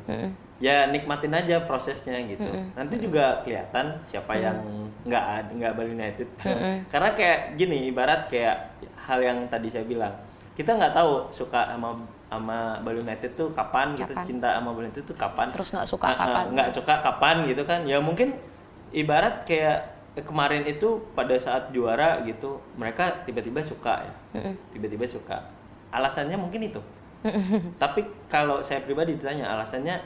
ya 0.62 0.86
nikmatin 0.86 1.34
aja 1.34 1.66
prosesnya 1.66 2.14
gitu. 2.30 2.46
Nanti 2.78 2.96
juga 3.02 3.42
kelihatan 3.42 3.98
siapa 4.06 4.38
yang 4.38 4.54
nggak 5.02 5.50
nggak 5.60 5.72
Bali 5.74 5.90
United. 5.92 6.28
Karena 6.92 7.10
kayak 7.12 7.58
gini, 7.58 7.90
ibarat 7.90 8.30
kayak 8.30 8.78
hal 8.94 9.18
yang 9.20 9.38
tadi 9.50 9.68
saya 9.68 9.84
bilang, 9.84 10.14
kita 10.54 10.78
nggak 10.78 10.94
tahu 10.94 11.26
suka 11.34 11.74
sama 11.74 11.98
sama 12.30 12.78
Bali 12.80 13.02
United 13.02 13.34
tuh 13.34 13.50
kapan, 13.50 13.98
gitu 13.98 14.14
Kapan. 14.14 14.24
cinta 14.26 14.48
sama 14.54 14.70
Bali 14.72 14.88
United 14.88 15.04
tuh 15.04 15.16
kapan. 15.18 15.46
Terus 15.50 15.68
nggak 15.74 15.88
suka 15.90 16.06
ah, 16.06 16.16
kapan. 16.16 16.44
nggak 16.54 16.68
suka 16.70 16.94
kapan 17.02 17.36
gitu 17.50 17.62
kan? 17.66 17.80
Ya 17.84 17.98
mungkin 17.98 18.38
ibarat 18.94 19.42
kayak 19.44 19.93
kemarin 20.22 20.62
itu 20.62 21.02
pada 21.18 21.34
saat 21.34 21.74
juara 21.74 22.22
gitu, 22.22 22.62
mereka 22.78 23.26
tiba-tiba 23.26 23.58
suka 23.58 24.06
ya, 24.06 24.14
tiba-tiba 24.70 25.02
suka. 25.08 25.42
Alasannya 25.90 26.38
mungkin 26.38 26.70
itu. 26.70 26.78
Tapi 27.82 28.04
kalau 28.30 28.62
saya 28.62 28.84
pribadi 28.84 29.18
ditanya 29.18 29.50
alasannya 29.58 29.98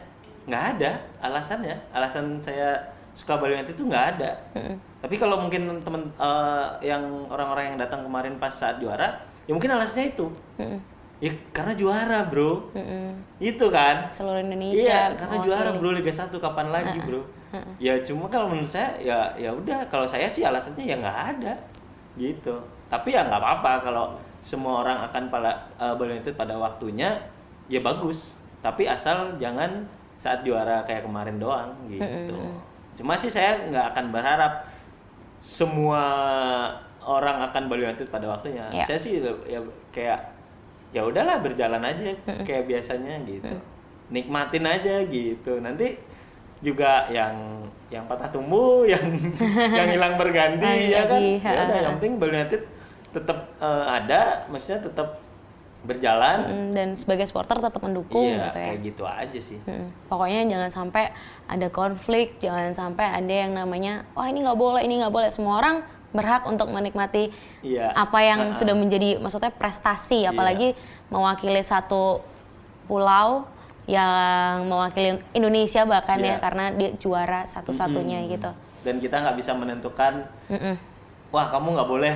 nggak 0.48 0.64
ada 0.78 0.90
alasannya. 1.20 1.76
Alasan 1.92 2.40
saya 2.40 2.78
suka 3.12 3.36
Bali 3.36 3.58
United 3.58 3.74
itu 3.74 3.84
nggak 3.84 4.06
ada. 4.16 4.30
Tapi 5.02 5.14
kalau 5.18 5.42
mungkin 5.42 5.82
teman 5.82 6.08
eh, 6.16 6.66
yang 6.88 7.04
orang-orang 7.28 7.74
yang 7.74 7.78
datang 7.82 8.06
kemarin 8.06 8.38
pas 8.40 8.54
saat 8.54 8.78
juara, 8.80 9.20
ya 9.44 9.52
mungkin 9.52 9.74
alasannya 9.76 10.14
itu. 10.16 10.26
Ya 11.18 11.34
karena 11.50 11.74
juara 11.74 12.30
bro, 12.30 12.70
itu 13.42 13.66
kan. 13.74 14.06
Seluruh 14.06 14.38
Indonesia. 14.38 14.86
Iya, 14.86 15.02
karena 15.18 15.34
mewakili. 15.42 15.46
juara 15.50 15.70
bro 15.74 15.90
Liga 15.90 16.12
1 16.14 16.30
kapan 16.38 16.66
lagi 16.70 16.98
bro? 17.02 17.22
Ya 17.82 17.98
cuma 18.06 18.30
kalau 18.30 18.54
menurut 18.54 18.70
saya 18.70 18.94
ya 19.02 19.34
ya 19.34 19.50
udah 19.50 19.82
kalau 19.90 20.06
saya 20.06 20.30
sih 20.30 20.46
alasannya 20.46 20.84
ya 20.86 20.94
nggak 20.94 21.18
ada 21.34 21.54
gitu. 22.14 22.54
Tapi 22.86 23.18
ya 23.18 23.26
nggak 23.26 23.40
apa-apa 23.40 23.72
kalau 23.82 24.04
semua 24.38 24.86
orang 24.86 25.10
akan 25.10 25.26
pada 25.26 25.66
uh, 25.74 25.98
Bali 25.98 26.14
United 26.14 26.38
pada 26.38 26.54
waktunya 26.54 27.18
ya 27.66 27.82
bagus. 27.82 28.38
Tapi 28.62 28.86
asal 28.86 29.34
jangan 29.42 29.90
saat 30.22 30.46
juara 30.46 30.86
kayak 30.86 31.02
kemarin 31.02 31.42
doang 31.42 31.74
gitu. 31.90 32.38
Cuma 32.94 33.18
sih 33.18 33.30
saya 33.30 33.58
nggak 33.66 33.86
akan 33.94 34.06
berharap 34.14 34.52
semua 35.42 36.02
orang 37.02 37.42
akan 37.50 37.66
Bali 37.66 37.82
United 37.82 38.06
pada 38.06 38.30
waktunya. 38.30 38.62
Ya. 38.70 38.86
Saya 38.86 38.98
sih 39.02 39.18
ya 39.48 39.58
kayak 39.90 40.37
ya 40.92 41.04
udahlah 41.04 41.38
berjalan 41.40 41.82
aja 41.84 42.16
kayak 42.44 42.64
biasanya 42.68 43.20
gitu. 43.28 43.56
Nikmatin 44.08 44.64
aja 44.64 44.94
gitu. 45.04 45.60
Nanti 45.60 46.00
juga 46.58 47.06
yang 47.12 47.64
yang 47.88 48.04
patah 48.10 48.28
tumbuh 48.28 48.84
yang 48.92 49.04
yang 49.72 49.88
hilang 49.88 50.18
berganti 50.18 50.90
Lagi, 50.90 50.92
ya 50.92 51.04
kan? 51.06 51.20
ya 51.22 51.60
udah 51.64 51.78
yang 51.78 51.94
penting 51.96 52.14
Bali 52.18 52.32
United 52.34 52.62
tetap 53.14 53.38
eh, 53.62 53.86
ada 53.88 54.44
maksudnya 54.50 54.80
tetap 54.84 55.08
berjalan. 55.78 56.38
Mm, 56.42 56.68
dan 56.74 56.88
sebagai 56.98 57.30
supporter 57.30 57.62
tetap 57.62 57.78
mendukung 57.78 58.26
iya 58.26 58.50
gitu 58.50 58.58
ya. 58.58 58.66
kayak 58.66 58.80
gitu 58.82 59.04
aja 59.06 59.38
sih. 59.38 59.58
Mm, 59.62 59.86
Pokoknya 60.10 60.40
jangan 60.50 60.70
sampai 60.74 61.04
ada 61.46 61.68
konflik, 61.70 62.42
jangan 62.42 62.74
sampai 62.74 63.06
ada 63.06 63.30
yang 63.46 63.54
namanya, 63.54 64.02
wah 64.18 64.26
ini 64.26 64.42
nggak 64.42 64.58
boleh, 64.58 64.82
ini 64.82 64.98
nggak 64.98 65.14
boleh. 65.14 65.30
Semua 65.30 65.62
orang 65.62 65.86
berhak 66.08 66.44
untuk 66.44 66.68
menikmati 66.68 67.28
Iya. 67.60 67.92
apa 67.92 68.18
yang 68.20 68.40
Ha-ha. 68.48 68.56
sudah 68.56 68.72
menjadi, 68.72 69.18
maksudnya 69.18 69.50
prestasi, 69.50 70.24
Iya. 70.24 70.32
apalagi 70.32 70.72
mewakili 71.08 71.60
satu 71.60 72.24
pulau 72.84 73.44
yang 73.84 74.64
mewakili 74.64 75.16
Indonesia 75.32 75.84
bahkan 75.84 76.16
ya, 76.18 76.36
Iya. 76.36 76.38
karena 76.38 76.64
dia 76.70 76.90
juara 76.94 77.44
satu-satunya 77.44 78.24
Mm-mm. 78.24 78.32
gitu. 78.32 78.50
dan 78.78 78.94
kita 78.96 79.16
nggak 79.18 79.36
bisa 79.36 79.52
menentukan 79.52 80.24
Mm-mm. 80.46 80.74
wah 81.28 81.46
kamu 81.48 81.76
nggak 81.76 81.88
boleh 81.88 82.14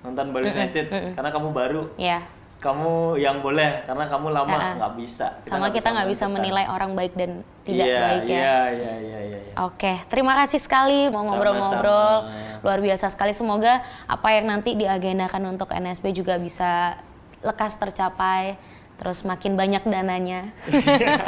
nonton 0.00 0.26
Bali 0.30 0.48
United 0.48 0.88
karena 1.14 1.30
kamu 1.30 1.48
baru 1.50 1.82
Ya, 1.94 2.24
kamu 2.60 3.16
yang 3.16 3.40
boleh 3.40 3.88
karena 3.88 4.04
kamu 4.04 4.26
lama 4.36 4.56
nggak 4.76 4.92
bisa 5.00 5.40
sama 5.48 5.72
kita 5.72 5.96
nggak 5.96 6.08
bisa 6.12 6.28
menentukan. 6.28 6.36
menilai 6.36 6.64
orang 6.68 6.92
baik 6.92 7.16
dan 7.16 7.40
tidak 7.64 7.86
iya, 7.88 8.00
baik 8.04 8.22
ya. 8.28 8.36
iya 8.36 8.58
iya 8.68 8.92
iya 9.00 9.20
iya 9.24 9.38
iya. 9.40 9.40
Oke, 9.66 9.98
terima 10.08 10.38
kasih 10.38 10.62
sekali 10.62 11.10
mau 11.10 11.26
ngobrol-ngobrol. 11.26 12.30
Luar 12.62 12.78
biasa 12.80 13.10
sekali. 13.10 13.34
Semoga 13.34 13.82
apa 14.06 14.28
yang 14.32 14.46
nanti 14.48 14.78
diagendakan 14.78 15.52
untuk 15.52 15.74
NSB 15.74 16.14
juga 16.14 16.38
bisa 16.38 16.96
lekas 17.42 17.76
tercapai. 17.76 18.56
Terus 18.96 19.24
makin 19.24 19.56
banyak 19.56 19.84
dananya. 19.88 20.52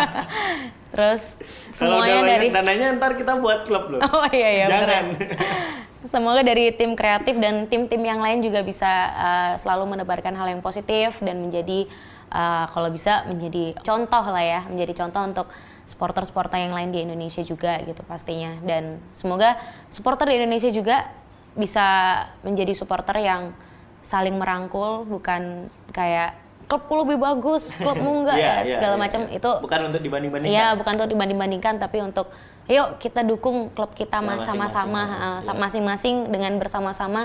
Terus 0.92 1.40
semuanya 1.72 2.36
dari 2.36 2.52
dananya 2.52 3.00
ntar 3.00 3.16
kita 3.16 3.40
buat 3.40 3.64
klub 3.64 3.96
loh. 3.96 4.00
Oh 4.12 4.28
iya 4.28 4.48
iya 4.60 4.66
Jangan. 4.68 5.04
Semoga 6.02 6.42
dari 6.42 6.74
tim 6.74 6.98
kreatif 6.98 7.38
dan 7.38 7.70
tim-tim 7.70 8.02
yang 8.02 8.18
lain 8.18 8.42
juga 8.42 8.66
bisa 8.66 8.90
uh, 9.14 9.52
selalu 9.54 9.94
menebarkan 9.94 10.34
hal 10.34 10.50
yang 10.50 10.58
positif 10.58 11.22
dan 11.22 11.38
menjadi 11.38 11.86
uh, 12.34 12.66
kalau 12.74 12.90
bisa 12.90 13.22
menjadi 13.30 13.78
contoh 13.86 14.24
lah 14.26 14.42
ya, 14.42 14.60
menjadi 14.66 15.06
contoh 15.06 15.22
untuk 15.22 15.46
supporter-supporter 15.86 16.58
yang 16.58 16.74
lain 16.74 16.90
di 16.90 17.06
Indonesia 17.06 17.46
juga 17.46 17.78
gitu 17.86 18.02
pastinya. 18.02 18.58
Dan 18.66 18.98
semoga 19.14 19.54
supporter 19.94 20.26
di 20.34 20.42
Indonesia 20.42 20.74
juga 20.74 21.06
bisa 21.54 22.18
menjadi 22.42 22.72
supporter 22.74 23.22
yang 23.22 23.54
saling 24.02 24.34
merangkul, 24.34 25.06
bukan 25.06 25.70
kayak 25.94 26.34
klubku 26.66 26.94
lebih 27.04 27.20
bagus, 27.20 27.76
klubmu 27.76 28.10
enggak 28.24 28.36
Iya, 28.40 28.48
ya, 28.48 28.54
iya, 28.64 28.74
segala 28.74 28.96
iya, 28.96 29.02
macam 29.04 29.20
iya. 29.28 29.38
itu 29.38 29.50
bukan 29.62 29.80
untuk 29.92 30.02
dibanding-bandingkan. 30.02 30.56
Iya, 30.56 30.66
bukan 30.74 30.92
untuk 30.98 31.10
dibanding-bandingkan, 31.12 31.74
tapi 31.78 31.98
untuk 32.02 32.26
yuk 32.64 32.98
kita 32.98 33.20
dukung 33.20 33.70
klub 33.70 33.90
kita 33.92 34.18
Ya, 34.18 34.24
mas- 34.24 34.42
sama-sama, 34.42 35.02
masing-masing, 35.02 35.28
uh, 35.28 35.40
sa- 35.40 35.52
iya. 35.52 35.60
masing-masing 35.60 36.14
dengan 36.28 36.52
bersama-sama 36.56 37.20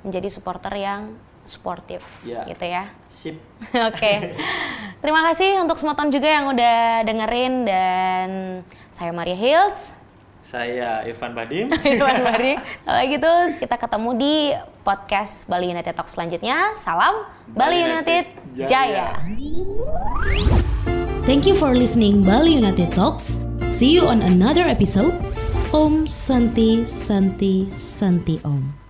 menjadi 0.00 0.28
supporter 0.28 0.74
yang 0.74 1.14
sportif, 1.42 2.22
Iya. 2.22 2.46
gitu 2.46 2.64
ya. 2.64 2.84
Sip. 3.06 3.36
Oke, 3.90 4.34
terima 4.98 5.26
kasih 5.26 5.58
untuk 5.58 5.74
Semoton 5.74 6.06
juga 6.08 6.28
yang 6.28 6.46
udah 6.48 7.02
dengerin 7.02 7.54
dan 7.64 8.28
saya 8.88 9.10
Maria 9.10 9.34
Hills, 9.34 9.94
Saya 10.40 11.06
Irfan 11.06 11.32
Badim. 11.32 11.70
Irwan 11.86 12.18
Bari. 12.20 12.58
Kalau 12.58 13.02
gitu 13.06 13.30
kita 13.58 13.76
ketemu 13.78 14.10
di 14.14 14.34
podcast 14.82 15.46
Bali 15.46 15.70
United 15.70 15.94
Talk 15.94 16.06
selanjutnya. 16.06 16.74
Salam 16.74 17.24
Bali, 17.46 17.78
Bali 17.78 17.86
United, 17.86 18.24
United 18.52 18.66
Jaya. 18.66 19.06
Jaya. 19.14 21.01
Thank 21.22 21.46
you 21.46 21.54
for 21.54 21.74
listening 21.74 22.26
Bali 22.26 22.58
United 22.58 22.90
Talks. 22.90 23.46
See 23.70 23.94
you 23.94 24.10
on 24.10 24.22
another 24.22 24.66
episode. 24.66 25.14
Om 25.72 26.06
Santi 26.06 26.84
Santi 26.84 27.70
Santi 27.70 28.40
Om. 28.44 28.81